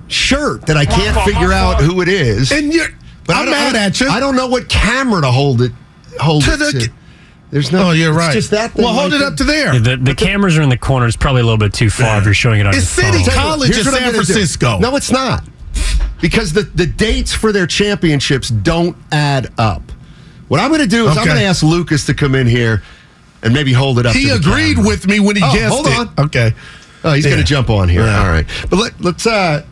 shirt 0.07 0.65
that 0.67 0.77
I 0.77 0.85
can't 0.85 1.17
figure 1.25 1.51
out 1.53 1.81
who 1.81 2.01
it 2.01 2.07
is. 2.07 2.51
And 2.51 2.73
you're. 2.73 2.87
But 3.25 3.35
I 3.35 3.39
I'm 3.39 3.45
don't- 3.45 3.51
mad 3.55 3.75
I, 3.75 3.85
at 3.85 3.99
you. 3.99 4.07
I 4.09 4.19
don't 4.19 4.35
know 4.35 4.47
what 4.47 4.69
camera 4.69 5.21
to 5.21 5.31
hold 5.31 5.61
it. 5.61 5.71
Hold 6.19 6.43
To 6.43 6.53
it 6.53 6.57
the- 6.57 6.71
to. 6.87 6.91
There's 7.51 7.71
no. 7.71 7.89
Oh, 7.89 7.91
you're 7.91 8.09
it's 8.09 8.17
right. 8.17 8.33
Just 8.33 8.51
that. 8.51 8.71
Thing 8.71 8.83
well, 8.83 8.93
hold 8.93 9.11
right 9.13 9.21
it 9.21 9.25
up 9.25 9.35
to 9.37 9.43
there. 9.43 9.79
The, 9.79 9.95
the 9.97 10.15
cameras 10.15 10.57
are 10.57 10.61
in 10.61 10.69
the 10.69 10.77
corner. 10.77 11.05
It's 11.07 11.15
probably 11.15 11.41
a 11.41 11.43
little 11.45 11.57
bit 11.59 11.73
too 11.73 11.89
far 11.89 12.17
if 12.17 12.25
you're 12.25 12.33
showing 12.33 12.59
it 12.59 12.65
on 12.67 12.73
It's 12.75 12.97
your 12.97 13.05
City 13.05 13.23
phone. 13.23 13.33
College 13.35 13.73
Here's 13.73 13.87
of 13.87 13.93
San. 13.93 14.13
Francisco. 14.13 14.79
No, 14.79 14.95
it's 14.95 15.11
not. 15.11 15.43
Because 16.21 16.53
the, 16.53 16.63
the 16.63 16.85
dates 16.87 17.33
for 17.33 17.51
their 17.51 17.67
championships 17.67 18.49
don't 18.49 18.97
add 19.11 19.53
up. 19.59 19.83
What 20.47 20.59
I'm 20.59 20.69
going 20.69 20.81
to 20.81 20.87
do 20.87 21.07
is 21.07 21.17
I'm 21.17 21.25
going 21.25 21.37
to 21.37 21.43
ask 21.43 21.61
Lucas 21.63 22.05
to 22.07 22.13
come 22.13 22.35
in 22.35 22.47
here 22.47 22.81
and 23.43 23.53
maybe 23.53 23.73
hold 23.73 23.99
it 23.99 24.05
up. 24.05 24.15
He 24.15 24.23
to 24.23 24.29
the 24.29 24.35
agreed 24.35 24.75
camera. 24.75 24.89
with 24.89 25.07
me 25.07 25.19
when 25.19 25.35
he 25.35 25.41
Oh, 25.43 25.53
guessed 25.53 25.73
hold 25.73 25.87
it. 25.87 25.93
on. 25.97 26.25
Okay. 26.27 26.53
Oh, 27.03 27.13
he's 27.13 27.25
going 27.25 27.37
to 27.37 27.43
jump 27.43 27.69
on 27.69 27.89
here. 27.89 28.01
Yeah. 28.03 28.19
All 28.21 28.27
right, 28.31 28.47
but 28.69 28.77
let, 28.79 28.99
let's 29.01 29.27
uh, 29.27 29.63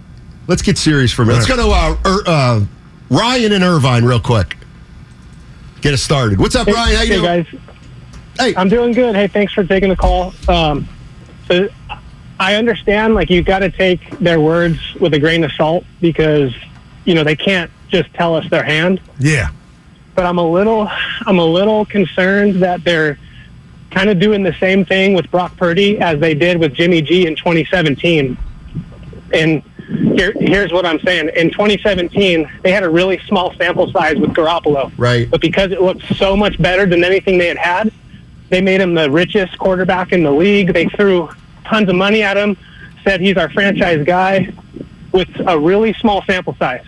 let's 0.47 0.61
get 0.61 0.77
serious 0.77 1.11
for 1.11 1.23
a 1.23 1.25
minute. 1.25 1.39
Let's 1.39 1.49
go 1.49 1.57
to 1.57 1.69
uh, 1.69 1.97
Ir- 2.05 2.23
uh, 2.27 2.65
Ryan 3.09 3.53
and 3.53 3.63
Irvine 3.63 4.05
real 4.05 4.19
quick. 4.19 4.57
Get 5.81 5.93
us 5.93 6.01
started. 6.01 6.39
What's 6.39 6.55
up, 6.55 6.67
Ryan? 6.67 6.95
How 6.95 7.01
you 7.01 7.07
hey 7.07 7.15
doing? 7.15 7.43
guys, 7.43 7.59
Hey, 8.39 8.55
I'm 8.55 8.69
doing 8.69 8.93
good. 8.93 9.15
Hey, 9.15 9.27
thanks 9.27 9.53
for 9.53 9.63
taking 9.63 9.89
the 9.89 9.95
call. 9.95 10.33
Um, 10.47 10.87
so 11.47 11.67
I 12.39 12.55
understand, 12.55 13.13
like, 13.13 13.29
you've 13.29 13.45
got 13.45 13.59
to 13.59 13.69
take 13.69 14.17
their 14.19 14.39
words 14.39 14.79
with 14.95 15.13
a 15.13 15.19
grain 15.19 15.43
of 15.43 15.51
salt 15.51 15.85
because, 16.01 16.51
you 17.05 17.13
know, 17.13 17.23
they 17.23 17.35
can't 17.35 17.69
just 17.89 18.11
tell 18.13 18.35
us 18.35 18.49
their 18.49 18.63
hand. 18.63 19.01
Yeah. 19.19 19.49
But 20.15 20.25
I'm 20.25 20.39
a 20.39 20.47
little, 20.47 20.89
I'm 21.27 21.37
a 21.37 21.45
little 21.45 21.85
concerned 21.85 22.55
that 22.63 22.83
they're 22.83 23.19
kind 23.91 24.09
of 24.09 24.19
doing 24.19 24.41
the 24.41 24.53
same 24.53 24.83
thing 24.83 25.13
with 25.13 25.29
Brock 25.29 25.55
Purdy 25.57 25.99
as 25.99 26.19
they 26.19 26.33
did 26.33 26.57
with 26.57 26.73
Jimmy 26.73 27.01
G 27.03 27.27
in 27.27 27.35
2017. 27.35 28.35
And 29.33 29.63
here, 30.15 30.33
here's 30.33 30.71
what 30.71 30.85
I'm 30.85 30.99
saying. 30.99 31.29
In 31.35 31.51
2017, 31.51 32.49
they 32.61 32.71
had 32.71 32.83
a 32.83 32.89
really 32.89 33.19
small 33.27 33.53
sample 33.55 33.91
size 33.91 34.17
with 34.17 34.31
Garoppolo. 34.31 34.91
Right. 34.97 35.29
But 35.29 35.41
because 35.41 35.71
it 35.71 35.81
looked 35.81 36.03
so 36.15 36.35
much 36.35 36.61
better 36.61 36.85
than 36.85 37.03
anything 37.03 37.37
they 37.37 37.47
had 37.47 37.57
had, 37.57 37.93
they 38.49 38.61
made 38.61 38.81
him 38.81 38.93
the 38.93 39.09
richest 39.09 39.57
quarterback 39.57 40.11
in 40.11 40.23
the 40.23 40.31
league. 40.31 40.73
They 40.73 40.85
threw 40.85 41.29
tons 41.65 41.89
of 41.89 41.95
money 41.95 42.21
at 42.21 42.37
him, 42.37 42.57
said 43.03 43.21
he's 43.21 43.37
our 43.37 43.49
franchise 43.49 44.05
guy 44.05 44.53
with 45.11 45.29
a 45.47 45.57
really 45.57 45.93
small 45.93 46.23
sample 46.23 46.55
size. 46.55 46.85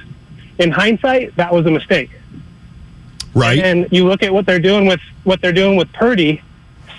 In 0.60 0.72
hindsight, 0.72 1.36
that 1.36 1.54
was 1.54 1.66
a 1.66 1.72
mistake. 1.72 2.12
Right. 3.34 3.60
And 3.60 3.88
you 3.92 4.08
look 4.08 4.24
at 4.24 4.34
what 4.34 4.46
they're 4.46 4.60
doing 4.60 4.86
with 4.86 5.02
what 5.24 5.42
they're 5.42 5.52
doing 5.54 5.76
with 5.76 5.92
Purdy, 5.92 6.42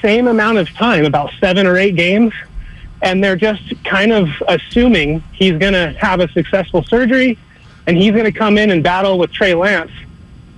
same 0.02 0.28
amount 0.28 0.58
of 0.58 0.68
time, 0.70 1.04
about 1.04 1.32
seven 1.40 1.66
or 1.66 1.76
eight 1.76 1.96
games, 1.96 2.34
and 3.02 3.22
they're 3.22 3.37
just 3.37 3.62
kind 3.85 4.12
of 4.12 4.28
assuming 4.48 5.20
he's 5.32 5.59
going 5.59 5.72
to 5.72 5.92
have 5.98 6.20
a 6.20 6.28
successful 6.28 6.82
surgery 6.82 7.38
and 7.87 7.96
he's 7.96 8.12
going 8.12 8.24
to 8.24 8.32
come 8.32 8.59
in 8.59 8.70
and 8.70 8.82
battle 8.82 9.18
with 9.18 9.32
Trey 9.32 9.54
Lance. 9.54 9.92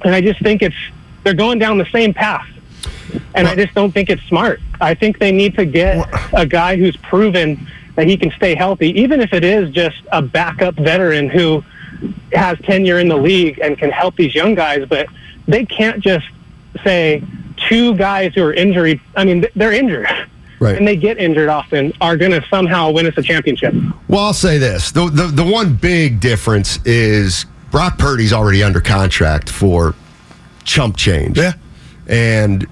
And 0.02 0.14
I 0.14 0.20
just 0.20 0.40
think 0.40 0.62
it's 0.62 0.76
they're 1.24 1.34
going 1.34 1.58
down 1.58 1.78
the 1.78 1.86
same 1.86 2.14
path. 2.14 2.48
And 3.34 3.48
I 3.48 3.54
just 3.54 3.74
don't 3.74 3.92
think 3.92 4.10
it's 4.10 4.22
smart. 4.24 4.60
I 4.80 4.94
think 4.94 5.18
they 5.18 5.32
need 5.32 5.54
to 5.56 5.64
get 5.64 6.08
a 6.32 6.46
guy 6.46 6.76
who's 6.76 6.96
proven 6.96 7.66
that 7.96 8.06
he 8.06 8.16
can 8.16 8.30
stay 8.32 8.54
healthy, 8.54 9.00
even 9.00 9.20
if 9.20 9.32
it 9.32 9.44
is 9.44 9.70
just 9.70 9.96
a 10.12 10.22
backup 10.22 10.74
veteran 10.76 11.28
who 11.28 11.64
has 12.32 12.58
tenure 12.60 12.98
in 13.00 13.08
the 13.08 13.16
league 13.16 13.58
and 13.60 13.76
can 13.76 13.90
help 13.90 14.14
these 14.16 14.34
young 14.34 14.54
guys. 14.54 14.86
But 14.88 15.08
they 15.46 15.64
can't 15.64 16.00
just 16.02 16.26
say 16.84 17.22
two 17.56 17.96
guys 17.96 18.34
who 18.34 18.42
are 18.44 18.52
injury. 18.52 19.00
I 19.16 19.24
mean, 19.24 19.46
they're 19.56 19.72
injured. 19.72 20.08
Right. 20.60 20.76
And 20.76 20.86
they 20.86 20.96
get 20.96 21.18
injured 21.18 21.48
often 21.48 21.92
are 22.00 22.16
going 22.16 22.32
to 22.32 22.44
somehow 22.50 22.90
win 22.90 23.06
us 23.06 23.14
a 23.16 23.22
championship. 23.22 23.74
Well, 24.08 24.24
I'll 24.24 24.32
say 24.32 24.58
this: 24.58 24.90
the, 24.90 25.08
the 25.08 25.26
the 25.26 25.44
one 25.44 25.74
big 25.74 26.20
difference 26.20 26.78
is 26.84 27.46
Brock 27.70 27.98
Purdy's 27.98 28.32
already 28.32 28.62
under 28.62 28.80
contract 28.80 29.50
for 29.50 29.94
chump 30.64 30.96
change. 30.96 31.38
Yeah, 31.38 31.52
and 32.08 32.66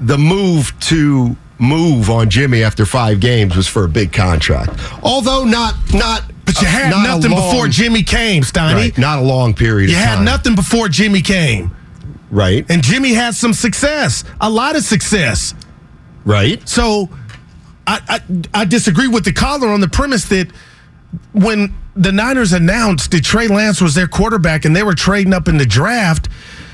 the 0.00 0.16
move 0.18 0.72
to 0.80 1.36
move 1.58 2.10
on 2.10 2.30
Jimmy 2.30 2.62
after 2.62 2.84
five 2.86 3.20
games 3.20 3.54
was 3.54 3.68
for 3.68 3.84
a 3.84 3.88
big 3.88 4.12
contract, 4.12 4.70
although 5.02 5.44
not 5.44 5.74
not. 5.92 6.22
But 6.46 6.60
you 6.60 6.66
had 6.66 6.90
not 6.90 7.06
nothing 7.06 7.30
long- 7.32 7.50
before 7.50 7.68
Jimmy 7.68 8.02
came, 8.02 8.42
Steiny. 8.42 8.74
Right, 8.74 8.98
not 8.98 9.18
a 9.18 9.22
long 9.22 9.54
period. 9.54 9.90
You 9.90 9.96
of 9.96 10.02
had 10.02 10.14
time. 10.16 10.24
nothing 10.24 10.54
before 10.54 10.88
Jimmy 10.88 11.20
came. 11.22 11.74
Right. 12.30 12.66
And 12.68 12.82
Jimmy 12.82 13.14
had 13.14 13.34
some 13.34 13.52
success, 13.52 14.24
a 14.40 14.50
lot 14.50 14.76
of 14.76 14.82
success. 14.82 15.54
Right. 16.24 16.66
So 16.68 17.08
I, 17.86 18.00
I, 18.08 18.60
I 18.62 18.64
disagree 18.64 19.08
with 19.08 19.24
the 19.24 19.32
caller 19.32 19.68
on 19.68 19.80
the 19.80 19.88
premise 19.88 20.24
that 20.26 20.50
when 21.32 21.74
the 21.94 22.12
Niners 22.12 22.52
announced 22.52 23.10
that 23.12 23.24
Trey 23.24 23.46
Lance 23.46 23.80
was 23.80 23.94
their 23.94 24.08
quarterback 24.08 24.64
and 24.64 24.74
they 24.74 24.82
were 24.82 24.94
trading 24.94 25.32
up 25.32 25.48
in 25.48 25.58
the 25.58 25.66
draft, 25.66 26.28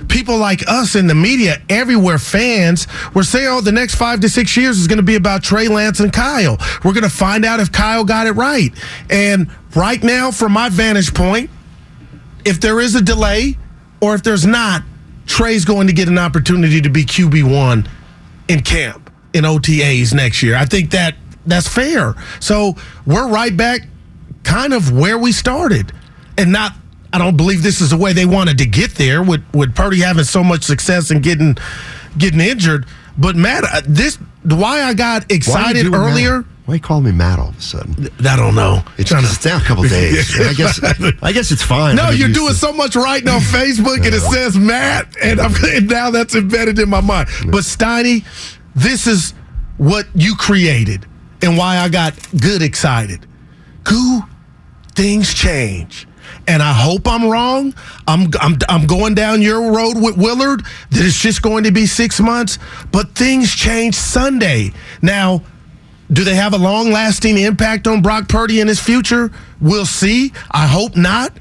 people 0.09 0.39
like 0.39 0.67
us 0.69 0.95
in 0.95 1.07
the 1.07 1.15
media, 1.15 1.61
everywhere, 1.69 2.19
fans, 2.19 2.87
were 3.15 3.23
saying, 3.23 3.49
oh, 3.49 3.61
the 3.61 3.73
next 3.73 3.97
five 3.97 4.21
to 4.21 4.29
six 4.29 4.57
years 4.57 4.79
is 4.79 4.87
going 4.87 4.99
to 4.99 5.03
be 5.03 5.17
about 5.17 5.43
Trey 5.43 5.69
Lance 5.69 6.01
and 6.01 6.13
Kyle. 6.13 6.57
We're 6.85 6.93
going 6.93 7.05
to 7.05 7.11
find 7.11 7.45
out 7.45 7.61
if 7.61 7.71
Kyle 7.71 8.05
got 8.05 8.27
it 8.27 8.33
right. 8.33 8.71
And 9.11 9.51
right 9.75 10.03
now, 10.03 10.31
from 10.31 10.53
my 10.53 10.69
vantage 10.69 11.13
point, 11.13 11.51
if 12.45 12.61
there 12.61 12.81
is 12.81 12.95
a 12.95 13.03
delay 13.03 13.59
or 14.01 14.15
if 14.15 14.23
there's 14.23 14.47
not, 14.47 14.83
Trey's 15.27 15.65
going 15.65 15.87
to 15.87 15.93
get 15.93 16.09
an 16.09 16.19
opportunity 16.19 16.81
to 16.81 16.89
be 16.89 17.05
QB1 17.05 17.87
in 18.49 18.63
camp 18.63 19.10
in 19.33 19.45
OTAs 19.45 20.12
next 20.14 20.43
year. 20.43 20.57
I 20.57 20.64
think 20.64 20.90
that 20.90 21.14
that's 21.47 21.69
fair. 21.69 22.14
So 22.40 22.75
we're 23.07 23.29
right 23.29 23.57
back 23.57 23.83
kind 24.43 24.73
of 24.73 24.93
where 24.93 25.19
we 25.19 25.33
started. 25.33 25.93
And 26.38 26.53
not 26.53 26.73
I 27.12 27.19
don't 27.19 27.37
believe 27.37 27.62
this 27.62 27.81
is 27.81 27.90
the 27.90 27.97
way 27.97 28.12
they 28.12 28.25
wanted 28.27 28.59
to 28.59 28.66
get 28.66 28.93
there 28.95 29.23
with 29.23 29.43
with 29.53 29.75
Purdy 29.75 30.01
having 30.01 30.25
so 30.25 30.45
much 30.45 30.64
success 30.64 31.11
and 31.11 31.23
getting 31.23 31.57
getting 32.19 32.40
injured. 32.40 32.87
But 33.19 33.37
Matt, 33.37 33.64
uh, 33.64 33.83
this 33.87 34.16
why 34.45 34.83
I 34.83 34.95
got 34.95 35.23
Why 35.23 35.27
are 35.27 35.33
you 35.33 35.37
excited 35.37 35.95
earlier. 35.95 36.45
Why 36.66 36.75
you 36.75 36.81
calling 36.81 37.05
me 37.05 37.11
Matt 37.11 37.40
all 37.40 37.49
of 37.49 37.59
a 37.59 37.61
sudden? 37.61 38.09
I 38.25 38.37
don't 38.37 38.55
know. 38.55 38.85
It's, 38.97 39.11
Trying 39.11 39.25
to- 39.25 39.29
it's 39.29 39.43
down 39.43 39.61
a 39.61 39.64
couple 39.64 39.83
days. 39.88 40.38
I 40.40 40.53
guess. 40.53 40.81
I 41.23 41.33
guess 41.33 41.51
it's 41.51 41.64
fine. 41.64 41.97
No, 41.97 42.11
you're 42.11 42.29
doing 42.29 42.51
to- 42.51 42.55
so 42.55 42.73
much 42.73 42.95
writing 42.95 43.29
on 43.29 43.40
Facebook 43.40 43.97
and 44.07 44.14
it 44.14 44.21
says 44.21 44.57
Matt, 44.57 45.16
and, 45.21 45.40
I'm, 45.40 45.53
and 45.64 45.88
now 45.88 46.11
that's 46.11 46.37
embedded 46.37 46.79
in 46.79 46.88
my 46.88 47.01
mind. 47.01 47.29
But 47.47 47.64
Steiny, 47.64 48.25
this 48.81 49.07
is 49.07 49.33
what 49.77 50.07
you 50.14 50.35
created 50.37 51.07
and 51.43 51.57
why 51.57 51.79
I 51.79 51.88
got 51.88 52.14
good 52.40 52.62
excited. 52.62 53.27
Goo, 53.85 54.23
things 54.95 55.35
change. 55.35 56.07
And 56.47 56.62
I 56.62 56.73
hope 56.73 57.07
I'm 57.07 57.29
wrong. 57.29 57.75
I'm, 58.09 58.29
I'm, 58.40 58.57
I'm 58.69 58.87
going 58.87 59.14
down 59.14 59.43
your 59.43 59.73
road 59.73 59.95
with 59.97 60.16
Willard 60.16 60.64
that 60.90 61.05
it's 61.05 61.21
just 61.21 61.43
going 61.43 61.64
to 61.64 61.73
be 61.73 61.87
six 61.87 62.21
months, 62.21 62.59
but 62.90 63.14
things 63.14 63.55
change 63.55 63.97
Sunday. 63.97 64.73
Now, 65.03 65.43
do 66.12 66.25
they 66.25 66.35
have 66.35 66.55
a 66.55 66.59
long 66.59 66.90
lasting 66.90 67.38
impact 67.38 67.87
on 67.87 68.03
Brock 68.03 68.29
Purdy 68.29 68.61
and 68.61 68.69
his 68.69 68.81
future? 68.81 69.31
We'll 69.61 69.87
see. 69.87 70.33
I 70.51 70.66
hope 70.66 70.97
not. 70.97 71.33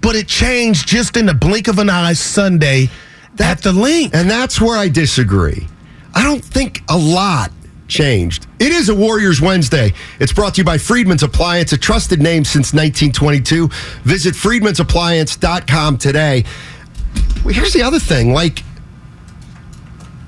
But 0.00 0.16
it 0.16 0.28
changed 0.28 0.86
just 0.86 1.16
in 1.16 1.26
the 1.26 1.34
blink 1.34 1.66
of 1.66 1.78
an 1.78 1.88
eye 1.88 2.12
Sunday 2.12 2.90
at 3.38 3.62
the 3.62 3.72
Linc. 3.72 4.14
And 4.14 4.30
that's 4.30 4.60
where 4.60 4.76
I 4.76 4.88
disagree. 4.88 5.66
I 6.14 6.22
don't 6.22 6.44
think 6.44 6.82
a 6.88 6.96
lot 6.96 7.50
changed. 7.88 8.46
It 8.58 8.72
is 8.72 8.88
a 8.88 8.94
Warriors 8.94 9.40
Wednesday. 9.40 9.92
It's 10.20 10.32
brought 10.32 10.54
to 10.54 10.60
you 10.60 10.64
by 10.64 10.78
Friedman's 10.78 11.22
Appliance, 11.22 11.72
a 11.72 11.78
trusted 11.78 12.20
name 12.22 12.44
since 12.44 12.72
1922. 12.72 13.68
Visit 14.04 14.34
friedmansappliance.com 14.34 15.98
today. 15.98 16.44
Well, 17.44 17.54
here's 17.54 17.72
the 17.72 17.82
other 17.82 17.98
thing 17.98 18.32
like, 18.32 18.62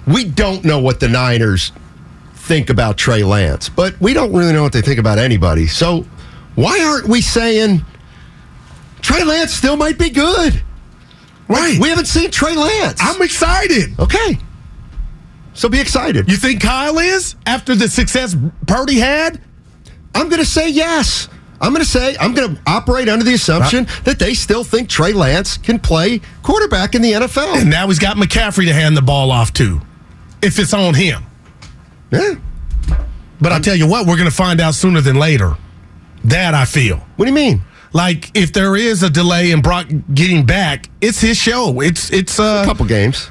we 0.07 0.25
don't 0.25 0.65
know 0.65 0.79
what 0.79 1.01
the 1.01 1.09
Niners 1.09 1.73
think 2.35 2.71
about 2.71 2.97
Trey 2.97 3.25
Lance, 3.25 3.69
but 3.69 4.01
we 4.01 4.13
don't 4.13 4.33
really 4.33 4.53
know 4.53 4.63
what 4.63 4.73
they 4.73 4.83
think 4.83 4.99
about 5.01 5.19
anybody. 5.19 5.67
So 5.67 6.07
why 6.55 6.81
aren't 6.85 7.09
we 7.09 7.21
saying 7.21 7.85
Trey 9.01 9.25
Lance 9.25 9.53
still 9.53 9.77
might 9.77 9.99
be 9.99 10.11
good? 10.11 10.63
Right. 11.49 11.79
We 11.81 11.89
haven't 11.89 12.07
seen 12.07 12.31
Trey 12.31 12.55
Lance. 12.57 12.99
I'm 13.01 13.23
excited. 13.23 13.99
Okay. 13.99 14.39
So 15.57 15.69
be 15.71 15.81
excited. 15.81 16.31
You 16.31 16.37
think 16.37 16.61
Kyle 16.61 16.99
is 16.99 17.35
after 17.47 17.75
the 17.75 17.89
success 17.89 18.37
Purdy 18.67 18.97
had? 18.97 19.41
I'm 20.15 20.29
going 20.29 20.41
to 20.41 20.47
say 20.49 20.69
yes. 20.69 21.29
I'm 21.61 21.73
going 21.73 21.83
to 21.83 21.91
say 21.91 22.15
I'm 22.21 22.35
going 22.35 22.57
to 22.57 22.63
operate 22.67 23.09
under 23.09 23.25
the 23.25 23.33
assumption 23.33 23.87
that 24.05 24.19
they 24.19 24.35
still 24.35 24.63
think 24.63 24.91
Trey 24.91 25.15
Lance 25.15 25.57
can 25.57 25.79
play 25.79 26.21
quarterback 26.43 26.95
in 26.95 27.01
the 27.01 27.13
NFL. 27.13 27.63
And 27.63 27.71
now 27.71 27.89
he's 27.89 27.99
got 27.99 28.19
McCaffrey 28.19 28.67
to 28.67 28.75
hand 28.75 28.97
the 28.97 29.03
ball 29.03 29.31
off 29.31 29.55
to, 29.55 29.81
if 30.43 30.59
it's 30.59 30.75
on 30.75 30.93
him. 30.93 31.25
Yeah. 32.11 32.35
But 33.41 33.53
I'll 33.53 33.61
tell 33.61 33.77
you 33.77 33.87
what, 33.89 34.07
we're 34.07 34.17
going 34.17 34.29
to 34.29 34.35
find 34.35 34.61
out 34.61 34.75
sooner 34.75 35.01
than 35.01 35.17
later. 35.17 35.57
That 36.25 36.53
I 36.53 36.67
feel. 36.67 36.99
What 37.17 37.25
do 37.25 37.31
you 37.31 37.35
mean? 37.35 37.63
Like 37.95 38.37
if 38.37 38.53
there 38.53 38.77
is 38.77 39.03
a 39.03 39.09
delay 39.09 39.53
in 39.53 39.63
Brock 39.63 39.87
getting 40.13 40.45
back, 40.45 40.91
it's 41.01 41.21
his 41.21 41.39
show. 41.39 41.81
It's 41.81 42.13
it's 42.13 42.39
uh, 42.39 42.63
A 42.63 42.67
couple 42.67 42.85
games. 42.85 43.31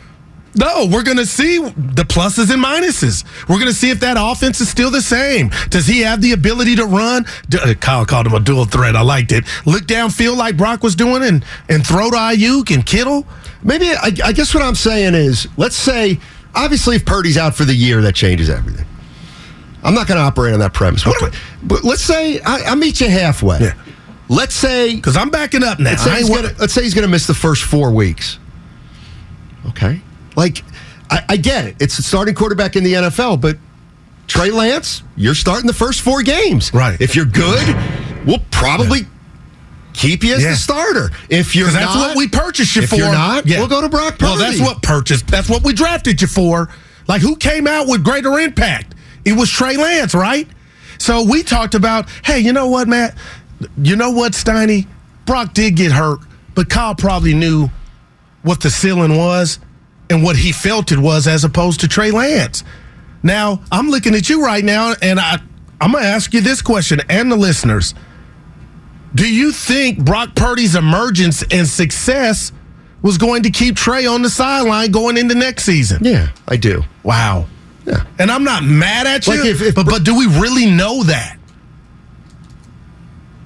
No, 0.58 0.88
we're 0.90 1.04
going 1.04 1.18
to 1.18 1.26
see 1.26 1.58
the 1.60 2.04
pluses 2.04 2.50
and 2.52 2.64
minuses. 2.64 3.26
We're 3.50 3.58
going 3.58 3.68
to 3.68 3.74
see 3.74 3.90
if 3.90 4.00
that 4.00 4.16
offense 4.18 4.62
is 4.62 4.70
still 4.70 4.90
the 4.90 5.02
same. 5.02 5.52
Does 5.70 5.86
he 5.86 6.00
have 6.02 6.22
the 6.22 6.32
ability 6.32 6.78
to 6.78 6.86
run? 6.86 7.26
D- 7.50 7.58
uh, 7.62 7.74
Kyle 7.74 8.06
called 8.06 8.28
him 8.28 8.34
a 8.34 8.40
dual 8.40 8.66
threat. 8.66 8.96
I 8.96 9.02
liked 9.02 9.32
it. 9.34 9.44
Look 9.66 9.84
downfield 9.84 10.38
like 10.38 10.56
Brock 10.56 10.82
was 10.82 10.96
doing 10.96 11.24
and, 11.24 11.44
and 11.68 11.86
throw 11.86 12.10
to 12.10 12.16
Aiyuk 12.16 12.74
and 12.74 12.86
Kittle. 12.86 13.28
Maybe 13.64 13.90
I, 13.90 14.12
I 14.24 14.32
guess 14.32 14.54
what 14.54 14.64
I'm 14.64 14.76
saying 14.76 15.14
is, 15.14 15.48
let's 15.58 15.76
say, 15.76 16.20
obviously, 16.54 16.96
if 16.96 17.06
Purdy's 17.06 17.38
out 17.38 17.54
for 17.56 17.66
the 17.66 17.76
year, 17.76 18.02
that 18.02 18.16
changes 18.16 18.50
everything. 18.50 18.86
I'm 19.84 19.94
not 19.94 20.08
going 20.08 20.18
to 20.18 20.24
operate 20.24 20.54
on 20.54 20.60
that 20.62 20.74
premise. 20.74 21.06
What 21.06 21.36
but 21.64 21.84
let's 21.84 22.02
say 22.02 22.40
I, 22.40 22.62
I 22.72 22.76
meet 22.76 23.02
you 23.02 23.10
halfway. 23.10 23.60
Yeah. 23.60 23.74
Let's 24.30 24.56
say 24.56 24.96
Because 24.96 25.18
I'm 25.18 25.30
backing 25.30 25.64
up 25.64 25.80
now. 25.80 25.92
Let's 25.92 26.04
say, 26.04 26.12
I 26.12 26.18
he's 26.20 26.30
ain't 26.30 26.36
wa- 26.44 26.48
gonna, 26.48 26.60
let's 26.60 26.74
say 26.74 26.82
he's 26.84 26.94
going 26.96 27.06
to 27.06 27.12
miss 27.12 27.28
the 27.28 27.34
first 27.36 27.64
four 27.64 27.92
weeks. 27.92 28.40
Okay. 29.70 30.02
Like, 30.36 30.64
I, 31.10 31.24
I 31.30 31.38
get 31.38 31.66
it. 31.66 31.76
It's 31.80 31.98
a 32.00 32.04
starting 32.04 32.36
quarterback 32.36 32.76
in 32.76 32.84
the 32.84 32.94
NFL, 32.94 33.40
but 33.42 33.58
Trey 34.28 34.52
Lance, 34.52 35.04
you're 35.16 35.36
starting 35.36 35.68
the 35.68 35.74
first 35.74 36.02
four 36.02 36.24
games. 36.24 36.74
Right. 36.74 37.00
If 37.00 37.16
you're 37.16 37.26
good, 37.26 37.76
we'll 38.26 38.42
probably 38.52 39.02
keep 39.94 40.24
you 40.24 40.34
as 40.36 40.44
Yeah. 40.44 40.50
the 40.52 40.56
starter. 40.56 41.12
If 41.30 41.56
you're 41.56 41.68
'Cause 41.70 41.76
not, 41.76 41.96
what 41.96 42.18
we 42.18 42.28
purchased 42.28 42.76
you 42.76 42.82
if 42.84 42.90
for. 42.90 42.96
you're 42.98 43.12
not, 43.12 43.46
Yeah. 43.46 43.60
we'll 43.60 43.68
go 43.68 43.82
to 43.82 43.90
Brock 43.90 44.18
Purdy. 44.18 44.24
Well, 44.32 44.38
that's 44.38 44.60
what 44.60 44.82
purchased. 44.82 45.28
That's 45.28 45.48
what 45.48 45.64
we 45.64 45.74
drafted 45.74 46.22
you 46.22 46.28
for. 46.28 46.70
Like 47.08 47.22
who 47.22 47.36
came 47.36 47.68
out 47.68 47.88
with 47.88 48.04
greater 48.04 48.40
impact? 48.40 48.96
It 49.24 49.34
was 49.34 49.50
Trey 49.50 49.78
Lance, 49.78 50.14
right? 50.14 50.48
So 50.98 51.24
we 51.24 51.44
talked 51.44 51.76
about, 51.76 52.08
hey, 52.24 52.40
you 52.40 52.52
know 52.52 52.68
what, 52.68 52.88
Matt? 52.88 53.16
You 53.82 53.96
know 53.96 54.10
what, 54.10 54.34
Steiny? 54.34 54.88
Brock 55.26 55.54
did 55.54 55.76
get 55.76 55.92
hurt, 55.92 56.20
but 56.56 56.70
Kyle 56.70 56.96
probably 56.96 57.34
knew 57.34 57.70
what 58.42 58.62
the 58.62 58.70
ceiling 58.70 59.16
was 59.18 59.60
and 60.10 60.24
what 60.24 60.36
he 60.38 60.52
felt 60.52 60.92
it 60.92 61.00
was 61.00 61.28
as 61.28 61.44
opposed 61.44 61.80
to 61.82 61.88
Trey 61.88 62.12
Lance. 62.12 62.64
Now, 63.24 63.62
I'm 63.72 63.90
looking 63.90 64.14
at 64.16 64.30
you 64.30 64.44
right 64.44 64.64
now, 64.64 64.94
and 65.02 65.20
I, 65.20 65.40
I'm 65.82 65.92
going 65.92 66.04
to 66.04 66.10
ask 66.10 66.34
you 66.34 66.42
this 66.42 66.62
question 66.62 67.02
and 67.10 67.32
the 67.32 67.36
listeners. 67.36 67.94
Do 69.16 69.28
you 69.34 69.52
think 69.52 70.04
Brock 70.04 70.36
Purdy's 70.36 70.76
emergence 70.76 71.44
and 71.52 71.68
success 71.68 72.52
was 73.02 73.18
going 73.18 73.44
to 73.44 73.50
keep 73.50 73.76
Trey 73.76 74.06
on 74.06 74.22
the 74.22 74.30
sideline 74.30 74.92
going 74.92 75.18
into 75.18 75.34
next 75.36 75.64
season? 75.64 76.04
Yeah, 76.04 76.30
I 76.48 76.58
do. 76.58 76.84
Wow. 77.04 77.48
Yeah. 77.86 78.06
And 78.20 78.30
I'm 78.32 78.44
not 78.44 78.64
mad 78.64 79.08
at 79.08 79.26
you, 79.28 79.36
Like 79.38 79.46
if- 79.46 79.62
if 79.62 79.76
but, 79.76 79.86
but 79.86 80.04
do 80.04 80.18
we 80.18 80.26
really 80.40 80.66
know 80.70 81.04
that? 81.04 81.38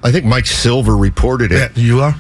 I 0.04 0.12
think 0.12 0.26
Mike 0.26 0.46
Silver 0.46 0.96
reported 0.96 1.52
it. 1.52 1.78
you 1.78 2.02
are? 2.02 2.16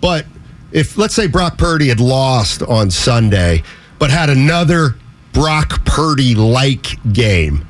But 0.00 0.26
if, 0.72 0.98
let's 0.98 1.14
say, 1.14 1.26
Brock 1.26 1.58
Purdy 1.58 1.88
had 1.88 2.00
lost 2.00 2.62
on 2.62 2.90
Sunday, 2.90 3.62
but 4.00 4.10
had 4.10 4.28
another 4.30 4.96
Brock 5.32 5.84
Purdy 5.84 6.34
like 6.34 6.96
game, 7.12 7.64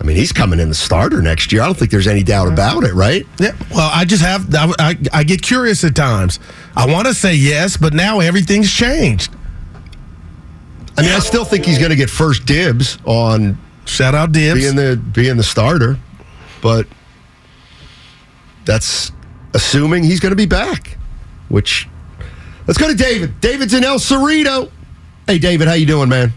I 0.00 0.04
mean, 0.04 0.16
he's 0.16 0.32
coming 0.32 0.60
in 0.60 0.68
the 0.68 0.74
starter 0.74 1.20
next 1.20 1.52
year. 1.52 1.62
I 1.62 1.66
don't 1.66 1.76
think 1.76 1.90
there's 1.90 2.06
any 2.06 2.22
doubt 2.22 2.46
about 2.48 2.84
it, 2.84 2.94
right? 2.94 3.26
Yeah. 3.40 3.50
Well, 3.70 3.90
I 3.92 4.04
just 4.04 4.22
have, 4.22 4.54
I, 4.54 4.72
I, 4.78 4.96
I 5.12 5.24
get 5.24 5.42
curious 5.42 5.82
at 5.82 5.96
times. 5.96 6.38
I 6.76 6.86
want 6.86 7.08
to 7.08 7.14
say 7.14 7.34
yes, 7.34 7.76
but 7.76 7.92
now 7.92 8.20
everything's 8.20 8.72
changed. 8.72 9.34
I 10.96 11.02
mean, 11.02 11.12
I 11.12 11.18
still 11.18 11.44
think 11.44 11.64
he's 11.64 11.78
going 11.78 11.90
to 11.90 11.96
get 11.96 12.10
first 12.10 12.46
dibs 12.46 12.98
on 13.04 13.58
Shout 13.86 14.14
out 14.14 14.32
Dibs. 14.32 14.60
being 14.60 14.76
the 14.76 14.96
being 15.12 15.36
the 15.36 15.42
starter, 15.42 15.98
but 16.62 16.86
that's 18.64 19.10
assuming 19.54 20.04
he's 20.04 20.20
going 20.20 20.30
to 20.30 20.36
be 20.36 20.46
back. 20.46 20.96
Which 21.48 21.88
let's 22.66 22.78
go 22.78 22.86
to 22.88 22.94
David. 22.94 23.40
David's 23.40 23.74
in 23.74 23.82
El 23.82 23.98
Cerrito. 23.98 24.70
Hey, 25.30 25.38
David, 25.38 25.68
how 25.68 25.74
you 25.74 25.86
doing, 25.86 26.08
man? 26.08 26.32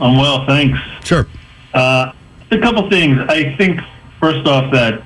I'm 0.00 0.16
well, 0.16 0.44
thanks. 0.44 0.76
Sure. 1.04 1.24
Uh, 1.72 2.10
a 2.50 2.58
couple 2.58 2.90
things. 2.90 3.16
I 3.28 3.54
think 3.54 3.80
first 4.18 4.44
off 4.48 4.72
that 4.72 5.04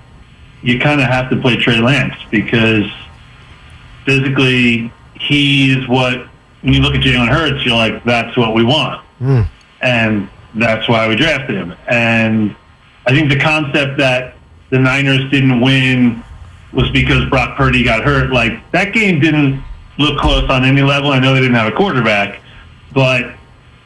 you 0.62 0.80
kind 0.80 0.98
of 0.98 1.06
have 1.06 1.28
to 1.28 1.36
play 1.36 1.56
Trey 1.56 1.76
Lance 1.76 2.14
because 2.30 2.90
physically 4.06 4.90
he's 5.12 5.86
what 5.88 6.26
when 6.62 6.72
you 6.72 6.80
look 6.80 6.94
at 6.94 7.02
Jalen 7.02 7.28
Hurts, 7.28 7.66
you're 7.66 7.76
like, 7.76 8.02
that's 8.04 8.34
what 8.38 8.54
we 8.54 8.64
want, 8.64 9.04
and 9.82 10.30
that's 10.54 10.88
why 10.88 11.06
we 11.06 11.16
drafted 11.16 11.56
him. 11.56 11.74
And 11.86 12.56
I 13.04 13.10
think 13.10 13.28
the 13.28 13.38
concept 13.38 13.98
that 13.98 14.36
the 14.70 14.78
Niners 14.78 15.30
didn't 15.30 15.60
win 15.60 16.24
was 16.72 16.88
because 16.92 17.28
Brock 17.28 17.58
Purdy 17.58 17.84
got 17.84 18.04
hurt. 18.04 18.32
Like 18.32 18.70
that 18.72 18.94
game 18.94 19.20
didn't 19.20 19.62
look 19.98 20.18
close 20.18 20.48
on 20.48 20.64
any 20.64 20.80
level. 20.80 21.10
I 21.12 21.18
know 21.18 21.34
they 21.34 21.40
didn't 21.40 21.56
have 21.56 21.70
a 21.70 21.76
quarterback, 21.76 22.40
but 22.92 23.34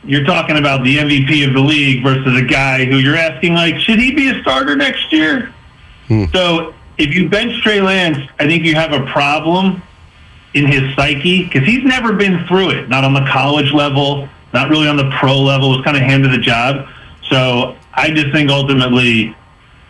you're 0.04 0.24
talking 0.24 0.58
about 0.58 0.84
the 0.84 0.98
MVP 0.98 1.46
of 1.46 1.54
the 1.54 1.60
league 1.60 2.02
versus 2.02 2.36
a 2.36 2.44
guy 2.44 2.84
who 2.84 2.98
you're 2.98 3.16
asking 3.16 3.54
like, 3.54 3.78
should 3.78 3.98
he 3.98 4.14
be 4.14 4.30
a 4.30 4.40
starter 4.42 4.76
next 4.76 5.12
year? 5.12 5.52
Hmm. 6.08 6.24
So 6.32 6.74
if 6.98 7.14
you 7.14 7.28
bench 7.28 7.62
Trey 7.62 7.80
Lance, 7.80 8.18
I 8.38 8.46
think 8.46 8.64
you 8.64 8.74
have 8.74 8.92
a 8.92 9.04
problem 9.06 9.82
in 10.52 10.66
his 10.66 10.94
psyche 10.94 11.44
because 11.44 11.66
he's 11.66 11.84
never 11.84 12.12
been 12.12 12.46
through 12.46 12.70
it, 12.70 12.88
not 12.88 13.04
on 13.04 13.14
the 13.14 13.26
college 13.30 13.72
level, 13.72 14.28
not 14.52 14.70
really 14.70 14.86
on 14.86 14.96
the 14.96 15.10
pro 15.18 15.38
level. 15.40 15.72
It 15.72 15.76
was 15.78 15.84
kind 15.84 15.96
of 15.96 16.02
handed 16.02 16.32
the 16.32 16.38
job. 16.38 16.88
So 17.28 17.76
I 17.94 18.10
just 18.10 18.32
think 18.32 18.50
ultimately 18.50 19.34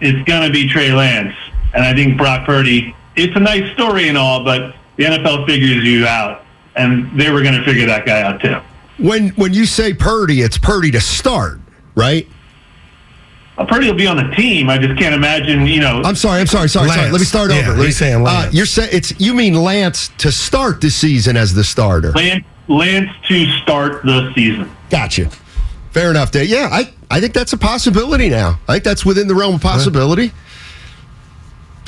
it's 0.00 0.27
going 0.29 0.46
to 0.46 0.53
be 0.53 0.68
Trey 0.68 0.92
Lance. 0.92 1.35
And 1.74 1.85
I 1.85 1.92
think 1.92 2.16
Brock 2.16 2.46
Purdy, 2.46 2.94
it's 3.16 3.37
a 3.37 3.40
nice 3.40 3.70
story 3.74 4.09
and 4.09 4.16
all, 4.16 4.44
but 4.44 4.74
the 4.96 5.05
NFL 5.05 5.46
figures 5.46 5.85
you 5.85 6.07
out. 6.07 6.42
And 6.77 7.18
they 7.18 7.31
were 7.31 7.42
going 7.42 7.55
to 7.55 7.64
figure 7.64 7.87
that 7.87 8.07
guy 8.07 8.22
out 8.22 8.40
too. 8.40 8.59
When 8.99 9.31
when 9.31 9.53
you 9.53 9.67
say 9.67 9.93
Purdy, 9.93 10.41
it's 10.43 10.57
Purdy 10.59 10.91
to 10.93 11.01
start, 11.01 11.59
right? 11.95 12.29
Well, 13.59 13.67
Purdy 13.67 13.87
will 13.89 13.95
be 13.97 14.07
on 14.07 14.17
the 14.17 14.35
team. 14.35 14.69
I 14.69 14.79
just 14.79 14.99
can't 14.99 15.15
imagine, 15.15 15.67
you 15.67 15.81
know. 15.81 16.03
I'm 16.05 16.17
sorry, 16.17 16.41
I'm 16.41 16.47
sorry, 16.47 16.69
sorry, 16.69 16.89
sorry. 16.89 17.11
Let 17.11 17.21
me 17.21 17.25
start 17.25 17.51
Yeah, 17.51 17.59
over. 17.59 17.71
Let 17.71 17.79
me, 17.79 17.85
he's 17.87 17.97
saying 17.97 18.17
Uh, 18.17 18.21
Lance. 18.25 18.55
you're 18.55 18.67
saying 18.67 18.91
it's 18.93 19.19
you 19.21 19.33
mean 19.35 19.55
Lance 19.55 20.09
to 20.19 20.33
start 20.33 20.81
the 20.81 20.91
season 20.91 21.37
as 21.37 21.55
the 21.55 21.63
starter. 21.65 22.13
Lance, 22.13 22.45
Lance 22.69 23.11
to 23.29 23.47
start 23.63 24.05
the 24.05 24.33
season. 24.35 24.71
Gotcha. 24.91 25.31
Fair 25.93 26.11
enough, 26.11 26.33
Dave. 26.33 26.49
Yeah, 26.49 26.69
I, 26.73 26.93
I 27.11 27.21
think 27.21 27.33
that's 27.33 27.53
a 27.53 27.59
possibility 27.59 28.29
now. 28.29 28.59
I 28.67 28.73
think 28.75 28.85
that's 28.85 29.05
within 29.07 29.29
the 29.29 29.35
realm 29.37 29.55
of 29.55 29.61
possibility. 29.61 30.33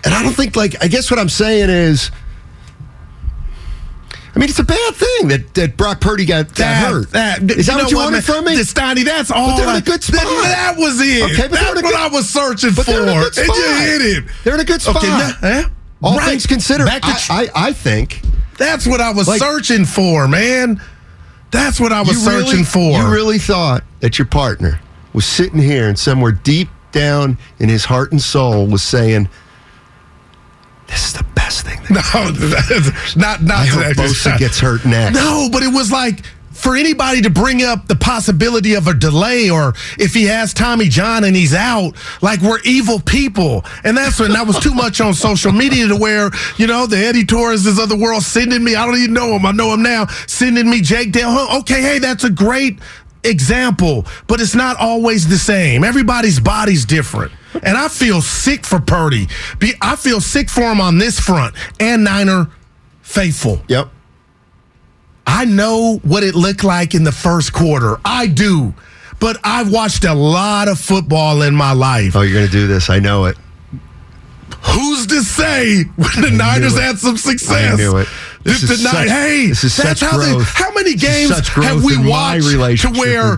And 0.04 0.14
I 0.14 0.22
don't 0.22 0.32
think, 0.34 0.54
like, 0.54 0.76
I 0.84 0.86
guess 0.86 1.10
what 1.10 1.18
I'm 1.18 1.28
saying 1.28 1.68
is, 1.68 2.12
I 4.36 4.38
mean, 4.38 4.50
it's 4.50 4.58
a 4.58 4.64
bad 4.64 4.94
thing 4.94 5.28
that, 5.28 5.54
that 5.54 5.76
Brock 5.78 5.98
Purdy 5.98 6.26
got, 6.26 6.48
got 6.48 6.56
That- 6.58 6.92
hurt. 6.92 7.10
that- 7.12 7.50
is 7.50 7.66
that 7.68 7.76
what 7.76 7.90
you 7.90 7.96
what, 7.96 8.04
wanted 8.12 8.16
man? 8.16 8.22
from 8.22 8.44
me? 8.44 8.56
Steiny, 8.56 9.02
that's 9.02 9.30
all. 9.30 9.46
But 9.48 9.56
they're 9.56 9.70
in 9.70 9.76
a 9.76 9.80
good 9.80 10.04
spot. 10.04 10.20
That, 10.24 10.74
that 10.76 10.76
was 10.78 11.00
it. 11.00 11.22
Okay, 11.22 11.48
but 11.48 11.52
that's 11.52 11.74
what 11.74 11.82
good- 11.84 11.94
I 11.94 12.08
was 12.08 12.28
searching 12.28 12.72
for. 12.72 12.82
they're 12.84 13.02
in 13.04 13.08
a 13.08 13.14
good 13.14 13.38
And 13.38 13.48
you 13.48 13.76
hit 13.78 14.02
it. 14.02 14.24
They're 14.44 14.54
in 14.54 14.60
a 14.60 14.64
good 14.64 14.82
spot. 14.82 14.96
Okay, 14.96 15.06
now, 15.08 15.30
eh? 15.42 15.64
All 16.02 16.18
Right. 16.18 16.28
things 16.28 16.46
considered, 16.46 16.86
I, 16.88 16.98
tr- 16.98 17.32
I, 17.32 17.48
I 17.54 17.72
think 17.72 18.20
That's 18.58 18.86
what 18.86 19.00
I 19.00 19.10
was 19.12 19.26
Like- 19.26 19.40
searching 19.40 19.86
for, 19.86 20.28
man. 20.28 20.82
That's 21.50 21.80
what 21.80 21.92
I 21.92 22.02
was 22.02 22.22
searching 22.22 22.50
really, 22.50 22.64
for. 22.64 22.98
You 22.98 23.08
really 23.08 23.38
thought 23.38 23.84
that 24.00 24.18
your 24.18 24.26
partner 24.26 24.80
was 25.14 25.24
sitting 25.24 25.60
here 25.60 25.88
and 25.88 25.98
somewhere 25.98 26.32
deep 26.32 26.68
down 26.92 27.38
in 27.58 27.70
his 27.70 27.86
heart 27.86 28.12
and 28.12 28.20
soul 28.20 28.66
was 28.66 28.82
saying, 28.82 29.28
"This 30.86 31.06
is 31.06 31.12
the 31.12 31.24
best 31.34 31.66
thing." 31.66 31.78
That 31.90 32.10
No, 32.14 32.30
that's 32.90 33.16
not 33.16 33.42
not 33.42 33.58
I 33.58 33.66
to 33.66 33.72
hope 33.72 33.96
Bosa 33.96 34.38
gets 34.38 34.58
hurt 34.60 34.84
next. 34.84 35.14
No, 35.14 35.48
but 35.50 35.62
it 35.62 35.72
was 35.72 35.90
like 35.92 36.22
for 36.56 36.74
anybody 36.74 37.20
to 37.20 37.30
bring 37.30 37.62
up 37.62 37.86
the 37.86 37.94
possibility 37.94 38.74
of 38.74 38.86
a 38.88 38.94
delay 38.94 39.50
or 39.50 39.74
if 39.98 40.14
he 40.14 40.24
has 40.24 40.54
Tommy 40.54 40.88
John 40.88 41.22
and 41.24 41.36
he's 41.36 41.54
out, 41.54 41.92
like 42.22 42.40
we're 42.40 42.60
evil 42.64 42.98
people. 42.98 43.62
And 43.84 43.94
that's 43.96 44.18
when 44.18 44.32
that 44.32 44.46
was 44.46 44.58
too 44.58 44.72
much 44.72 45.00
on 45.00 45.12
social 45.12 45.52
media 45.52 45.86
to 45.88 45.96
where, 45.96 46.30
you 46.56 46.66
know, 46.66 46.86
the 46.86 46.96
Eddie 46.96 47.26
Torres 47.26 47.66
of 47.66 47.88
the 47.90 47.96
world 47.96 48.22
sending 48.22 48.64
me, 48.64 48.74
I 48.74 48.86
don't 48.86 48.96
even 48.96 49.12
know 49.12 49.36
him, 49.36 49.44
I 49.44 49.52
know 49.52 49.74
him 49.74 49.82
now, 49.82 50.06
sending 50.26 50.68
me 50.68 50.80
Jake 50.80 51.12
Dale. 51.12 51.30
Huh, 51.30 51.58
Okay, 51.58 51.82
hey, 51.82 51.98
that's 51.98 52.24
a 52.24 52.30
great 52.30 52.78
example, 53.22 54.06
but 54.26 54.40
it's 54.40 54.54
not 54.54 54.76
always 54.78 55.28
the 55.28 55.38
same. 55.38 55.84
Everybody's 55.84 56.40
body's 56.40 56.84
different. 56.86 57.32
And 57.62 57.76
I 57.76 57.88
feel 57.88 58.20
sick 58.20 58.66
for 58.66 58.80
Purdy. 58.80 59.28
Be- 59.58 59.74
I 59.80 59.96
feel 59.96 60.20
sick 60.20 60.50
for 60.50 60.62
him 60.70 60.80
on 60.80 60.98
this 60.98 61.18
front 61.18 61.54
and 61.80 62.04
Niner 62.04 62.48
faithful. 63.02 63.62
Yep. 63.68 63.88
I 65.26 65.44
know 65.44 65.98
what 66.02 66.22
it 66.22 66.34
looked 66.34 66.64
like 66.64 66.94
in 66.94 67.04
the 67.04 67.12
first 67.12 67.52
quarter. 67.52 67.98
I 68.04 68.26
do. 68.26 68.74
But 69.18 69.38
I've 69.42 69.72
watched 69.72 70.04
a 70.04 70.12
lot 70.14 70.68
of 70.68 70.78
football 70.78 71.42
in 71.42 71.54
my 71.54 71.72
life. 71.72 72.14
Oh, 72.14 72.20
you're 72.22 72.34
going 72.34 72.46
to 72.46 72.52
do 72.52 72.66
this. 72.66 72.90
I 72.90 72.98
know 72.98 73.24
it. 73.24 73.36
Who's 74.62 75.06
to 75.08 75.22
say 75.22 75.84
when 75.96 76.20
the 76.20 76.30
Niners 76.30 76.76
it. 76.76 76.82
had 76.82 76.98
some 76.98 77.16
success? 77.16 77.74
I 77.74 77.76
knew 77.76 77.96
it. 77.98 78.08
This 78.42 78.62
is 78.62 78.82
such- 78.82 79.08
hey, 79.08 79.46
this 79.48 79.64
is 79.64 79.76
that's 79.76 80.00
how 80.00 80.18
they, 80.18 80.32
growth. 80.32 80.46
how 80.48 80.72
many 80.72 80.94
games 80.94 81.48
have 81.48 81.82
we 81.82 81.96
watched 81.98 82.82
to 82.82 82.90
where 82.90 83.34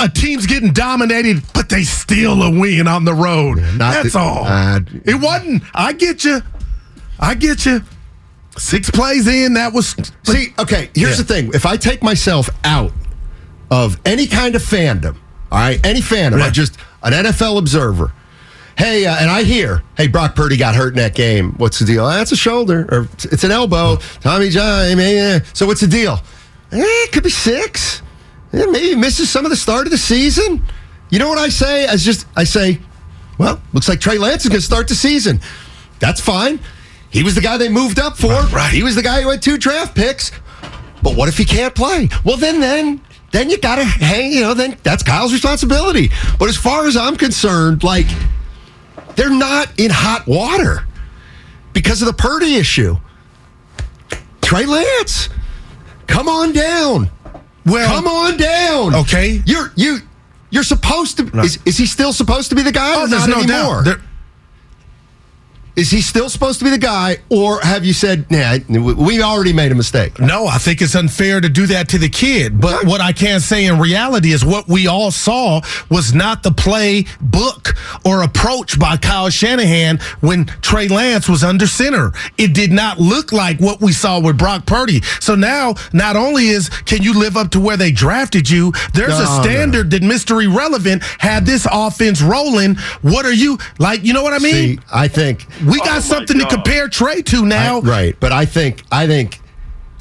a 0.00 0.08
team's 0.08 0.46
getting 0.46 0.72
dominated, 0.72 1.42
they 1.70 1.82
steal 1.84 2.42
a 2.42 2.50
win 2.50 2.86
on 2.86 3.04
the 3.04 3.14
road? 3.14 3.56
not 3.76 3.94
that's 3.94 4.12
the- 4.12 4.18
all. 4.18 4.44
uh, 4.46 4.80
it 5.04 5.14
wasn't. 5.20 5.62
I 5.74 5.92
get 5.92 6.24
you. 6.24 6.40
I 7.18 7.34
get 7.34 7.64
you. 7.66 7.82
Six 8.58 8.90
plays 8.90 9.26
in, 9.26 9.54
that 9.54 9.72
was. 9.72 9.94
See, 10.24 10.52
okay, 10.58 10.90
here's 10.94 11.12
Yeah. 11.12 11.16
the 11.16 11.24
thing. 11.24 11.50
If 11.54 11.64
I 11.66 11.76
take 11.76 12.02
myself 12.02 12.50
out 12.64 12.92
of 13.70 13.98
any 14.04 14.26
kind 14.26 14.54
of 14.54 14.62
fandom, 14.62 15.16
all 15.50 15.58
right, 15.60 15.84
any 15.86 16.00
fandom, 16.02 16.38
Yeah. 16.38 16.46
I'm 16.46 16.52
just 16.52 16.76
an 17.02 17.12
NFL 17.12 17.58
observer. 17.58 18.12
Hey, 18.76 19.06
uh, 19.06 19.14
and 19.16 19.30
I 19.30 19.42
hear, 19.42 19.82
hey, 19.96 20.06
Brock 20.08 20.34
Purdy 20.34 20.56
got 20.56 20.74
hurt 20.74 20.94
in 20.94 20.96
that 20.96 21.14
game. 21.14 21.52
What's 21.58 21.78
the 21.78 21.84
deal? 21.84 22.04
"Ah, 22.06 22.16
That's 22.16 22.32
a 22.32 22.36
shoulder, 22.36 22.86
or 22.90 23.08
it's 23.30 23.44
an 23.44 23.50
elbow. 23.50 23.98
Tommy 24.20 24.48
John, 24.48 24.96
man. 24.96 25.42
So 25.52 25.66
what's 25.66 25.80
the 25.82 25.86
deal? 25.86 26.22
Eh, 26.72 26.78
it 26.80 27.12
could 27.12 27.22
be 27.24 27.30
six. 27.30 28.00
Eh, 28.52 28.64
maybe 28.70 28.88
he 28.90 28.94
misses 28.96 29.28
some 29.30 29.44
of 29.44 29.50
the 29.50 29.56
start 29.56 29.86
of 29.86 29.90
the 29.90 29.98
season. 29.98 30.64
You 31.10 31.18
know 31.18 31.28
what 31.28 31.38
I 31.38 31.48
say? 31.48 31.86
I 31.86 31.96
just 31.96 32.26
I 32.36 32.44
say, 32.44 32.78
well, 33.38 33.60
looks 33.72 33.88
like 33.88 34.00
Trey 34.00 34.18
Lance 34.18 34.44
is 34.44 34.48
going 34.48 34.60
to 34.60 34.66
start 34.66 34.88
the 34.88 34.94
season. 34.94 35.40
That's 35.98 36.20
fine. 36.20 36.60
He 37.10 37.22
was 37.22 37.34
the 37.34 37.40
guy 37.40 37.56
they 37.56 37.68
moved 37.68 37.98
up 37.98 38.16
for. 38.16 38.28
Right, 38.28 38.52
right. 38.52 38.72
He 38.72 38.82
was 38.82 38.94
the 38.94 39.02
guy 39.02 39.20
who 39.22 39.30
had 39.30 39.42
two 39.42 39.58
draft 39.58 39.96
picks. 39.96 40.30
But 41.02 41.16
what 41.16 41.28
if 41.28 41.36
he 41.36 41.44
can't 41.44 41.74
play? 41.74 42.08
Well, 42.24 42.36
then, 42.36 42.60
then, 42.60 43.00
then 43.32 43.50
you 43.50 43.58
gotta 43.58 43.84
hang. 43.84 44.32
You 44.32 44.42
know, 44.42 44.54
then 44.54 44.76
that's 44.82 45.02
Kyle's 45.02 45.32
responsibility. 45.32 46.10
But 46.38 46.48
as 46.48 46.56
far 46.56 46.86
as 46.86 46.96
I'm 46.96 47.16
concerned, 47.16 47.82
like 47.82 48.06
they're 49.16 49.30
not 49.30 49.78
in 49.80 49.90
hot 49.90 50.26
water 50.26 50.86
because 51.72 52.02
of 52.02 52.06
the 52.06 52.14
Purdy 52.14 52.54
issue. 52.56 52.96
Trey 54.42 54.66
Lance, 54.66 55.28
come 56.06 56.28
on 56.28 56.52
down. 56.52 57.10
Well, 57.66 57.88
Come 57.88 58.06
on 58.06 58.36
down. 58.36 58.94
Okay. 58.94 59.42
You're 59.46 59.72
you 59.76 59.98
you're 60.50 60.62
supposed 60.62 61.16
to. 61.18 61.38
Is, 61.40 61.58
is 61.64 61.76
he 61.78 61.86
still 61.86 62.12
supposed 62.12 62.50
to 62.50 62.54
be 62.56 62.62
the 62.62 62.72
guy? 62.72 62.94
Oh, 62.96 63.06
there's 63.06 63.26
not 63.26 63.30
no 63.30 63.42
anymore? 63.42 63.82
doubt. 63.82 63.84
There- 63.84 64.00
Is 65.76 65.90
he 65.90 66.00
still 66.00 66.28
supposed 66.28 66.58
to 66.58 66.64
be 66.64 66.70
the 66.70 66.78
guy, 66.78 67.18
or 67.28 67.60
have 67.60 67.84
you 67.84 67.92
said, 67.92 68.30
nah, 68.30 68.58
we 68.68 69.22
already 69.22 69.52
made 69.52 69.72
a 69.72 69.74
mistake? 69.74 70.18
No, 70.18 70.46
I 70.46 70.58
think 70.58 70.82
it's 70.82 70.94
unfair 70.94 71.40
to 71.40 71.48
do 71.48 71.66
that 71.68 71.88
to 71.90 71.98
the 71.98 72.08
kid. 72.08 72.60
But 72.60 72.84
what 72.84 73.00
I 73.00 73.12
can 73.12 73.40
say 73.40 73.66
in 73.66 73.78
reality 73.78 74.32
is 74.32 74.44
what 74.44 74.68
we 74.68 74.86
all 74.86 75.10
saw 75.10 75.60
was 75.88 76.12
not 76.12 76.42
the 76.42 76.50
play 76.50 77.04
book 77.20 77.74
or 78.04 78.22
approach 78.22 78.78
by 78.78 78.96
Kyle 78.96 79.30
Shanahan 79.30 79.98
when 80.20 80.46
Trey 80.60 80.88
Lance 80.88 81.28
was 81.28 81.44
under 81.44 81.66
center. 81.66 82.12
It 82.36 82.52
did 82.54 82.72
not 82.72 82.98
look 82.98 83.32
like 83.32 83.58
what 83.60 83.80
we 83.80 83.92
saw 83.92 84.20
with 84.20 84.36
Brock 84.38 84.66
Purdy. 84.66 85.02
So 85.20 85.34
now, 85.34 85.74
not 85.92 86.16
only 86.16 86.48
is 86.48 86.68
can 86.68 87.02
you 87.02 87.14
live 87.18 87.36
up 87.36 87.50
to 87.52 87.60
where 87.60 87.76
they 87.76 87.92
drafted 87.92 88.50
you, 88.50 88.72
there's 88.92 89.10
No, 89.10 89.24
a 89.24 89.26
oh, 89.28 89.36
no. 89.36 89.42
standard 89.42 89.90
that 89.92 90.02
Mr. 90.02 90.42
Irrelevant 90.44 91.02
had 91.18 91.46
this 91.46 91.66
offense 91.70 92.20
rolling. 92.20 92.74
What 93.02 93.24
are 93.24 93.32
you 93.32 93.58
like? 93.78 94.04
You 94.04 94.12
know 94.12 94.22
what 94.22 94.32
I 94.32 94.38
mean? 94.38 94.52
See, 94.52 94.78
I 94.92 95.08
think 95.08 95.46
we 95.64 95.80
oh 95.80 95.84
got 95.84 96.02
something 96.02 96.38
to 96.38 96.46
compare 96.46 96.88
Trey 96.88 97.22
to 97.22 97.44
now. 97.44 97.78
I- 97.78 97.80
right, 97.80 98.16
but 98.20 98.32
I 98.32 98.44
think 98.46 98.82
I 98.90 99.06
think 99.06 99.40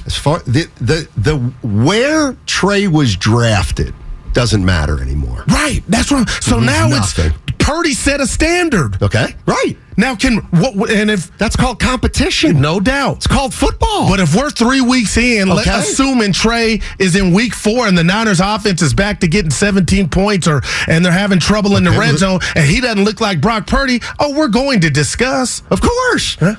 as 0.05 0.15
far 0.17 0.39
the 0.39 0.67
the 0.81 1.07
the 1.17 1.37
where 1.67 2.35
Trey 2.45 2.87
was 2.87 3.15
drafted 3.15 3.93
doesn't 4.33 4.63
matter 4.63 5.01
anymore. 5.01 5.43
Right. 5.47 5.81
That's 5.87 6.11
what. 6.11 6.21
I'm, 6.21 6.41
so 6.41 6.57
It 6.59 6.61
now 6.65 6.87
nothing. 6.87 7.25
it's 7.33 7.48
Purdy 7.69 7.93
set 7.93 8.19
a 8.19 8.25
standard. 8.25 8.99
Okay. 8.99 9.35
Right. 9.45 9.77
Now 9.95 10.15
can 10.15 10.37
what? 10.49 10.89
And 10.89 11.11
if 11.11 11.37
that's 11.37 11.55
called 11.55 11.79
competition, 11.79 12.59
no 12.59 12.79
doubt, 12.79 13.17
it's 13.17 13.27
called 13.27 13.53
football. 13.53 14.09
But 14.09 14.19
if 14.19 14.35
we're 14.35 14.49
three 14.49 14.81
weeks 14.81 15.17
in, 15.17 15.51
Okay. 15.51 15.69
assuming 15.69 16.33
Trey 16.33 16.81
is 16.97 17.15
in 17.15 17.31
week 17.31 17.53
four 17.53 17.87
and 17.87 17.95
the 17.95 18.03
Niners 18.03 18.39
offense 18.39 18.81
is 18.81 18.95
back 18.95 19.19
to 19.19 19.27
getting 19.27 19.51
17 19.51 20.09
points, 20.09 20.47
or 20.47 20.63
and 20.87 21.05
they're 21.05 21.11
having 21.11 21.37
trouble 21.39 21.77
in 21.77 21.83
the 21.83 21.91
red 21.91 22.17
zone, 22.17 22.39
and 22.55 22.65
he 22.65 22.81
doesn't 22.81 23.03
look 23.03 23.21
like 23.21 23.39
Brock 23.39 23.67
Purdy. 23.67 24.01
Oh, 24.19 24.33
we're 24.35 24.47
going 24.47 24.79
to 24.81 24.89
discuss. 24.89 25.61
Of 25.69 25.79
course. 25.81 26.37
But 26.37 26.57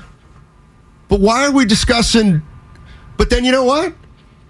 why 1.18 1.44
are 1.44 1.50
we 1.50 1.64
discussing? 1.64 2.42
But 3.16 3.30
then 3.30 3.44
you 3.44 3.50
know 3.50 3.64
what? 3.64 3.94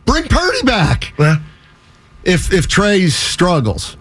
Bring 0.05 0.25
Purdy 0.25 0.63
back. 0.67 1.15
If 2.23 2.53
if 2.53 2.69
Trey 2.69 3.07
struggles, 3.09 3.97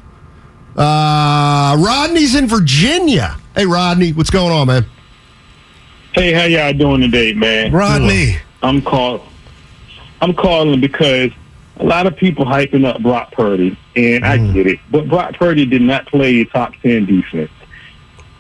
uh, 0.79 1.75
Rodney's 1.77 2.35
in 2.35 2.47
Virginia. 2.47 3.37
Hey, 3.55 3.65
Rodney, 3.65 4.13
what's 4.13 4.29
going 4.29 4.51
on, 4.51 4.67
man? 4.67 4.85
Hey, 6.13 6.31
how 6.31 6.45
y'all 6.45 6.73
doing 6.73 7.01
today, 7.01 7.33
man? 7.33 7.71
Rodney. 7.71 8.37
I'm 8.63 8.81
call 8.81 9.25
I'm 10.21 10.33
calling 10.33 10.81
because 10.81 11.31
a 11.77 11.83
lot 11.85 12.07
of 12.07 12.15
people 12.17 12.45
hyping 12.45 12.85
up 12.85 13.01
Brock 13.01 13.31
Purdy, 13.31 13.77
and 13.95 14.25
I 14.25 14.37
get 14.53 14.67
it. 14.67 14.79
But 14.91 15.07
Brock 15.07 15.35
Purdy 15.35 15.65
did 15.65 15.81
not 15.81 16.07
play 16.07 16.43
top 16.45 16.73
ten 16.81 17.05
defense 17.05 17.51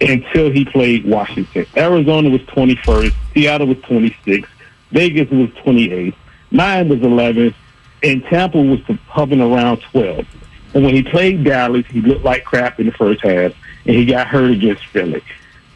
until 0.01 0.49
he 0.49 0.65
played 0.65 1.05
Washington. 1.05 1.65
Arizona 1.77 2.29
was 2.29 2.41
twenty 2.47 2.75
first, 2.77 3.15
Seattle 3.33 3.67
was 3.67 3.77
twenty 3.81 4.15
sixth, 4.25 4.51
Vegas 4.91 5.29
was 5.29 5.49
twenty 5.63 5.91
eighth, 5.91 6.17
mine 6.51 6.89
was 6.89 7.01
eleventh, 7.01 7.55
and 8.03 8.23
Tampa 8.25 8.61
was 8.61 8.79
hovering 9.07 9.41
around 9.41 9.81
twelve. 9.91 10.25
And 10.73 10.83
when 10.83 10.93
he 10.93 11.03
played 11.03 11.43
Dallas, 11.43 11.85
he 11.87 12.01
looked 12.01 12.23
like 12.23 12.43
crap 12.45 12.79
in 12.79 12.85
the 12.85 12.91
first 12.91 13.21
half, 13.21 13.53
and 13.85 13.95
he 13.95 14.05
got 14.05 14.27
hurt 14.27 14.51
against 14.51 14.85
Philly. 14.87 15.23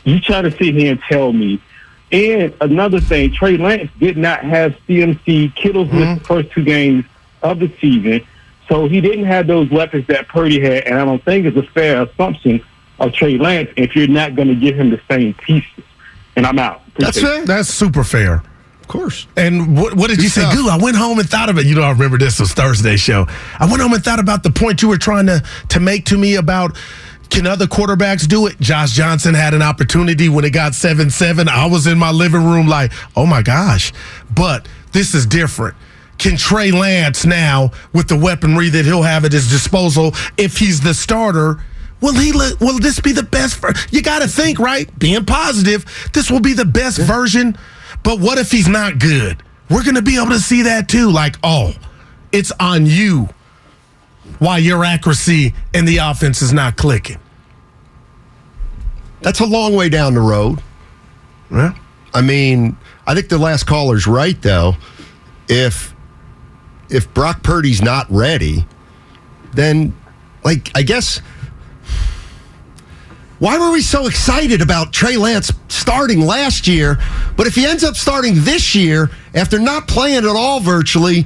You 0.04 0.20
try 0.20 0.42
to 0.42 0.52
sit 0.52 0.76
here 0.76 0.92
and 0.92 1.02
tell 1.10 1.34
me. 1.34 1.62
And 2.12 2.54
another 2.62 3.00
thing, 3.00 3.34
Trey 3.34 3.58
Lance 3.58 3.90
did 4.00 4.18
not 4.18 4.44
have 4.44 4.78
CMC. 4.88 5.56
Kittle's 5.56 5.88
mm-hmm. 5.88 6.00
missed 6.00 6.20
the 6.22 6.28
first 6.28 6.52
two 6.52 6.64
games 6.64 7.06
of 7.42 7.60
the 7.60 7.74
season, 7.82 8.26
so 8.70 8.88
he 8.88 9.02
didn't 9.02 9.26
have 9.26 9.48
those 9.48 9.70
weapons 9.72 10.06
that 10.08 10.28
Purdy 10.28 10.60
had. 10.60 10.84
And 10.84 10.96
I 10.96 11.06
don't 11.06 11.24
think 11.26 11.46
it's 11.46 11.58
a 11.58 11.64
fair 11.72 12.04
assumption 12.04 12.64
of 13.00 13.14
Trey 13.14 13.38
Lance 13.38 13.70
if 13.78 13.96
you're 13.96 14.08
not 14.08 14.36
going 14.36 14.48
to 14.48 14.56
give 14.56 14.76
him 14.76 14.92
the 14.92 15.02
same 15.10 15.34
pieces. 15.34 15.84
And 16.36 16.46
I'm 16.46 16.60
out. 16.60 16.82
Appreciate 16.90 17.24
it. 17.24 17.48
That's 17.48 17.70
super 17.70 18.04
fair. 18.04 18.44
Of 18.84 18.90
course. 18.90 19.28
And 19.38 19.78
what, 19.78 19.94
what 19.96 20.10
did 20.10 20.18
Good 20.18 20.24
you 20.24 20.30
say? 20.30 20.54
Goo, 20.54 20.68
I 20.68 20.78
went 20.78 20.98
home 20.98 21.18
and 21.18 21.28
thought 21.28 21.50
of 21.50 21.58
it. 21.58 21.66
You 21.66 21.76
know, 21.76 21.84
I 21.84 21.92
remember 21.92 22.18
this 22.18 22.38
was 22.42 22.52
Thursday 22.52 22.98
show. 22.98 23.26
I 23.58 23.66
went 23.66 23.82
home 23.82 23.94
and 23.94 24.04
thought 24.04 24.20
about 24.20 24.44
the 24.44 24.52
point 24.52 24.82
you 24.82 24.90
were 24.90 24.98
trying 24.98 25.26
to 25.28 25.42
to 25.70 25.80
make 25.80 26.06
to 26.08 26.18
me 26.18 26.36
about 26.36 26.78
can 27.30 27.48
other 27.48 27.66
quarterbacks 27.66 28.28
do 28.28 28.46
it? 28.46 28.60
Josh 28.60 28.92
Johnson 28.92 29.34
had 29.34 29.54
an 29.54 29.62
opportunity 29.62 30.28
when 30.28 30.44
it 30.44 30.52
got 30.52 30.76
7 30.76 31.10
7. 31.10 31.48
I 31.48 31.66
was 31.66 31.88
in 31.88 31.98
my 31.98 32.12
living 32.12 32.44
room 32.44 32.68
like, 32.68 32.92
oh 33.16 33.26
my 33.26 33.42
gosh. 33.42 33.94
But 34.30 34.68
this 34.92 35.16
is 35.16 35.26
different. 35.26 35.76
Can 36.18 36.36
Trey 36.36 36.72
Lance 36.72 37.26
now, 37.26 37.72
with 37.94 38.10
the 38.10 38.18
weaponry 38.18 38.70
that 38.70 38.86
he'll 38.86 39.02
have 39.02 39.24
at 39.24 39.32
his 39.32 39.50
disposal, 39.50 40.14
if 40.38 40.58
he's 40.58 40.82
the 40.82 40.94
starter, 40.94 41.64
Will 42.04 42.16
he? 42.16 42.34
Will 42.34 42.80
this 42.80 43.00
be 43.00 43.14
the 43.14 43.24
best? 43.24 43.56
Ver- 43.60 43.72
you 43.90 44.02
got 44.02 44.22
to 44.22 44.28
think, 44.28 44.60
right? 44.60 44.90
Being 45.00 45.24
positive, 45.24 45.86
this 46.14 46.30
will 46.30 46.42
be 46.42 46.52
the 46.52 46.66
best 46.66 46.98
version. 47.00 47.58
But 48.04 48.20
what 48.20 48.38
if 48.38 48.52
he's 48.52 48.68
not 48.68 49.00
good? 49.00 49.42
We're 49.70 49.84
going 49.84 49.96
to 49.96 50.02
be 50.02 50.18
able 50.18 50.32
to 50.32 50.40
see 50.40 50.64
that 50.64 50.90
too. 50.90 51.10
Like, 51.10 51.38
oh, 51.44 51.74
it's 52.32 52.52
on 52.60 52.86
you. 52.86 53.30
Why 54.40 54.58
your 54.58 54.84
accuracy 54.84 55.54
in 55.74 55.86
the 55.86 55.98
offense 55.98 56.42
is 56.42 56.54
not 56.54 56.76
clicking? 56.76 57.20
That's 59.22 59.40
a 59.40 59.46
long 59.46 59.74
way 59.74 59.90
down 59.90 60.14
the 60.14 60.22
road. 60.22 60.62
Yeah. 61.50 61.74
I 62.14 62.22
mean, 62.22 62.78
I 63.08 63.16
think 63.16 63.30
the 63.30 63.38
last 63.38 63.66
caller's 63.66 64.06
right 64.06 64.40
though. 64.42 64.76
If 65.48 65.96
if 66.90 67.12
Brock 67.14 67.42
Purdy's 67.42 67.82
not 67.82 68.06
ready, 68.10 68.66
then 69.54 69.96
like 70.44 70.72
I 70.76 70.84
guess 70.84 71.22
why 73.44 73.60
were 73.60 73.74
we 73.74 73.82
so 73.82 74.08
excited 74.08 74.62
about 74.62 74.94
Trey 74.94 75.18
Lance 75.18 75.52
starting 75.68 76.22
last 76.22 76.66
year? 76.66 76.98
But 77.36 77.46
if 77.46 77.56
he 77.56 77.66
ends 77.66 77.84
up 77.84 77.98
starting 77.98 78.36
this 78.38 78.74
year 78.74 79.12
after 79.36 79.60
not 79.60 79.86
playing 79.86 80.20
at 80.20 80.34
all 80.34 80.62
virtually, 80.62 81.26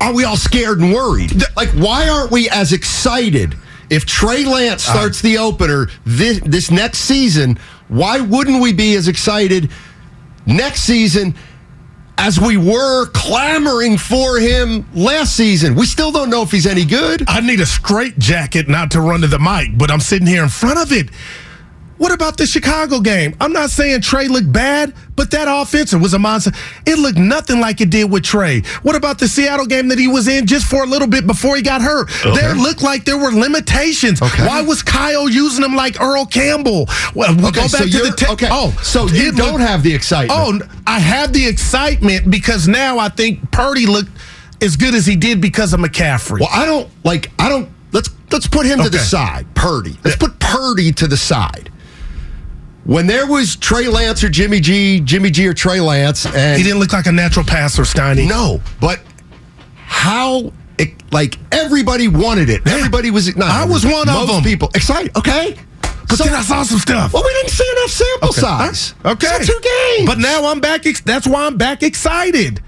are 0.00 0.14
we 0.14 0.22
all 0.22 0.36
scared 0.36 0.78
and 0.78 0.92
worried? 0.92 1.32
Like, 1.56 1.70
why 1.70 2.08
aren't 2.08 2.30
we 2.30 2.48
as 2.50 2.72
excited 2.72 3.56
if 3.90 4.06
Trey 4.06 4.44
Lance 4.44 4.88
uh, 4.88 4.92
starts 4.92 5.20
the 5.20 5.38
opener 5.38 5.88
this, 6.06 6.38
this 6.44 6.70
next 6.70 6.98
season? 6.98 7.58
Why 7.88 8.20
wouldn't 8.20 8.62
we 8.62 8.72
be 8.72 8.94
as 8.94 9.08
excited 9.08 9.72
next 10.46 10.82
season 10.82 11.34
as 12.18 12.38
we 12.40 12.56
were 12.56 13.06
clamoring 13.06 13.96
for 13.96 14.38
him 14.38 14.86
last 14.94 15.36
season? 15.36 15.74
We 15.74 15.86
still 15.86 16.12
don't 16.12 16.28
know 16.28 16.42
if 16.42 16.50
he's 16.50 16.66
any 16.66 16.84
good. 16.84 17.24
I 17.28 17.40
need 17.40 17.60
a 17.60 17.66
straight 17.66 18.18
jacket 18.18 18.68
not 18.68 18.90
to 18.90 19.00
run 19.00 19.20
to 19.22 19.28
the 19.28 19.38
mic, 19.38 19.78
but 19.78 19.90
I'm 19.90 20.00
sitting 20.00 20.26
here 20.26 20.42
in 20.42 20.48
front 20.48 20.78
of 20.78 20.92
it. 20.92 21.08
What 21.98 22.12
about 22.12 22.36
the 22.38 22.46
Chicago 22.46 23.00
game? 23.00 23.34
I'm 23.40 23.52
not 23.52 23.70
saying 23.70 24.00
Trey 24.02 24.28
looked 24.28 24.52
bad, 24.52 24.94
but 25.16 25.30
that 25.32 25.46
offense 25.48 25.92
was 25.92 26.14
a 26.14 26.18
monster. 26.18 26.52
It 26.86 26.98
looked 26.98 27.18
nothing 27.18 27.60
like 27.60 27.80
it 27.80 27.90
did 27.90 28.10
with 28.10 28.22
Trey. 28.22 28.60
What 28.82 28.94
about 28.94 29.18
the 29.18 29.26
Seattle 29.28 29.66
game 29.66 29.88
that 29.88 29.98
he 29.98 30.06
was 30.06 30.28
in 30.28 30.46
just 30.46 30.66
for 30.66 30.84
a 30.84 30.86
little 30.86 31.08
bit 31.08 31.26
before 31.26 31.56
he 31.56 31.62
got 31.62 31.82
hurt? 31.82 32.08
There 32.22 32.54
looked 32.54 32.82
like 32.82 33.04
there 33.04 33.18
were 33.18 33.32
limitations. 33.32 34.20
Why 34.20 34.62
was 34.62 34.82
Kyle 34.82 35.28
using 35.28 35.64
him 35.64 35.74
like 35.74 36.00
Earl 36.00 36.24
Campbell? 36.26 36.86
Well, 37.14 37.34
we'll 37.36 37.48
Okay, 37.48 37.62
go 37.62 37.66
so 37.66 37.78
back 37.78 37.88
to 37.90 37.98
the 37.98 38.14
te- 38.16 38.32
okay, 38.32 38.48
Oh, 38.50 38.78
so 38.82 39.06
you 39.08 39.32
don't 39.32 39.60
have 39.60 39.82
the 39.82 39.92
excitement. 39.94 40.62
Oh, 40.64 40.80
I 40.86 41.00
have 41.00 41.32
the 41.32 41.46
excitement 41.46 42.30
because 42.30 42.68
now 42.68 42.98
I 42.98 43.08
think 43.08 43.50
Purdy 43.50 43.86
looked 43.86 44.10
as 44.62 44.76
good 44.76 44.94
as 44.94 45.04
he 45.04 45.16
did 45.16 45.40
because 45.40 45.72
of 45.72 45.80
McCaffrey. 45.80 46.40
Well, 46.40 46.48
I 46.52 46.64
don't 46.64 46.88
like. 47.04 47.30
I 47.40 47.48
don't. 47.48 47.68
Let's 47.92 48.10
let's 48.30 48.46
put 48.46 48.66
him 48.66 48.80
to 48.82 48.88
the 48.90 48.98
side. 48.98 49.46
Purdy. 49.54 49.96
Let's 50.04 50.16
put 50.16 50.38
Purdy 50.38 50.92
to 50.92 51.06
the 51.08 51.16
side. 51.16 51.70
When 52.88 53.06
there 53.06 53.26
was 53.26 53.54
Trey 53.56 53.86
Lance 53.86 54.24
or 54.24 54.30
Jimmy 54.30 54.60
G, 54.60 54.98
Jimmy 55.00 55.28
G 55.30 55.46
or 55.46 55.52
Trey 55.52 55.78
Lance, 55.78 56.24
and 56.24 56.56
He 56.56 56.62
didn't 56.64 56.78
look 56.80 56.94
like 56.94 57.04
a 57.04 57.12
natural 57.12 57.44
passer, 57.44 57.82
Steiny. 57.82 58.26
no, 58.26 58.62
but 58.80 59.00
how? 59.74 60.52
It, 60.78 60.94
like 61.12 61.36
everybody 61.52 62.08
wanted 62.08 62.48
it. 62.48 62.66
Everybody 62.66 63.10
was. 63.10 63.36
Not 63.36 63.50
I 63.50 63.66
was 63.66 63.84
one 63.84 64.08
of 64.08 64.28
them. 64.28 64.42
People 64.42 64.70
excited. 64.74 65.14
Okay, 65.16 65.54
But 65.82 66.18
then 66.18 66.32
I 66.32 66.40
saw 66.40 66.62
some 66.62 66.78
stuff. 66.78 67.12
Well, 67.12 67.22
we 67.22 67.30
didn't 67.34 67.50
see 67.50 67.70
enough 67.76 67.90
sample 67.90 68.28
Okay. 68.30 68.40
size. 68.40 68.94
Okay. 69.04 69.26
So 69.42 69.52
two 69.52 69.60
games. 69.60 70.08
But 70.08 70.18
now 70.18 70.46
I'm 70.46 70.60
back. 70.60 70.86
Ex- 70.86 71.02
that's 71.02 71.26
why 71.26 71.44
I'm 71.46 71.56
back 71.58 71.82
excited. 71.82 72.62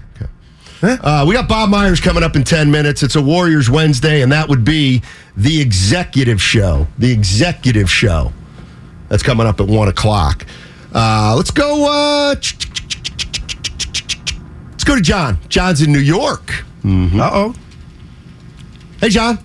Uh, 0.83 1.25
we 1.27 1.33
got 1.35 1.47
Bob 1.47 1.69
Myers 1.69 1.99
coming 1.99 2.23
up 2.23 2.35
in 2.35 2.43
10 2.43 2.69
minutes. 2.71 3.01
It's 3.03 3.15
a 3.15 3.21
Warriors 3.21 3.69
Wednesday, 3.69 4.21
and 4.23 4.31
that 4.31 4.49
would 4.49 4.65
be 4.65 5.01
the 5.37 5.61
executive 5.61 6.41
show. 6.41 6.87
The 6.97 7.11
executive 7.11 7.89
show. 7.89 8.33
That's 9.11 9.21
coming 9.23 9.45
up 9.45 9.59
at 9.59 9.67
1 9.67 9.87
o'clock. 9.89 10.45
Uh, 10.95 11.33
let's 11.35 11.51
go. 11.51 11.83
Uh, 11.85 12.33
let's 14.69 14.85
go 14.85 14.95
to 14.95 15.01
John. 15.01 15.37
John's 15.49 15.81
in 15.81 15.91
New 15.91 15.99
York. 15.99 16.63
Uh 16.85 17.29
oh. 17.33 17.53
Hey, 19.01 19.09
John. 19.09 19.37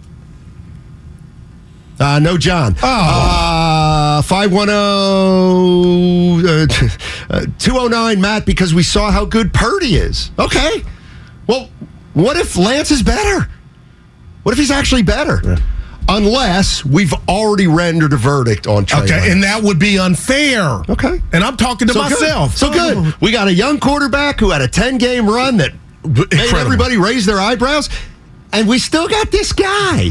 Uh, 1.98 2.20
no, 2.20 2.38
John. 2.38 2.76
Oh. 2.80 4.18
Uh, 4.20 4.22
510 4.22 4.76
uh, 7.28 7.46
209 7.58 8.20
Matt 8.20 8.46
because 8.46 8.72
we 8.72 8.84
saw 8.84 9.10
how 9.10 9.24
good 9.24 9.52
Purdy 9.52 9.96
is. 9.96 10.30
Okay. 10.38 10.84
Well, 11.48 11.70
what 12.14 12.36
if 12.36 12.56
Lance 12.56 12.92
is 12.92 13.02
better? 13.02 13.50
What 14.44 14.52
if 14.52 14.58
he's 14.58 14.70
actually 14.70 15.02
better? 15.02 15.58
Unless 16.08 16.84
we've 16.84 17.12
already 17.28 17.66
rendered 17.66 18.12
a 18.12 18.16
verdict 18.16 18.66
on 18.66 18.84
Trey 18.86 19.00
Okay, 19.00 19.12
Lance. 19.20 19.32
and 19.32 19.42
that 19.42 19.62
would 19.62 19.78
be 19.78 19.98
unfair. 19.98 20.82
Okay. 20.88 21.20
And 21.32 21.42
I'm 21.44 21.56
talking 21.56 21.88
to 21.88 21.94
So 21.94 22.02
good. 22.02 22.10
myself. 22.20 22.56
So 22.56 22.72
good. 22.72 22.96
Oh. 22.98 23.14
We 23.20 23.32
got 23.32 23.48
a 23.48 23.52
young 23.52 23.78
quarterback 23.80 24.40
who 24.40 24.50
had 24.50 24.62
a 24.62 24.68
10 24.68 24.98
game 24.98 25.28
run 25.28 25.56
that 25.58 25.72
made 26.04 26.54
everybody 26.54 26.96
raise 26.96 27.26
their 27.26 27.38
eyebrows. 27.40 27.88
And 28.52 28.68
we 28.68 28.78
still 28.78 29.08
got 29.08 29.30
this 29.30 29.52
guy. 29.52 30.10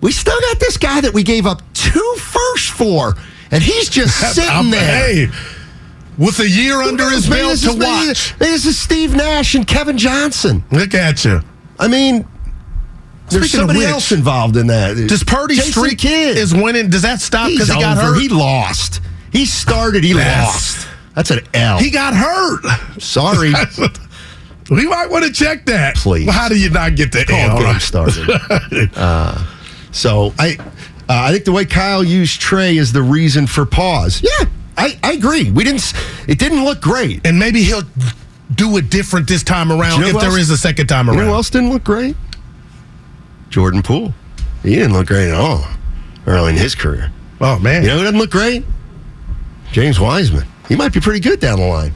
We 0.00 0.12
still 0.12 0.40
got 0.40 0.58
this 0.60 0.76
guy 0.76 1.00
that 1.02 1.12
we 1.14 1.22
gave 1.22 1.46
up 1.46 1.62
two 1.74 2.14
firsts 2.18 2.68
for. 2.70 3.14
And 3.50 3.62
he's 3.62 3.88
just 3.88 4.16
sitting 4.34 4.70
there. 4.70 4.80
Hey, 5.06 5.26
with 6.18 6.38
a 6.40 6.48
year 6.48 6.82
under 6.82 7.08
his 7.08 7.28
belt 7.28 7.58
to 7.60 7.76
watch. 7.78 8.36
This 8.38 8.66
is 8.66 8.78
Steve 8.78 9.14
Nash 9.14 9.54
and 9.54 9.66
Kevin 9.66 9.96
Johnson. 9.96 10.64
Look 10.70 10.92
at 10.94 11.24
you. 11.24 11.40
I 11.78 11.88
mean, 11.88 12.26
there's 13.30 13.44
Speaking 13.50 13.60
somebody 13.60 13.78
which, 13.80 13.88
else 13.88 14.12
involved 14.12 14.56
in 14.56 14.66
that. 14.68 14.96
Does 15.08 15.24
Purdy's 15.24 15.58
Jason 15.58 15.72
streak 15.82 15.98
Kidd. 15.98 16.36
is 16.36 16.54
winning? 16.54 16.90
Does 16.90 17.02
that 17.02 17.20
stop 17.20 17.48
because 17.48 17.68
he 17.68 17.80
got 17.80 17.96
over. 17.98 18.14
hurt? 18.14 18.20
He 18.20 18.28
lost. 18.28 19.00
He 19.32 19.46
started. 19.46 20.02
He 20.04 20.14
lost. 20.14 20.86
That's 21.14 21.30
an 21.30 21.40
L. 21.54 21.78
He 21.78 21.90
got 21.90 22.14
hurt. 22.14 23.00
Sorry. 23.02 23.52
we 24.70 24.86
might 24.88 25.10
want 25.10 25.24
to 25.24 25.32
check 25.32 25.66
that. 25.66 25.96
Please. 25.96 26.26
Well, 26.26 26.34
how 26.36 26.48
do 26.48 26.58
you 26.58 26.70
not 26.70 26.96
get 26.96 27.12
the 27.12 27.24
Call 27.24 27.38
L? 27.38 27.58
game 27.60 27.80
started. 27.80 28.90
uh, 28.96 29.44
so 29.92 30.32
I, 30.38 30.56
uh, 30.60 30.64
I 31.08 31.32
think 31.32 31.44
the 31.44 31.52
way 31.52 31.64
Kyle 31.64 32.04
used 32.04 32.40
Trey 32.40 32.76
is 32.76 32.92
the 32.92 33.02
reason 33.02 33.46
for 33.46 33.66
pause. 33.66 34.22
Yeah, 34.22 34.46
I, 34.76 34.98
I 35.02 35.12
agree. 35.12 35.50
We 35.50 35.64
didn't. 35.64 35.92
It 36.28 36.38
didn't 36.38 36.64
look 36.64 36.80
great. 36.80 37.26
And 37.26 37.38
maybe 37.38 37.62
he'll 37.62 37.82
do 38.54 38.76
it 38.76 38.90
different 38.90 39.28
this 39.28 39.42
time 39.44 39.70
around 39.70 40.00
You 40.00 40.06
know 40.12 40.18
if 40.18 40.20
there 40.20 40.30
else- 40.30 40.38
is 40.38 40.50
a 40.50 40.56
second 40.56 40.86
time 40.88 41.06
You 41.06 41.12
around. 41.12 41.20
know 41.20 41.26
who 41.30 41.34
else 41.34 41.50
didn't 41.50 41.70
look 41.70 41.84
great? 41.84 42.16
Jordan 43.50 43.82
Poole. 43.82 44.14
He 44.62 44.74
didn't 44.76 44.92
look 44.92 45.06
great 45.08 45.28
at 45.28 45.34
all 45.34 45.64
early 46.26 46.50
in 46.50 46.56
his 46.56 46.74
career. 46.74 47.12
Oh 47.40 47.58
man. 47.58 47.82
You 47.82 47.88
know 47.88 47.98
who 47.98 48.04
doesn't 48.04 48.18
look 48.18 48.30
great? 48.30 48.64
James 49.72 49.98
Wiseman. 50.00 50.46
He 50.68 50.76
might 50.76 50.92
be 50.92 51.00
pretty 51.00 51.20
good 51.20 51.40
down 51.40 51.58
the 51.58 51.66
line. 51.66 51.92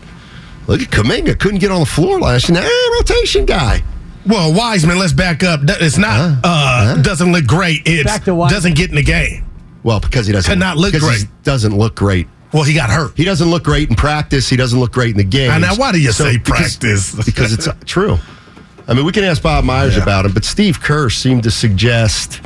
Look 0.66 0.80
at 0.80 0.88
Kuminga. 0.90 1.38
Couldn't 1.38 1.58
get 1.60 1.70
on 1.70 1.80
the 1.80 1.86
floor 1.86 2.18
last 2.20 2.48
year. 2.48 2.60
Nah, 2.60 2.68
rotation 2.98 3.44
guy. 3.44 3.82
Well, 4.26 4.54
Wiseman, 4.54 4.98
let's 4.98 5.12
back 5.12 5.42
up. 5.44 5.60
That- 5.62 5.82
It's 5.82 5.98
not 5.98 6.38
uh, 6.42 6.96
doesn't 7.02 7.30
look 7.30 7.46
great. 7.46 7.82
It's 7.84 8.04
Back 8.04 8.24
to 8.24 8.34
Wiseman. 8.34 8.54
doesn't 8.56 8.76
get 8.76 8.88
in 8.90 8.96
the 8.96 9.02
game. 9.02 9.44
Well, 9.82 10.00
because 10.00 10.26
he 10.26 10.32
doesn't 10.32 10.50
To 10.50 10.58
not 10.58 10.78
look 10.78 10.92
because 10.94 11.08
he 11.20 11.24
great. 11.26 11.42
doesn't 11.42 11.76
look 11.76 11.94
great. 11.94 12.26
Well, 12.54 12.62
he 12.62 12.72
got 12.72 12.88
hurt. 12.88 13.12
He 13.16 13.24
doesn't 13.24 13.50
look 13.50 13.64
great 13.64 13.90
in 13.90 13.96
practice. 13.96 14.48
He 14.48 14.56
doesn't 14.56 14.78
look 14.80 14.92
great 14.92 15.10
in 15.10 15.18
the 15.18 15.24
game. 15.24 15.60
Now, 15.60 15.74
why 15.76 15.92
do 15.92 16.00
you 16.00 16.12
say 16.12 16.38
practice? 16.38 17.14
Because 17.26 17.52
it's 17.52 17.66
uh, 17.68 17.76
true. 17.84 18.16
I 18.86 18.92
mean, 18.94 19.04
we 19.04 19.12
can 19.12 19.24
ask 19.24 19.42
Bob 19.42 19.64
Myers 19.64 19.96
about 19.96 20.26
him, 20.26 20.32
but 20.32 20.44
Steve 20.44 20.80
Kerr 20.80 21.08
seemed 21.08 21.42
to 21.44 21.50
suggest 21.50 22.40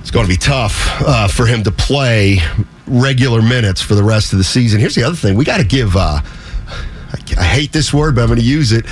it's 0.00 0.10
going 0.10 0.26
to 0.26 0.32
be 0.32 0.36
tough 0.36 1.00
uh, 1.00 1.28
for 1.28 1.46
him 1.46 1.62
to 1.64 1.70
play 1.70 2.38
regular 2.86 3.40
minutes 3.40 3.80
for 3.80 3.94
the 3.94 4.02
rest 4.02 4.32
of 4.32 4.38
the 4.38 4.44
season. 4.44 4.80
Here's 4.80 4.94
the 4.94 5.02
other 5.02 5.16
thing: 5.16 5.34
we 5.36 5.44
got 5.44 5.58
to 5.58 5.64
give. 5.64 5.96
Uh, 5.96 6.20
I, 6.20 7.18
I 7.38 7.44
hate 7.44 7.72
this 7.72 7.94
word, 7.94 8.14
but 8.16 8.22
I'm 8.22 8.28
going 8.28 8.38
to 8.38 8.44
use 8.44 8.72
it 8.72 8.84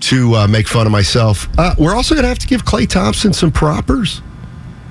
to 0.00 0.34
uh, 0.34 0.46
make 0.48 0.66
fun 0.66 0.86
of 0.86 0.92
myself. 0.92 1.48
Uh, 1.58 1.74
we're 1.78 1.94
also 1.94 2.14
going 2.14 2.24
to 2.24 2.28
have 2.28 2.38
to 2.40 2.46
give 2.46 2.64
Klay 2.64 2.88
Thompson 2.88 3.32
some 3.32 3.52
propers. 3.52 4.20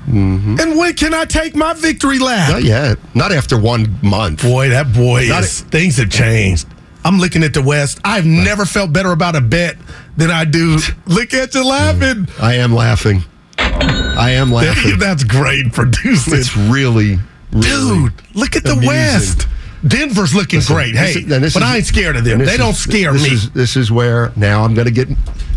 And 0.08 0.78
when 0.78 0.94
can 0.94 1.16
I 1.16 1.26
take 1.26 1.56
my 1.56 1.74
victory 1.74 2.20
lap? 2.20 2.52
Not 2.52 2.64
yet. 2.64 3.00
Not 3.16 3.32
after 3.32 3.60
one 3.60 3.98
month. 4.04 4.44
Boy, 4.44 4.70
that 4.70 4.94
boy 4.94 5.24
is 5.24 5.62
things 5.62 5.98
have 5.98 6.12
changed. 6.12 6.68
I'm 7.06 7.20
looking 7.20 7.44
at 7.44 7.54
the 7.54 7.62
West. 7.62 8.00
I've 8.04 8.26
never 8.26 8.66
felt 8.66 8.92
better 8.92 9.12
about 9.12 9.36
a 9.36 9.42
bet 9.42 9.78
than 10.18 10.32
I 10.32 10.44
do. 10.44 10.80
Look 11.06 11.36
at 11.36 11.54
you 11.54 11.64
laughing. 11.64 12.28
I 12.42 12.56
am 12.56 12.74
laughing. 12.74 13.24
I 13.60 14.32
am 14.32 14.52
laughing. 14.52 14.94
That's 15.00 15.24
great 15.24 15.72
producing. 15.72 16.34
It's 16.34 16.58
really, 16.58 17.20
really 17.52 18.10
Dude, 18.10 18.14
look 18.34 18.56
at 18.56 18.64
the 18.64 18.72
amusing. 18.72 18.88
West. 18.90 19.48
Denver's 19.88 20.34
looking 20.34 20.58
Listen, 20.60 20.76
great. 20.76 20.96
Hey, 20.96 21.12
is- 21.12 21.26
but 21.26 21.44
is- 21.44 21.56
I 21.58 21.78
ain't 21.78 21.86
scared 21.86 22.16
of 22.16 22.24
them. 22.24 22.40
They 22.40 22.58
don't 22.58 22.74
scare 22.74 23.14
this 23.14 23.24
me. 23.24 23.30
Is, 23.30 23.50
this 23.52 23.76
is 23.78 23.92
where 23.92 24.32
now 24.36 24.64
I'm 24.64 24.74
going 24.74 24.86
to 24.88 24.92
get. 24.94 25.08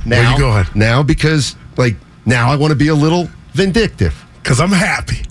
Now, 0.05 0.32
you 0.32 0.38
going? 0.38 0.66
Now 0.74 1.03
because 1.03 1.57
like 1.76 1.96
now 2.26 2.51
I 2.51 2.57
want 2.57 2.72
to 2.72 2.76
be 2.76 2.88
a 2.88 2.94
little 2.94 3.28
vindictive. 3.53 4.14
Because 4.42 4.61
I'm 4.61 4.72
happy. 4.72 5.22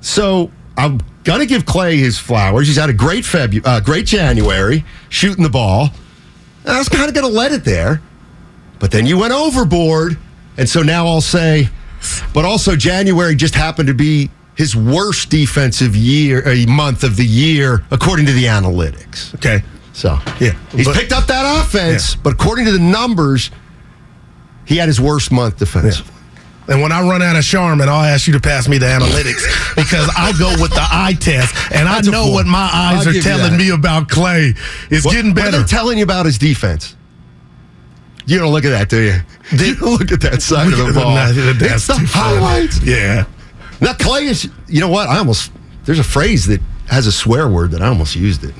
So 0.00 0.50
I'm 0.76 1.00
going 1.26 1.40
to 1.40 1.46
give 1.46 1.64
Klay 1.64 1.98
his 1.98 2.18
flowers. 2.18 2.68
He's 2.68 2.76
had 2.76 2.88
a 2.88 2.92
great 2.94 3.24
February, 3.24 3.62
uh, 3.66 3.80
great 3.80 4.06
January 4.06 4.84
shooting 5.10 5.42
the 5.42 5.50
ball. 5.50 5.90
And 6.64 6.72
I 6.74 6.78
was 6.78 6.88
kind 6.88 7.08
of 7.08 7.14
going 7.14 7.26
to 7.30 7.32
let 7.36 7.52
it 7.52 7.64
there, 7.64 8.00
but 8.78 8.90
then 8.92 9.04
you 9.06 9.18
went 9.18 9.32
overboard, 9.34 10.16
and 10.56 10.68
so 10.68 10.82
now 10.82 11.06
I'll 11.06 11.20
say. 11.20 11.68
But 12.32 12.44
also 12.44 12.76
January 12.76 13.34
just 13.34 13.54
happened 13.54 13.88
to 13.88 13.94
be 13.94 14.30
his 14.54 14.74
worst 14.76 15.28
defensive 15.28 15.96
year, 15.96 16.46
a 16.48 16.64
month 16.66 17.02
of 17.04 17.16
the 17.16 17.26
year, 17.26 17.84
according 17.90 18.26
to 18.26 18.32
the 18.32 18.44
analytics. 18.44 19.34
Okay. 19.34 19.62
So 19.92 20.18
Yeah. 20.40 20.52
he's 20.72 20.86
but- 20.86 20.94
picked 20.96 21.12
up 21.12 21.26
that 21.26 21.60
offense, 21.64 22.14
but 22.14 22.34
according 22.34 22.66
to 22.66 22.72
the 22.72 22.78
numbers, 22.78 23.50
he 24.64 24.76
had 24.76 24.88
his 24.88 25.00
worst 25.00 25.32
month 25.32 25.58
defensively. 25.58 26.12
And 26.68 26.82
when 26.82 26.90
I 26.90 27.00
run 27.02 27.22
out 27.22 27.36
of 27.36 27.44
Charmin, 27.44 27.88
I'll 27.88 28.02
ask 28.02 28.26
you 28.26 28.32
to 28.32 28.40
pass 28.40 28.66
me 28.68 28.78
the 28.78 28.86
analytics 28.86 29.76
because 29.76 30.10
I'll 30.16 30.36
go 30.36 30.50
with 30.60 30.72
the 30.72 30.82
eye 30.82 31.14
test. 31.18 31.54
And 31.72 31.88
I 31.88 32.00
know 32.00 32.30
what 32.32 32.44
my 32.46 32.68
eyes 32.72 33.06
I'll 33.06 33.16
are 33.16 33.20
telling 33.20 33.56
me 33.56 33.70
about 33.70 34.08
Klay. 34.08 34.56
It's 34.90 35.04
What- 35.04 35.12
getting 35.14 35.30
What 35.32 35.38
are 35.42 35.44
better. 35.52 35.58
they 35.58 35.64
telling 35.68 35.98
you 35.98 36.04
about 36.04 36.26
his 36.26 36.38
defense? 36.38 36.96
You 38.26 38.38
don't 38.40 38.52
look 38.52 38.64
at 38.64 38.70
that, 38.70 38.88
do 38.88 39.00
you? 39.00 39.20
You 39.64 39.76
don't 39.76 39.92
look 40.00 40.10
at 40.10 40.20
that 40.22 40.42
side 40.42 40.72
of 40.72 40.78
the 40.78 40.92
ball. 40.92 41.14
That's 41.14 41.38
it's 41.38 41.86
the 41.86 41.94
highlights. 42.12 42.82
Yeah. 42.82 43.26
Now 43.80 43.92
Klay 43.92 44.22
is. 44.22 44.48
You 44.66 44.80
know 44.80 44.88
what? 44.88 45.08
I 45.08 45.18
almost 45.18 45.52
there's 45.84 46.00
a 46.00 46.04
phrase 46.04 46.46
that 46.46 46.60
has 46.88 47.06
a 47.06 47.12
swear 47.12 47.46
word 47.46 47.70
that 47.70 47.82
I 47.82 47.86
almost 47.86 48.16
used 48.16 48.42
it. 48.42 48.54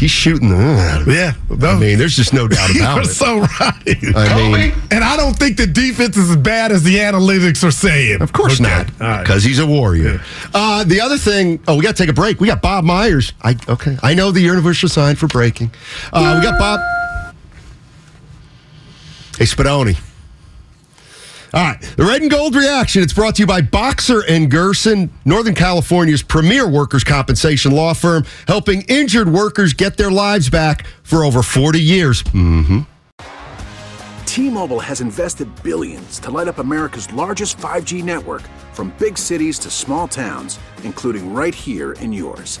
He's 0.00 0.10
shooting 0.10 0.48
the. 0.48 1.04
it. 1.06 1.14
Yeah. 1.14 1.34
I 1.68 1.78
mean, 1.78 1.98
there's 1.98 2.16
just 2.16 2.32
no 2.32 2.48
doubt 2.48 2.70
about 2.70 2.70
it. 2.70 2.74
You 2.76 2.80
about 2.82 2.98
are 2.98 3.02
it. 3.02 3.06
so 3.08 3.40
right. 3.40 4.16
I 4.16 4.50
mean, 4.50 4.72
and 4.90 5.04
I 5.04 5.14
don't 5.16 5.36
think 5.38 5.58
the 5.58 5.66
defense 5.66 6.16
is 6.16 6.30
as 6.30 6.36
bad 6.38 6.72
as 6.72 6.82
the 6.82 6.96
analytics 6.96 7.62
are 7.62 7.70
saying. 7.70 8.22
Of 8.22 8.32
course 8.32 8.60
Okay. 8.60 8.70
not, 8.70 8.90
All 9.00 9.06
right. 9.08 9.20
because 9.22 9.44
he's 9.44 9.58
a 9.58 9.66
warrior. 9.66 10.22
Uh, 10.54 10.84
the 10.84 11.02
other 11.02 11.18
thing, 11.18 11.60
oh, 11.68 11.76
we 11.76 11.82
got 11.82 11.96
to 11.96 12.02
take 12.02 12.08
a 12.08 12.14
break. 12.14 12.40
We 12.40 12.46
got 12.46 12.62
Bob 12.62 12.84
Myers. 12.84 13.34
I 13.42 13.56
okay, 13.68 13.98
I 14.02 14.14
know 14.14 14.30
the 14.30 14.40
universal 14.40 14.88
sign 14.88 15.16
for 15.16 15.26
breaking. 15.26 15.70
Uh, 16.14 16.36
we 16.40 16.42
got 16.46 16.58
Bob. 16.58 16.80
Hey, 19.38 19.44
Spadoni. 19.44 19.98
All 21.52 21.64
right, 21.64 21.80
the 21.96 22.04
red 22.04 22.22
and 22.22 22.30
gold 22.30 22.54
reaction. 22.54 23.02
It's 23.02 23.12
brought 23.12 23.34
to 23.36 23.42
you 23.42 23.46
by 23.46 23.60
Boxer 23.60 24.22
and 24.28 24.48
Gerson, 24.50 25.10
Northern 25.24 25.54
California's 25.54 26.22
premier 26.22 26.68
workers' 26.68 27.02
compensation 27.02 27.72
law 27.72 27.92
firm, 27.92 28.24
helping 28.46 28.82
injured 28.82 29.28
workers 29.28 29.72
get 29.72 29.96
their 29.96 30.12
lives 30.12 30.48
back 30.48 30.86
for 31.02 31.24
over 31.24 31.42
40 31.42 31.80
years. 31.80 32.22
Mm-hmm. 32.22 32.80
T-Mobile 34.26 34.78
has 34.78 35.00
invested 35.00 35.48
billions 35.64 36.20
to 36.20 36.30
light 36.30 36.46
up 36.46 36.58
America's 36.58 37.12
largest 37.12 37.58
5G 37.58 38.04
network 38.04 38.42
from 38.72 38.94
big 39.00 39.18
cities 39.18 39.58
to 39.58 39.70
small 39.70 40.06
towns, 40.06 40.60
including 40.84 41.34
right 41.34 41.54
here 41.54 41.94
in 41.94 42.12
yours. 42.12 42.60